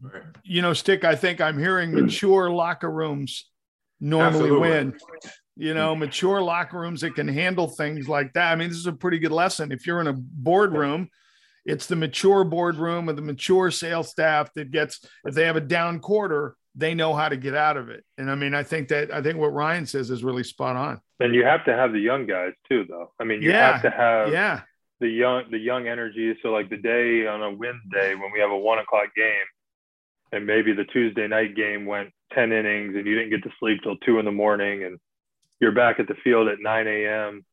Right. 0.01 0.23
You 0.45 0.63
know, 0.63 0.73
Stick, 0.73 1.05
I 1.05 1.15
think 1.15 1.41
I'm 1.41 1.59
hearing 1.59 1.91
mm-hmm. 1.91 2.07
mature 2.07 2.51
locker 2.51 2.91
rooms 2.91 3.49
normally 4.01 4.51
Absolutely. 4.51 4.69
win. 4.69 4.99
You 5.57 5.75
know, 5.75 5.93
mm-hmm. 5.93 6.01
mature 6.01 6.43
locker 6.43 6.79
rooms 6.79 7.01
that 7.01 7.15
can 7.15 7.29
handle 7.29 7.69
things 7.69 8.09
like 8.09 8.35
that. 8.35 8.53
I 8.53 8.57
mean, 8.57 8.69
this 8.69 8.79
is 8.79 8.87
a 8.87 8.93
pretty 8.93 9.19
good 9.19 9.33
lesson. 9.33 9.73
If 9.73 9.87
you're 9.87 10.01
in 10.01 10.07
a 10.07 10.13
boardroom, 10.13 11.09
it's 11.65 11.87
the 11.87 11.97
mature 11.97 12.45
boardroom 12.45 13.09
of 13.09 13.17
the 13.17 13.23
mature 13.23 13.71
sales 13.71 14.11
staff 14.11 14.53
that 14.55 14.71
gets, 14.71 15.05
if 15.25 15.35
they 15.35 15.47
have 15.47 15.57
a 15.57 15.61
down 15.61 16.01
quarter, 16.01 16.57
they 16.79 16.95
know 16.95 17.15
how 17.15 17.29
to 17.29 17.37
get 17.37 17.55
out 17.55 17.77
of 17.79 17.89
it. 17.89 18.05
And 18.19 18.31
I 18.31 18.35
mean, 18.35 18.55
I 18.55 18.63
think 18.63 18.89
that, 18.89 19.11
I 19.13 19.23
think 19.23 19.39
what 19.39 19.53
Ryan 19.55 19.87
says 19.87 20.11
is 20.11 20.23
really 20.23 20.45
spot 20.45 20.77
on. 20.77 21.01
and 21.21 21.35
you 21.35 21.43
have 21.45 21.65
to 21.65 21.73
have 21.75 21.93
the 21.93 21.99
young 21.99 22.27
guys 22.27 22.53
too 22.69 22.85
though 22.89 23.11
i 23.19 23.25
mean 23.25 23.41
you 23.41 23.51
Yeah. 23.51 23.73
have 23.73 23.83
to 23.83 23.91
have 23.91 24.31
Yeah. 24.33 24.61
the 25.01 25.09
young 25.09 25.51
the 25.51 25.59
young 25.59 25.89
energy 25.89 26.37
so 26.43 26.51
like 26.51 26.69
the 26.69 26.77
day 26.77 27.27
on 27.27 27.43
a 27.43 27.51
Wednesday 27.51 28.15
when 28.15 28.31
we 28.33 28.41
have 28.41 28.51
a 28.51 28.57
one 28.73 28.79
o'clock 28.79 29.09
game 29.17 29.49
and 30.33 30.45
maybe 30.45 30.73
the 30.75 30.85
tuesday 30.85 31.27
night 31.27 31.55
game 31.57 31.87
went 31.87 32.11
10 32.35 32.53
innings 32.53 32.95
and 32.97 33.07
you 33.07 33.15
didn't 33.15 33.31
get 33.31 33.43
to 33.45 33.51
sleep 33.59 33.79
till 33.83 33.97
2 33.99 34.19
in 34.19 34.25
the 34.27 34.33
morning 34.45 34.85
and 34.85 34.99
you're 35.61 35.73
back 35.73 35.99
at 36.01 36.07
the 36.09 36.17
field 36.25 36.49
at 36.49 36.59
9 36.61 36.87
a.m 36.87 37.45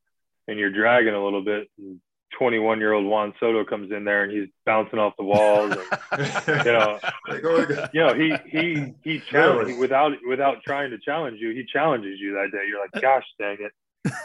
and 0.50 0.60
you're 0.60 0.72
dragging 0.80 1.14
a 1.14 1.24
little 1.24 1.44
bit 1.44 1.70
and 1.78 2.02
21 2.38 2.80
year 2.80 2.94
old 2.94 3.06
Juan 3.06 3.34
Soto 3.40 3.64
comes 3.64 3.92
in 3.92 4.04
there 4.04 4.24
and 4.24 4.32
he's 4.32 4.50
bouncing 4.66 5.00
off 5.00 5.14
the 5.18 5.24
walls. 5.24 5.76
And, 6.12 6.66
you 6.66 6.72
know, 6.72 7.00
oh, 7.30 7.88
you 7.94 8.02
know, 8.02 8.14
he 8.14 8.36
he 8.50 8.94
he 9.04 9.20
challenges 9.20 9.78
without 9.78 10.14
without 10.28 10.64
trying 10.64 10.92
to 10.92 10.98
challenge 11.00 11.40
you. 11.40 11.52
He 11.52 11.66
challenges 11.66 12.20
you 12.20 12.34
that 12.34 12.50
day. 12.52 12.66
You're 12.68 12.82
like, 12.82 13.02
gosh, 13.02 13.26
dang 13.40 13.58
it, 13.60 13.72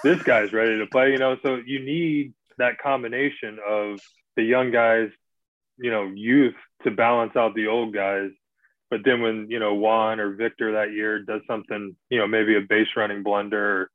this 0.02 0.22
guy's 0.22 0.52
ready 0.52 0.78
to 0.78 0.86
play. 0.86 1.12
You 1.12 1.18
know, 1.18 1.36
so 1.42 1.60
you 1.64 1.84
need 1.84 2.34
that 2.58 2.78
combination 2.78 3.58
of 3.66 4.00
the 4.36 4.42
young 4.42 4.70
guys, 4.70 5.10
you 5.78 5.90
know, 5.90 6.10
youth 6.14 6.54
to 6.84 6.90
balance 6.90 7.36
out 7.36 7.54
the 7.54 7.68
old 7.68 7.94
guys. 7.94 8.30
But 8.90 9.00
then 9.04 9.20
when 9.20 9.48
you 9.50 9.58
know 9.58 9.74
Juan 9.74 10.18
or 10.18 10.34
Victor 10.34 10.72
that 10.72 10.92
year 10.92 11.20
does 11.20 11.42
something, 11.46 11.94
you 12.10 12.18
know, 12.18 12.26
maybe 12.26 12.56
a 12.56 12.60
base 12.60 12.88
running 12.96 13.22
blunder. 13.22 13.82
Or, 13.82 13.90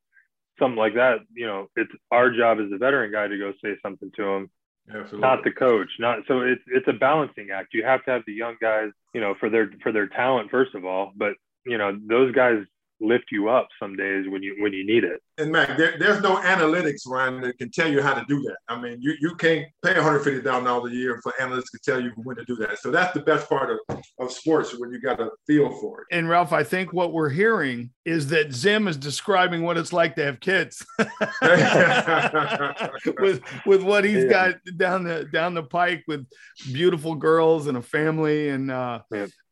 something 0.59 0.77
like 0.77 0.95
that, 0.95 1.19
you 1.33 1.45
know, 1.45 1.67
it's 1.75 1.91
our 2.11 2.29
job 2.31 2.59
as 2.59 2.71
a 2.71 2.77
veteran 2.77 3.11
guy 3.11 3.27
to 3.27 3.37
go 3.37 3.53
say 3.63 3.75
something 3.81 4.11
to 4.15 4.23
him, 4.23 4.49
Absolutely. 4.87 5.19
not 5.19 5.43
the 5.43 5.51
coach. 5.51 5.89
Not 5.99 6.19
so 6.27 6.41
it's 6.41 6.61
it's 6.67 6.87
a 6.87 6.93
balancing 6.93 7.49
act. 7.51 7.73
You 7.73 7.83
have 7.83 8.03
to 8.05 8.11
have 8.11 8.23
the 8.27 8.33
young 8.33 8.55
guys, 8.61 8.89
you 9.13 9.21
know, 9.21 9.35
for 9.39 9.49
their 9.49 9.71
for 9.81 9.91
their 9.91 10.07
talent 10.07 10.51
first 10.51 10.75
of 10.75 10.85
all, 10.85 11.11
but 11.15 11.33
you 11.65 11.77
know, 11.77 11.97
those 12.07 12.33
guys 12.33 12.57
lift 12.99 13.25
you 13.31 13.49
up 13.49 13.67
some 13.79 13.95
days 13.95 14.25
when 14.27 14.43
you 14.43 14.55
when 14.59 14.73
you 14.73 14.85
need 14.85 15.03
it. 15.03 15.21
And 15.39 15.51
Mac, 15.51 15.77
there, 15.77 15.97
there's 15.97 16.21
no 16.21 16.35
analytics, 16.37 17.07
Ryan, 17.07 17.41
that 17.41 17.57
can 17.57 17.71
tell 17.71 17.89
you 17.89 18.03
how 18.03 18.13
to 18.13 18.23
do 18.27 18.39
that. 18.41 18.57
I 18.67 18.79
mean, 18.79 18.99
you 19.01 19.15
you 19.19 19.35
can't 19.35 19.65
pay 19.83 19.95
150 19.95 20.41
thousand 20.41 20.65
dollars 20.65 20.91
a 20.91 20.95
year 20.95 21.19
for 21.23 21.33
analysts 21.41 21.71
to 21.71 21.79
tell 21.83 21.99
you 21.99 22.11
when 22.17 22.35
to 22.35 22.45
do 22.45 22.55
that. 22.57 22.77
So 22.79 22.91
that's 22.91 23.13
the 23.13 23.21
best 23.21 23.49
part 23.49 23.71
of, 23.71 23.79
of 24.19 24.31
sports 24.31 24.77
when 24.77 24.91
you 24.91 25.01
got 25.01 25.19
a 25.19 25.31
feel 25.47 25.71
for 25.79 26.01
it. 26.01 26.07
And 26.11 26.29
Ralph, 26.29 26.53
I 26.53 26.63
think 26.63 26.93
what 26.93 27.13
we're 27.13 27.29
hearing 27.29 27.89
is 28.05 28.27
that 28.27 28.53
Zim 28.53 28.87
is 28.87 28.95
describing 28.95 29.63
what 29.63 29.75
it's 29.75 29.91
like 29.91 30.15
to 30.17 30.23
have 30.23 30.39
kids 30.39 30.85
with 33.19 33.41
with 33.65 33.81
what 33.81 34.05
he's 34.05 34.25
yeah. 34.25 34.29
got 34.29 34.55
down 34.77 35.03
the 35.03 35.25
down 35.31 35.55
the 35.55 35.63
pike 35.63 36.03
with 36.07 36.27
beautiful 36.71 37.15
girls 37.15 37.65
and 37.65 37.77
a 37.77 37.81
family. 37.81 38.49
And 38.49 38.69
uh, 38.69 38.99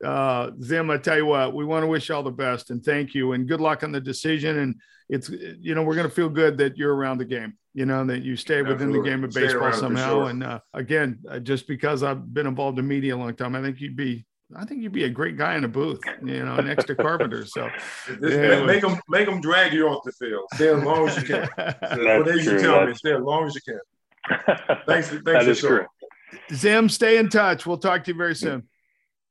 uh, 0.05 0.51
Zim, 0.61 0.91
I 0.91 0.97
tell 0.97 1.17
you 1.17 1.25
what, 1.25 1.55
we 1.55 1.65
want 1.65 1.81
to 1.83 1.87
wish 1.87 2.09
you 2.09 2.15
all 2.15 2.21
the 2.23 2.29
best 2.31 2.69
and 2.69 2.83
thank 2.83 3.15
you 3.15 3.31
and 3.31 3.47
good 3.47 3.61
luck 3.61 3.83
on 3.83 3.91
the 3.91 4.01
decision. 4.01 4.59
And 4.59 4.75
it's 5.11 5.29
you 5.29 5.75
know 5.75 5.83
we're 5.83 5.95
going 5.95 6.07
to 6.07 6.13
feel 6.13 6.29
good 6.29 6.57
that 6.57 6.77
you're 6.77 6.95
around 6.95 7.19
the 7.19 7.25
game 7.25 7.53
you 7.73 7.85
know 7.85 8.03
that 8.05 8.23
you 8.23 8.35
stay 8.35 8.61
within 8.61 8.89
Absolutely. 8.89 8.99
the 8.99 9.15
game 9.15 9.23
of 9.23 9.31
baseball 9.31 9.73
somehow 9.73 10.21
sure. 10.21 10.29
and 10.29 10.43
uh, 10.43 10.59
again 10.73 11.19
uh, 11.29 11.37
just 11.37 11.67
because 11.67 12.01
i've 12.01 12.33
been 12.33 12.47
involved 12.47 12.79
in 12.79 12.87
media 12.87 13.15
a 13.15 13.17
long 13.17 13.35
time 13.35 13.55
i 13.55 13.61
think 13.61 13.79
you'd 13.79 13.95
be 13.95 14.25
I 14.55 14.65
think 14.65 14.81
you'd 14.81 14.91
be 14.91 15.05
a 15.05 15.09
great 15.09 15.37
guy 15.37 15.55
in 15.55 15.63
a 15.63 15.67
booth, 15.69 16.01
you 16.21 16.43
know, 16.43 16.57
next 16.57 16.85
to 16.87 16.95
Carpenter. 16.95 17.45
So 17.45 17.69
yeah. 18.21 18.65
make 18.65 18.81
them 18.81 18.99
make 19.07 19.25
them 19.25 19.39
drag 19.39 19.71
you 19.71 19.87
off 19.87 20.03
the 20.03 20.11
field. 20.11 20.43
Stay 20.55 20.67
as 20.67 20.83
long 20.83 21.07
as 21.07 21.15
you 21.17 21.23
can. 21.23 21.49
what 21.55 22.25
they 22.25 22.33
used 22.33 22.59
tell 22.59 22.85
me, 22.85 22.93
stay 22.93 23.13
as 23.13 23.21
long 23.21 23.45
as 23.45 23.55
you 23.55 23.61
can. 23.61 23.79
Thanks, 24.87 25.07
thanks 25.07 25.23
that 25.23 25.45
for 25.45 25.55
sure. 25.55 25.87
Zim, 26.53 26.89
stay 26.89 27.17
in 27.17 27.29
touch. 27.29 27.65
We'll 27.65 27.77
talk 27.77 28.03
to 28.03 28.11
you 28.11 28.17
very 28.17 28.35
soon. 28.35 28.67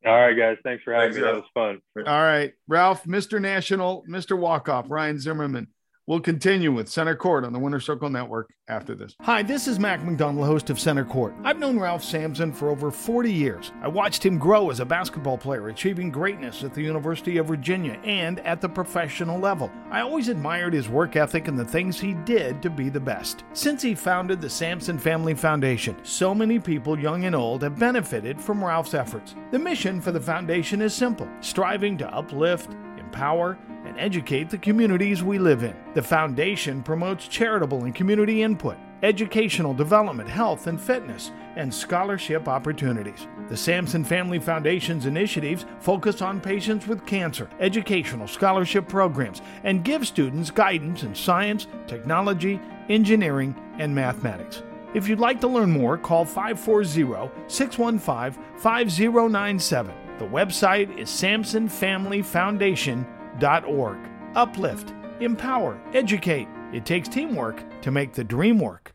All 0.04 0.14
right, 0.14 0.32
guys. 0.34 0.56
Thanks 0.64 0.82
for 0.82 0.94
having 0.94 1.12
thanks, 1.12 1.16
me. 1.16 1.22
That 1.22 1.34
was 1.34 1.44
fun. 1.52 1.80
All 2.06 2.22
right. 2.22 2.52
Ralph, 2.68 3.04
Mr. 3.04 3.40
National, 3.40 4.04
Mr. 4.08 4.38
Walkoff, 4.38 4.86
Ryan 4.88 5.18
Zimmerman. 5.18 5.68
We'll 6.06 6.20
continue 6.20 6.72
with 6.72 6.88
Center 6.88 7.14
Court 7.14 7.44
on 7.44 7.52
the 7.52 7.58
Winner 7.58 7.78
Circle 7.78 8.10
Network 8.10 8.52
after 8.68 8.94
this. 8.94 9.14
Hi, 9.20 9.42
this 9.42 9.68
is 9.68 9.78
Mac 9.78 10.02
McDonald, 10.02 10.46
host 10.46 10.70
of 10.70 10.80
Center 10.80 11.04
Court. 11.04 11.34
I've 11.44 11.58
known 11.58 11.78
Ralph 11.78 12.02
Sampson 12.02 12.52
for 12.52 12.70
over 12.70 12.90
40 12.90 13.32
years. 13.32 13.70
I 13.82 13.88
watched 13.88 14.24
him 14.24 14.38
grow 14.38 14.70
as 14.70 14.80
a 14.80 14.84
basketball 14.84 15.38
player, 15.38 15.68
achieving 15.68 16.10
greatness 16.10 16.64
at 16.64 16.74
the 16.74 16.82
University 16.82 17.36
of 17.36 17.46
Virginia 17.46 18.00
and 18.02 18.40
at 18.40 18.60
the 18.60 18.68
professional 18.68 19.38
level. 19.38 19.70
I 19.90 20.00
always 20.00 20.28
admired 20.28 20.72
his 20.72 20.88
work 20.88 21.16
ethic 21.16 21.48
and 21.48 21.58
the 21.58 21.64
things 21.64 22.00
he 22.00 22.14
did 22.14 22.62
to 22.62 22.70
be 22.70 22.88
the 22.88 22.98
best. 22.98 23.44
Since 23.52 23.82
he 23.82 23.94
founded 23.94 24.40
the 24.40 24.50
Sampson 24.50 24.98
Family 24.98 25.34
Foundation, 25.34 25.96
so 26.02 26.34
many 26.34 26.58
people, 26.58 26.98
young 26.98 27.26
and 27.26 27.36
old, 27.36 27.62
have 27.62 27.78
benefited 27.78 28.40
from 28.40 28.64
Ralph's 28.64 28.94
efforts. 28.94 29.34
The 29.52 29.58
mission 29.58 30.00
for 30.00 30.12
the 30.12 30.20
foundation 30.20 30.80
is 30.82 30.94
simple 30.94 31.28
striving 31.40 31.98
to 31.98 32.12
uplift, 32.12 32.74
empower, 33.10 33.58
and 33.84 33.98
educate 33.98 34.50
the 34.50 34.58
communities 34.58 35.22
we 35.22 35.38
live 35.38 35.64
in. 35.64 35.74
The 35.94 36.02
foundation 36.02 36.82
promotes 36.82 37.26
charitable 37.26 37.84
and 37.84 37.94
community 37.94 38.42
input, 38.42 38.76
educational 39.02 39.74
development, 39.74 40.28
health 40.28 40.68
and 40.68 40.80
fitness, 40.80 41.32
and 41.56 41.74
scholarship 41.74 42.46
opportunities. 42.46 43.26
The 43.48 43.56
Sampson 43.56 44.04
Family 44.04 44.38
Foundation's 44.38 45.06
initiatives 45.06 45.64
focus 45.80 46.22
on 46.22 46.40
patients 46.40 46.86
with 46.86 47.04
cancer, 47.04 47.48
educational 47.58 48.28
scholarship 48.28 48.86
programs, 48.86 49.42
and 49.64 49.84
give 49.84 50.06
students 50.06 50.50
guidance 50.50 51.02
in 51.02 51.14
science, 51.14 51.66
technology, 51.88 52.60
engineering, 52.88 53.56
and 53.78 53.92
mathematics. 53.92 54.62
If 54.94 55.08
you'd 55.08 55.18
like 55.18 55.40
to 55.40 55.48
learn 55.48 55.70
more, 55.70 55.98
call 55.98 56.24
540 56.24 57.30
615 57.48 58.44
5097. 58.58 60.09
The 60.20 60.26
website 60.26 60.96
is 60.98 61.08
sampsonfamilyfoundation.com 61.08 63.64
Org. 63.64 63.98
Uplift, 64.34 64.92
empower, 65.20 65.80
educate. 65.94 66.46
It 66.74 66.84
takes 66.84 67.08
teamwork 67.08 67.64
to 67.80 67.90
make 67.90 68.12
the 68.12 68.22
dream 68.22 68.58
work. 68.58 68.94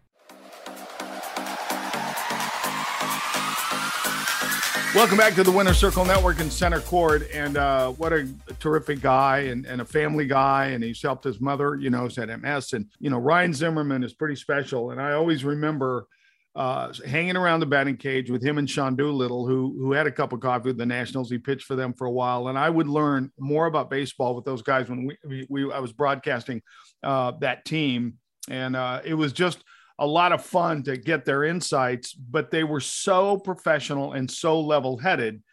Welcome 4.94 5.18
back 5.18 5.34
to 5.34 5.44
the 5.44 5.52
Winner 5.52 5.74
Circle 5.74 6.06
Network 6.06 6.40
in 6.40 6.52
Center 6.52 6.80
Court. 6.80 7.28
And 7.34 7.58
uh, 7.58 7.94
what 7.94 8.14
a 8.14 8.30
terrific 8.60 9.02
guy 9.02 9.40
and, 9.40 9.66
and 9.66 9.82
a 9.82 9.86
family 9.86 10.28
guy. 10.28 10.68
And 10.68 10.84
he's 10.84 11.02
helped 11.02 11.24
his 11.24 11.42
mother, 11.42 11.76
you 11.76 11.90
know, 11.90 12.04
has 12.04 12.18
had 12.18 12.30
MS. 12.40 12.74
And, 12.74 12.86
you 13.00 13.10
know, 13.10 13.18
Ryan 13.18 13.54
Zimmerman 13.54 14.04
is 14.04 14.14
pretty 14.14 14.36
special. 14.36 14.92
And 14.92 15.02
I 15.02 15.14
always 15.14 15.44
remember 15.44 16.06
uh, 16.56 16.94
hanging 17.06 17.36
around 17.36 17.60
the 17.60 17.66
batting 17.66 17.98
cage 17.98 18.32
with 18.32 18.42
him 18.42 18.58
and 18.58 18.70
Sean 18.70 18.96
Doolittle, 18.96 19.46
who 19.46 19.76
who 19.78 19.92
had 19.92 20.08
a 20.08 20.12
cup 20.12 20.32
of 20.32 20.40
coffee 20.40 20.70
with 20.70 20.78
the 20.78 20.86
Nationals. 20.86 21.30
He 21.30 21.38
pitched 21.38 21.66
for 21.66 21.76
them 21.76 21.94
for 21.94 22.06
a 22.06 22.12
while, 22.12 22.48
and 22.48 22.58
I 22.58 22.70
would 22.70 22.88
learn 22.88 23.32
more 23.38 23.66
about 23.66 23.90
baseball 23.90 24.36
with 24.36 24.46
those 24.46 24.62
guys 24.62 24.90
when 24.90 25.06
we, 25.06 25.18
we, 25.26 25.48
we 25.50 25.74
I 25.74 25.80
was 25.80 25.92
broadcasting 25.92 26.62
uh, 27.04 27.34
that 27.42 27.66
team, 27.66 28.16
and 28.50 28.76
uh, 28.76 29.02
it 29.04 29.16
was 29.16 29.34
just 29.34 29.64
a 30.00 30.08
lot 30.08 30.32
of 30.32 30.46
fun 30.46 30.84
to 30.84 30.96
get 30.96 31.26
their 31.26 31.44
insights. 31.44 32.14
But 32.14 32.52
they 32.52 32.64
were 32.64 32.80
so 32.80 33.38
professional 33.38 34.14
and 34.14 34.32
so 34.32 34.62
level 34.62 34.98
headed 34.98 35.44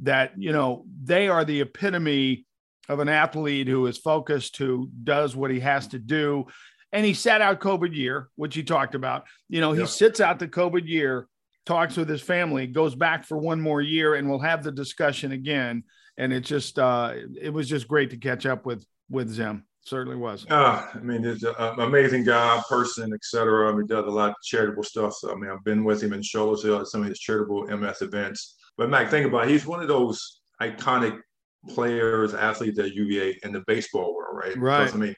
that 0.00 0.32
you 0.36 0.52
know 0.52 0.84
they 1.04 1.28
are 1.28 1.44
the 1.44 1.60
epitome 1.60 2.44
of 2.88 2.98
an 2.98 3.08
athlete 3.08 3.68
who 3.68 3.86
is 3.86 3.98
focused, 3.98 4.56
who 4.56 4.90
does 5.04 5.36
what 5.36 5.52
he 5.52 5.60
has 5.60 5.86
to 5.86 5.98
do 6.00 6.46
and 6.92 7.06
he 7.06 7.14
sat 7.14 7.40
out 7.40 7.60
COVID 7.60 7.94
year, 7.94 8.28
which 8.36 8.54
he 8.54 8.62
talked 8.62 8.94
about. 8.94 9.24
You 9.48 9.60
know, 9.60 9.72
he 9.72 9.80
yeah. 9.80 9.86
sits 9.86 10.20
out 10.20 10.38
the 10.38 10.48
COVID 10.48 10.86
year, 10.86 11.28
talks 11.66 11.96
with 11.96 12.08
his 12.08 12.22
family, 12.22 12.66
goes 12.66 12.94
back 12.94 13.24
for 13.24 13.38
one 13.38 13.60
more 13.60 13.80
year, 13.80 14.14
and 14.14 14.28
we'll 14.28 14.40
have 14.40 14.62
the 14.62 14.72
discussion 14.72 15.32
again. 15.32 15.84
And 16.18 16.32
it 16.32 16.40
just, 16.40 16.78
uh, 16.78 17.14
it 17.40 17.50
was 17.50 17.68
just 17.68 17.88
great 17.88 18.10
to 18.10 18.16
catch 18.16 18.46
up 18.46 18.66
with 18.66 18.84
with 19.08 19.28
Zim. 19.28 19.64
Certainly 19.82 20.18
was. 20.18 20.46
Uh, 20.50 20.86
I 20.94 20.98
mean, 20.98 21.24
he's 21.24 21.42
an 21.42 21.80
amazing 21.80 22.24
guy, 22.24 22.62
person, 22.68 23.12
etc. 23.14 23.68
I 23.68 23.72
mean, 23.72 23.82
he 23.82 23.86
does 23.88 24.06
a 24.06 24.10
lot 24.10 24.30
of 24.30 24.36
charitable 24.44 24.82
stuff. 24.82 25.14
So, 25.14 25.32
I 25.32 25.34
mean, 25.34 25.50
I've 25.50 25.64
been 25.64 25.84
with 25.84 26.02
him 26.02 26.12
in 26.12 26.22
Charlottesville 26.22 26.80
at 26.80 26.86
some 26.86 27.02
of 27.02 27.08
his 27.08 27.18
charitable 27.18 27.66
MS 27.66 28.02
events. 28.02 28.56
But 28.76 28.90
Mac, 28.90 29.10
think 29.10 29.26
about 29.26 29.46
it. 29.46 29.50
He's 29.50 29.66
one 29.66 29.80
of 29.80 29.88
those 29.88 30.42
iconic 30.60 31.18
players, 31.70 32.34
athletes 32.34 32.78
at 32.78 32.92
UVA 32.92 33.38
in 33.42 33.52
the 33.52 33.64
baseball 33.66 34.14
world, 34.14 34.36
right? 34.36 34.56
Right. 34.56 34.80
Because, 34.80 34.94
I 34.94 34.98
mean, 34.98 35.14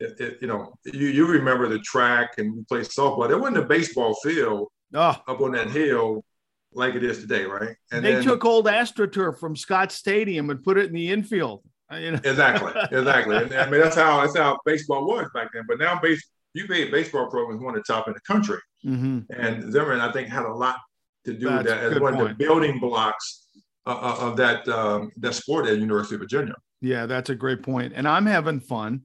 it, 0.00 0.20
it, 0.20 0.38
you 0.40 0.46
know, 0.46 0.74
you, 0.84 1.08
you 1.08 1.26
remember 1.26 1.68
the 1.68 1.78
track 1.80 2.34
and 2.38 2.54
we 2.54 2.64
played 2.64 2.84
softball. 2.84 3.28
There 3.28 3.38
wasn't 3.38 3.58
a 3.58 3.62
baseball 3.62 4.14
field 4.22 4.68
oh. 4.94 5.16
up 5.26 5.40
on 5.40 5.52
that 5.52 5.70
hill 5.70 6.24
like 6.72 6.94
it 6.94 7.02
is 7.04 7.20
today, 7.20 7.44
right? 7.44 7.76
And 7.92 8.04
they 8.04 8.14
then, 8.14 8.22
took 8.22 8.44
old 8.44 8.66
AstroTurf 8.66 9.38
from 9.38 9.56
Scott 9.56 9.90
Stadium 9.92 10.50
and 10.50 10.62
put 10.62 10.78
it 10.78 10.86
in 10.86 10.94
the 10.94 11.10
infield. 11.10 11.62
Uh, 11.92 11.96
you 11.96 12.10
know? 12.12 12.20
Exactly, 12.22 12.72
exactly. 12.92 13.36
and, 13.36 13.54
I 13.54 13.70
mean, 13.70 13.80
that's 13.80 13.96
how 13.96 14.20
that's 14.20 14.36
how 14.36 14.58
baseball 14.66 15.06
was 15.06 15.28
back 15.34 15.48
then. 15.52 15.64
But 15.66 15.78
now, 15.78 15.98
base 15.98 16.22
UVA 16.54 16.90
baseball 16.90 17.30
program 17.30 17.56
is 17.56 17.64
one 17.64 17.74
of 17.74 17.82
the 17.84 17.92
top 17.92 18.08
in 18.08 18.14
the 18.14 18.20
country, 18.20 18.58
mm-hmm. 18.84 19.20
and 19.30 19.72
Zimmerman, 19.72 20.00
I 20.00 20.12
think, 20.12 20.28
had 20.28 20.44
a 20.44 20.52
lot 20.52 20.76
to 21.24 21.32
do 21.32 21.46
with 21.50 21.66
that 21.66 21.78
as 21.78 21.98
one 21.98 22.14
point. 22.14 22.32
of 22.32 22.38
the 22.38 22.44
building 22.44 22.78
blocks 22.78 23.46
uh, 23.86 23.90
uh, 23.90 24.16
of 24.20 24.36
that 24.36 24.68
um, 24.68 25.10
that 25.16 25.34
sport 25.34 25.66
at 25.66 25.78
University 25.78 26.16
of 26.16 26.20
Virginia. 26.20 26.54
Yeah, 26.80 27.06
that's 27.06 27.30
a 27.30 27.34
great 27.34 27.62
point. 27.62 27.94
And 27.96 28.06
I'm 28.06 28.26
having 28.26 28.60
fun 28.60 29.02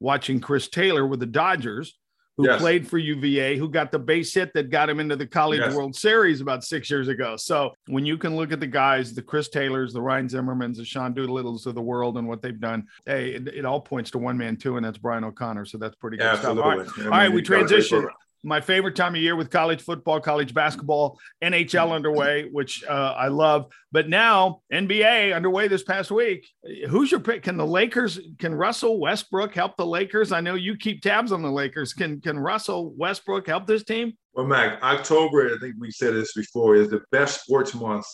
watching 0.00 0.40
Chris 0.40 0.68
Taylor 0.68 1.06
with 1.06 1.20
the 1.20 1.26
Dodgers, 1.26 1.98
who 2.36 2.46
yes. 2.46 2.60
played 2.60 2.86
for 2.86 2.98
UVA, 2.98 3.56
who 3.56 3.68
got 3.68 3.90
the 3.90 3.98
base 3.98 4.32
hit 4.32 4.54
that 4.54 4.70
got 4.70 4.88
him 4.88 5.00
into 5.00 5.16
the 5.16 5.26
College 5.26 5.58
yes. 5.58 5.74
World 5.74 5.96
Series 5.96 6.40
about 6.40 6.62
six 6.62 6.88
years 6.88 7.08
ago. 7.08 7.36
So 7.36 7.72
when 7.88 8.06
you 8.06 8.16
can 8.16 8.36
look 8.36 8.52
at 8.52 8.60
the 8.60 8.66
guys, 8.66 9.12
the 9.12 9.22
Chris 9.22 9.48
Taylors, 9.48 9.92
the 9.92 10.00
Ryan 10.00 10.28
Zimmermans, 10.28 10.76
the 10.76 10.84
Sean 10.84 11.12
Doolittles 11.12 11.66
of 11.66 11.74
the 11.74 11.82
world, 11.82 12.16
and 12.16 12.28
what 12.28 12.40
they've 12.40 12.60
done, 12.60 12.86
hey, 13.06 13.30
it, 13.30 13.48
it 13.48 13.64
all 13.64 13.80
points 13.80 14.12
to 14.12 14.18
one 14.18 14.38
man 14.38 14.56
too, 14.56 14.76
and 14.76 14.86
that's 14.86 14.98
Brian 14.98 15.24
O'Connor. 15.24 15.64
So 15.64 15.78
that's 15.78 15.96
pretty 15.96 16.16
good 16.16 16.26
Absolutely. 16.26 16.84
stuff. 16.84 16.98
All 16.98 17.04
right, 17.04 17.06
all 17.06 17.10
right 17.10 17.32
we 17.32 17.42
transition. 17.42 18.08
My 18.44 18.60
favorite 18.60 18.96
time 18.96 19.14
of 19.14 19.20
year 19.20 19.36
with 19.36 19.50
college 19.50 19.82
football, 19.82 20.20
college 20.20 20.54
basketball, 20.54 21.18
NHL 21.42 21.92
underway, 21.92 22.48
which 22.50 22.84
uh, 22.84 23.14
I 23.16 23.28
love. 23.28 23.66
But 23.90 24.08
now 24.08 24.62
NBA 24.72 25.34
underway 25.34 25.68
this 25.68 25.82
past 25.82 26.10
week. 26.10 26.46
Who's 26.88 27.10
your 27.10 27.20
pick? 27.20 27.42
Can 27.42 27.56
the 27.56 27.66
Lakers? 27.66 28.20
Can 28.38 28.54
Russell 28.54 29.00
Westbrook 29.00 29.54
help 29.54 29.76
the 29.76 29.86
Lakers? 29.86 30.32
I 30.32 30.40
know 30.40 30.54
you 30.54 30.76
keep 30.76 31.02
tabs 31.02 31.32
on 31.32 31.42
the 31.42 31.50
Lakers. 31.50 31.92
Can 31.92 32.20
Can 32.20 32.38
Russell 32.38 32.94
Westbrook 32.96 33.46
help 33.46 33.66
this 33.66 33.84
team? 33.84 34.12
Well, 34.34 34.46
Mac, 34.46 34.80
October, 34.82 35.52
I 35.54 35.58
think 35.58 35.74
we 35.78 35.90
said 35.90 36.14
this 36.14 36.32
before, 36.32 36.76
is 36.76 36.90
the 36.90 37.02
best 37.10 37.42
sports 37.42 37.74
month. 37.74 38.06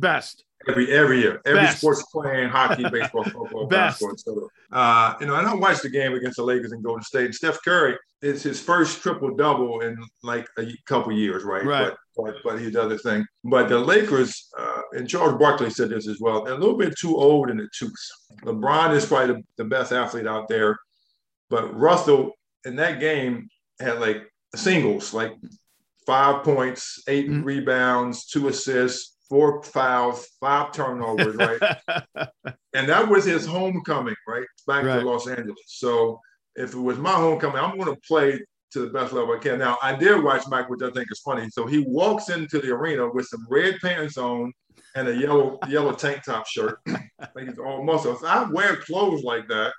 Best 0.00 0.44
every 0.68 0.90
every 0.92 1.20
year. 1.20 1.40
Every 1.46 1.60
Best. 1.62 1.78
sports 1.78 2.02
playing 2.12 2.48
hockey, 2.48 2.84
baseball, 2.90 3.24
football, 3.34 3.66
Best. 3.66 4.00
basketball. 4.00 4.48
Uh, 4.72 5.14
you 5.20 5.26
know, 5.26 5.34
and 5.36 5.46
I 5.46 5.54
watched 5.54 5.82
the 5.82 5.88
game 5.88 6.12
against 6.14 6.36
the 6.36 6.42
Lakers 6.42 6.72
and 6.72 6.82
Golden 6.84 7.02
State. 7.02 7.34
Steph 7.34 7.58
Curry, 7.64 7.96
it's 8.22 8.42
his 8.42 8.60
first 8.60 9.00
triple 9.02 9.34
double 9.34 9.80
in 9.80 9.96
like 10.22 10.46
a 10.58 10.66
couple 10.86 11.12
years, 11.12 11.44
right? 11.44 11.64
Right. 11.64 11.92
But, 12.16 12.24
but 12.24 12.34
but 12.44 12.60
he 12.60 12.70
does 12.70 12.90
the 12.90 12.98
thing. 12.98 13.24
But 13.44 13.68
the 13.68 13.78
Lakers, 13.78 14.48
uh, 14.58 14.82
and 14.92 15.08
Charles 15.08 15.38
Barkley 15.38 15.70
said 15.70 15.90
this 15.90 16.08
as 16.08 16.18
well. 16.20 16.44
They're 16.44 16.54
a 16.54 16.58
little 16.58 16.76
bit 16.76 16.94
too 16.98 17.16
old 17.16 17.50
in 17.50 17.56
the 17.56 17.68
tooth. 17.78 17.92
LeBron 18.44 18.94
is 18.94 19.06
probably 19.06 19.34
the, 19.36 19.42
the 19.58 19.64
best 19.64 19.92
athlete 19.92 20.26
out 20.26 20.48
there, 20.48 20.76
but 21.50 21.74
Russell 21.74 22.32
in 22.64 22.76
that 22.76 22.98
game 23.00 23.48
had 23.80 24.00
like 24.00 24.28
singles, 24.56 25.14
like 25.14 25.32
five 26.06 26.42
points, 26.42 27.02
8 27.06 27.28
Mm-hmm. 27.30 27.42
rebounds, 27.44 28.26
two 28.26 28.48
assists, 28.48 29.16
four 29.28 29.62
fouls, 29.62 30.26
five 30.40 30.72
turnovers, 30.72 31.36
right? 31.36 31.60
and 32.74 32.88
that 32.88 33.08
was 33.08 33.24
his 33.24 33.46
homecoming, 33.46 34.16
right? 34.26 34.46
Back 34.66 34.84
Right. 34.84 35.00
to 35.00 35.04
Los 35.06 35.28
Angeles. 35.28 35.58
So 35.66 36.20
if 36.56 36.74
it 36.74 36.78
was 36.78 36.98
my 36.98 37.12
homecoming, 37.12 37.58
I'm 37.58 37.78
going 37.78 37.94
to 37.94 38.00
play 38.06 38.40
to 38.72 38.80
the 38.80 38.88
best 38.90 39.12
level 39.12 39.34
I 39.34 39.38
can. 39.38 39.58
Now, 39.58 39.78
I 39.82 39.94
did 39.94 40.22
watch 40.22 40.42
Mike, 40.48 40.68
which 40.68 40.82
I 40.82 40.90
think 40.90 41.08
is 41.10 41.20
funny. 41.20 41.48
So 41.50 41.66
he 41.66 41.78
walks 41.86 42.28
into 42.28 42.58
the 42.58 42.70
arena 42.70 43.08
with 43.10 43.26
some 43.26 43.46
red 43.48 43.76
pants 43.82 44.18
on 44.18 44.52
and 44.94 45.08
a 45.08 45.16
yellow 45.16 45.58
yellow 45.68 45.92
tank 45.92 46.22
top 46.24 46.46
shirt. 46.46 46.78
like 46.86 47.48
he's 47.48 47.58
all 47.58 47.82
muscle. 47.84 48.12
If 48.14 48.24
I 48.24 48.44
wear 48.50 48.76
clothes 48.76 49.22
like 49.22 49.48
that, 49.48 49.72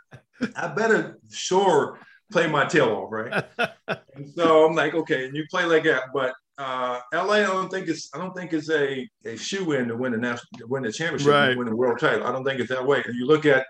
I 0.55 0.67
better 0.69 1.19
sure 1.31 1.99
play 2.31 2.47
my 2.47 2.65
tail 2.65 2.89
off, 2.89 3.11
right? 3.11 3.43
and 4.15 4.29
so 4.35 4.65
I'm 4.65 4.75
like, 4.75 4.93
okay, 4.93 5.25
and 5.25 5.35
you 5.35 5.45
play 5.49 5.65
like 5.65 5.83
that, 5.83 6.03
but 6.13 6.33
uh, 6.59 6.99
LA, 7.13 7.33
I 7.35 7.41
don't 7.43 7.69
think 7.71 7.87
it's 7.87 8.09
I 8.13 8.17
don't 8.19 8.35
think 8.35 8.53
it's 8.53 8.69
a 8.69 9.07
a 9.25 9.35
shoe 9.37 9.71
in 9.71 9.87
to 9.87 9.95
win 9.95 10.11
the 10.11 10.17
national 10.17 10.45
to 10.59 10.67
win 10.67 10.83
the 10.83 10.91
championship, 10.91 11.27
Right. 11.31 11.57
win 11.57 11.67
the 11.67 11.75
world 11.75 11.99
title. 11.99 12.27
I 12.27 12.31
don't 12.31 12.43
think 12.43 12.59
it's 12.59 12.69
that 12.69 12.85
way. 12.85 13.01
And 13.05 13.15
you 13.15 13.25
look 13.25 13.45
at 13.45 13.65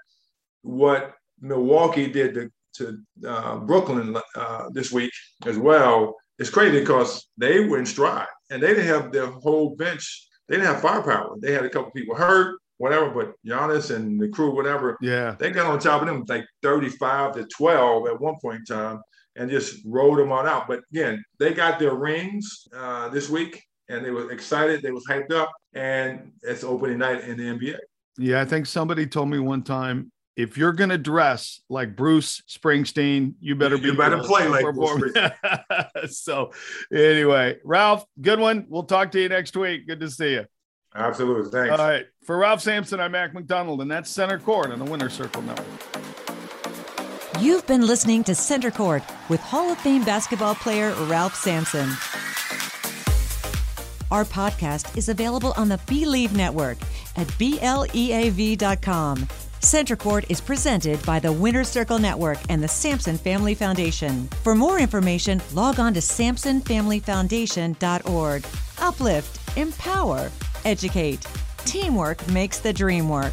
what 0.62 1.14
Milwaukee 1.40 2.08
did 2.12 2.34
to 2.36 2.52
to 2.76 3.00
uh, 3.28 3.58
Brooklyn 3.58 4.16
uh, 4.36 4.70
this 4.72 4.92
week 4.92 5.12
as 5.46 5.58
well. 5.58 6.16
It's 6.38 6.50
crazy 6.50 6.80
because 6.80 7.28
they 7.38 7.66
were 7.66 7.80
in 7.80 7.86
stride 7.86 8.28
and 8.50 8.62
they 8.62 8.68
didn't 8.70 8.86
have 8.86 9.12
their 9.12 9.28
whole 9.28 9.76
bench. 9.76 10.28
They 10.48 10.56
didn't 10.56 10.68
have 10.74 10.82
firepower. 10.82 11.36
They 11.42 11.52
had 11.52 11.66
a 11.66 11.70
couple 11.70 11.92
people 11.92 12.16
hurt, 12.16 12.60
whatever. 12.78 13.10
But 13.10 13.34
Giannis 13.46 13.94
and 13.94 14.20
the 14.22 14.30
crew, 14.30 14.56
whatever, 14.56 14.98
Yeah. 15.02 15.36
they 15.38 15.52
got 15.52 15.66
on 15.68 15.80
top 15.80 16.02
of 16.02 16.08
them 16.08 16.24
like 16.28 16.46
35 16.64 17.34
to 17.36 17.46
12 17.46 18.08
at 18.08 18.20
one 18.22 18.36
point 18.42 18.60
in 18.60 18.66
time 18.66 19.02
and 19.36 19.50
just 19.50 19.80
rolled 19.86 20.20
them 20.20 20.32
on 20.32 20.48
out. 20.48 20.68
But 20.68 20.82
again, 20.92 21.24
they 21.40 21.54
got 21.54 21.80
their 21.80 21.96
rings 21.96 22.68
uh, 22.76 23.10
this 23.10 23.30
week 23.30 23.64
and 23.90 24.06
they 24.06 24.12
were 24.12 24.32
excited. 24.32 24.82
They 24.82 24.92
was 24.92 25.06
hyped 25.10 25.32
up 25.32 25.52
and 25.74 26.32
it's 26.44 26.64
opening 26.64 27.00
night 27.00 27.24
in 27.24 27.38
the 27.38 27.44
NBA. 27.44 27.78
Yeah, 28.18 28.42
I 28.42 28.46
think 28.46 28.66
somebody 28.66 29.08
told 29.08 29.30
me 29.30 29.40
one 29.40 29.64
time 29.64 30.12
if 30.36 30.58
you're 30.58 30.74
going 30.74 30.90
to 30.90 30.98
dress 30.98 31.62
like 31.70 31.98
Bruce 31.98 32.42
Springsteen, 32.48 33.34
you 33.42 33.56
better 33.56 33.78
be 33.78 33.88
You 33.88 33.98
better 33.98 34.20
play 34.20 34.48
like 34.48 34.64
Bruce 34.74 35.14
so, 36.18 36.54
anyway, 36.94 37.58
Ralph, 37.66 38.06
good 38.22 38.40
one. 38.40 38.66
We'll 38.70 38.84
talk 38.84 39.12
to 39.12 39.22
you 39.22 39.28
next 39.28 39.58
week. 39.58 39.86
Good 39.86 40.00
to 40.00 40.10
see 40.10 40.34
you. 40.34 40.46
Absolutely. 40.96 41.52
Thanks. 41.52 41.78
All 41.78 41.86
right. 41.86 42.06
For 42.24 42.38
Ralph 42.38 42.62
Sampson, 42.62 43.02
I'm 43.02 43.12
Mac 43.12 43.34
McDonald, 43.34 43.82
and 43.82 43.92
that's 43.92 44.10
Center 44.10 44.40
Court 44.40 44.72
on 44.72 44.80
the 44.80 44.86
Winner 44.86 45.10
Circle 45.10 45.42
Network. 45.42 45.99
You've 47.42 47.68
been 47.68 47.88
listening 47.88 48.26
to 48.26 48.36
Center 48.36 48.70
Court 48.70 49.02
with 49.30 49.40
Hall 49.40 49.72
of 49.72 49.78
Fame 49.78 50.04
basketball 50.04 50.56
player 50.56 50.94
Ralph 51.06 51.36
Sampson. 51.36 51.88
Our 54.12 54.26
podcast 54.26 54.98
is 54.98 55.08
available 55.08 55.54
on 55.56 55.70
the 55.70 55.78
Bleav 55.78 56.36
Network 56.36 56.78
at 57.16 57.28
BLEAV.com. 57.40 59.26
Center 59.62 59.96
Court 59.96 60.26
is 60.28 60.42
presented 60.42 61.02
by 61.06 61.20
the 61.20 61.32
Winner 61.32 61.64
Circle 61.64 62.00
Network 62.00 62.40
and 62.50 62.62
the 62.62 62.68
Sampson 62.68 63.18
Family 63.18 63.56
Foundation. 63.56 64.28
For 64.44 64.54
more 64.54 64.78
information, 64.78 65.42
log 65.54 65.80
on 65.80 65.94
to 65.94 66.02
SampsonFamilyFoundation.org. 66.02 68.46
Uplift, 68.80 69.58
empower, 69.58 70.30
educate. 70.66 71.26
Teamwork 71.60 72.28
makes 72.28 72.60
the 72.60 72.74
dream 72.74 73.08
work. 73.08 73.32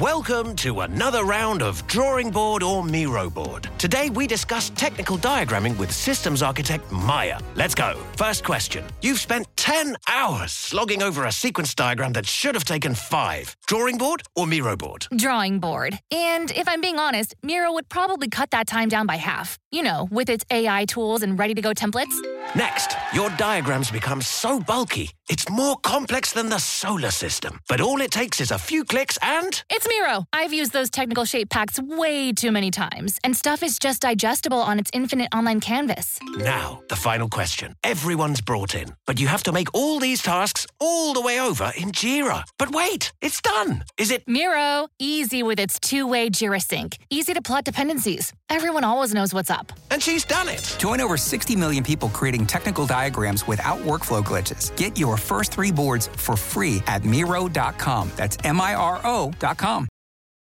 Welcome 0.00 0.56
to 0.56 0.80
another 0.80 1.24
round 1.24 1.62
of 1.62 1.86
Drawing 1.86 2.30
Board 2.30 2.62
or 2.62 2.84
Miro 2.84 3.30
Board. 3.30 3.70
Today 3.78 4.10
we 4.10 4.26
discuss 4.26 4.68
technical 4.68 5.16
diagramming 5.16 5.78
with 5.78 5.90
systems 5.90 6.42
architect 6.42 6.92
Maya. 6.92 7.40
Let's 7.54 7.74
go. 7.74 7.96
First 8.14 8.44
question. 8.44 8.84
You've 9.00 9.18
spent 9.18 9.55
10 9.66 9.96
hours 10.06 10.52
slogging 10.52 11.02
over 11.02 11.24
a 11.24 11.32
sequence 11.32 11.74
diagram 11.74 12.12
that 12.12 12.24
should 12.24 12.54
have 12.54 12.62
taken 12.62 12.94
five. 12.94 13.56
Drawing 13.66 13.98
board 13.98 14.22
or 14.36 14.46
Miro 14.46 14.76
board? 14.76 15.08
Drawing 15.16 15.58
board. 15.58 15.98
And 16.12 16.52
if 16.52 16.68
I'm 16.68 16.80
being 16.80 17.00
honest, 17.00 17.34
Miro 17.42 17.72
would 17.72 17.88
probably 17.88 18.28
cut 18.28 18.52
that 18.52 18.68
time 18.68 18.88
down 18.88 19.08
by 19.08 19.16
half. 19.16 19.58
You 19.72 19.82
know, 19.82 20.06
with 20.12 20.30
its 20.30 20.44
AI 20.52 20.84
tools 20.84 21.24
and 21.24 21.36
ready 21.36 21.52
to 21.52 21.60
go 21.60 21.72
templates. 21.72 22.14
Next, 22.54 22.96
your 23.12 23.28
diagrams 23.30 23.90
become 23.90 24.22
so 24.22 24.60
bulky, 24.60 25.10
it's 25.28 25.50
more 25.50 25.76
complex 25.78 26.32
than 26.32 26.48
the 26.48 26.58
solar 26.58 27.10
system. 27.10 27.58
But 27.68 27.80
all 27.80 28.00
it 28.00 28.12
takes 28.12 28.40
is 28.40 28.52
a 28.52 28.58
few 28.58 28.84
clicks 28.84 29.18
and. 29.20 29.64
It's 29.68 29.86
Miro. 29.88 30.24
I've 30.32 30.52
used 30.52 30.72
those 30.72 30.88
technical 30.88 31.24
shape 31.24 31.50
packs 31.50 31.80
way 31.80 32.32
too 32.32 32.52
many 32.52 32.70
times, 32.70 33.18
and 33.24 33.36
stuff 33.36 33.64
is 33.64 33.78
just 33.80 34.02
digestible 34.02 34.60
on 34.60 34.78
its 34.78 34.90
infinite 34.94 35.28
online 35.34 35.60
canvas. 35.60 36.20
Now, 36.38 36.82
the 36.88 36.96
final 36.96 37.28
question. 37.28 37.74
Everyone's 37.82 38.40
brought 38.40 38.76
in, 38.76 38.94
but 39.06 39.18
you 39.18 39.26
have 39.26 39.42
to 39.42 39.52
make 39.56 39.68
all 39.72 39.98
these 39.98 40.20
tasks 40.20 40.66
all 40.80 41.14
the 41.14 41.22
way 41.22 41.40
over 41.40 41.72
in 41.76 41.90
Jira. 41.90 42.44
But 42.58 42.72
wait, 42.72 43.12
it's 43.22 43.40
done. 43.40 43.84
Is 43.96 44.10
it? 44.10 44.22
Miro, 44.26 44.88
easy 44.98 45.42
with 45.42 45.58
its 45.58 45.80
two 45.80 46.06
way 46.06 46.28
Jira 46.28 46.60
sync. 46.60 46.98
Easy 47.08 47.32
to 47.32 47.40
plot 47.40 47.64
dependencies. 47.64 48.34
Everyone 48.50 48.84
always 48.84 49.14
knows 49.14 49.32
what's 49.32 49.50
up. 49.50 49.72
And 49.90 50.02
she's 50.02 50.26
done 50.26 50.48
it. 50.48 50.76
Join 50.78 51.00
over 51.00 51.16
60 51.16 51.56
million 51.56 51.82
people 51.82 52.08
creating 52.10 52.46
technical 52.46 52.86
diagrams 52.86 53.46
without 53.46 53.78
workflow 53.78 54.22
glitches. 54.22 54.76
Get 54.76 54.98
your 54.98 55.16
first 55.16 55.52
three 55.52 55.72
boards 55.72 56.08
for 56.08 56.36
free 56.36 56.82
at 56.86 57.04
Miro.com. 57.04 58.10
That's 58.14 58.36
M 58.44 58.60
I 58.60 58.74
R 58.74 59.00
O.com. 59.04 59.88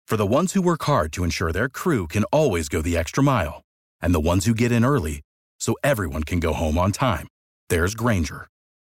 For 0.07 0.17
the 0.17 0.31
ones 0.37 0.53
who 0.53 0.61
work 0.61 0.83
hard 0.83 1.11
to 1.13 1.23
ensure 1.23 1.51
their 1.51 1.69
crew 1.69 2.07
can 2.07 2.23
always 2.25 2.69
go 2.69 2.81
the 2.81 2.97
extra 2.97 3.23
mile, 3.23 3.61
and 4.01 4.13
the 4.13 4.27
ones 4.31 4.45
who 4.45 4.53
get 4.53 4.71
in 4.71 4.85
early 4.85 5.21
so 5.59 5.75
everyone 5.83 6.23
can 6.23 6.39
go 6.39 6.53
home 6.53 6.77
on 6.77 6.91
time, 6.91 7.27
there's 7.69 7.95
Grainger, 7.95 8.47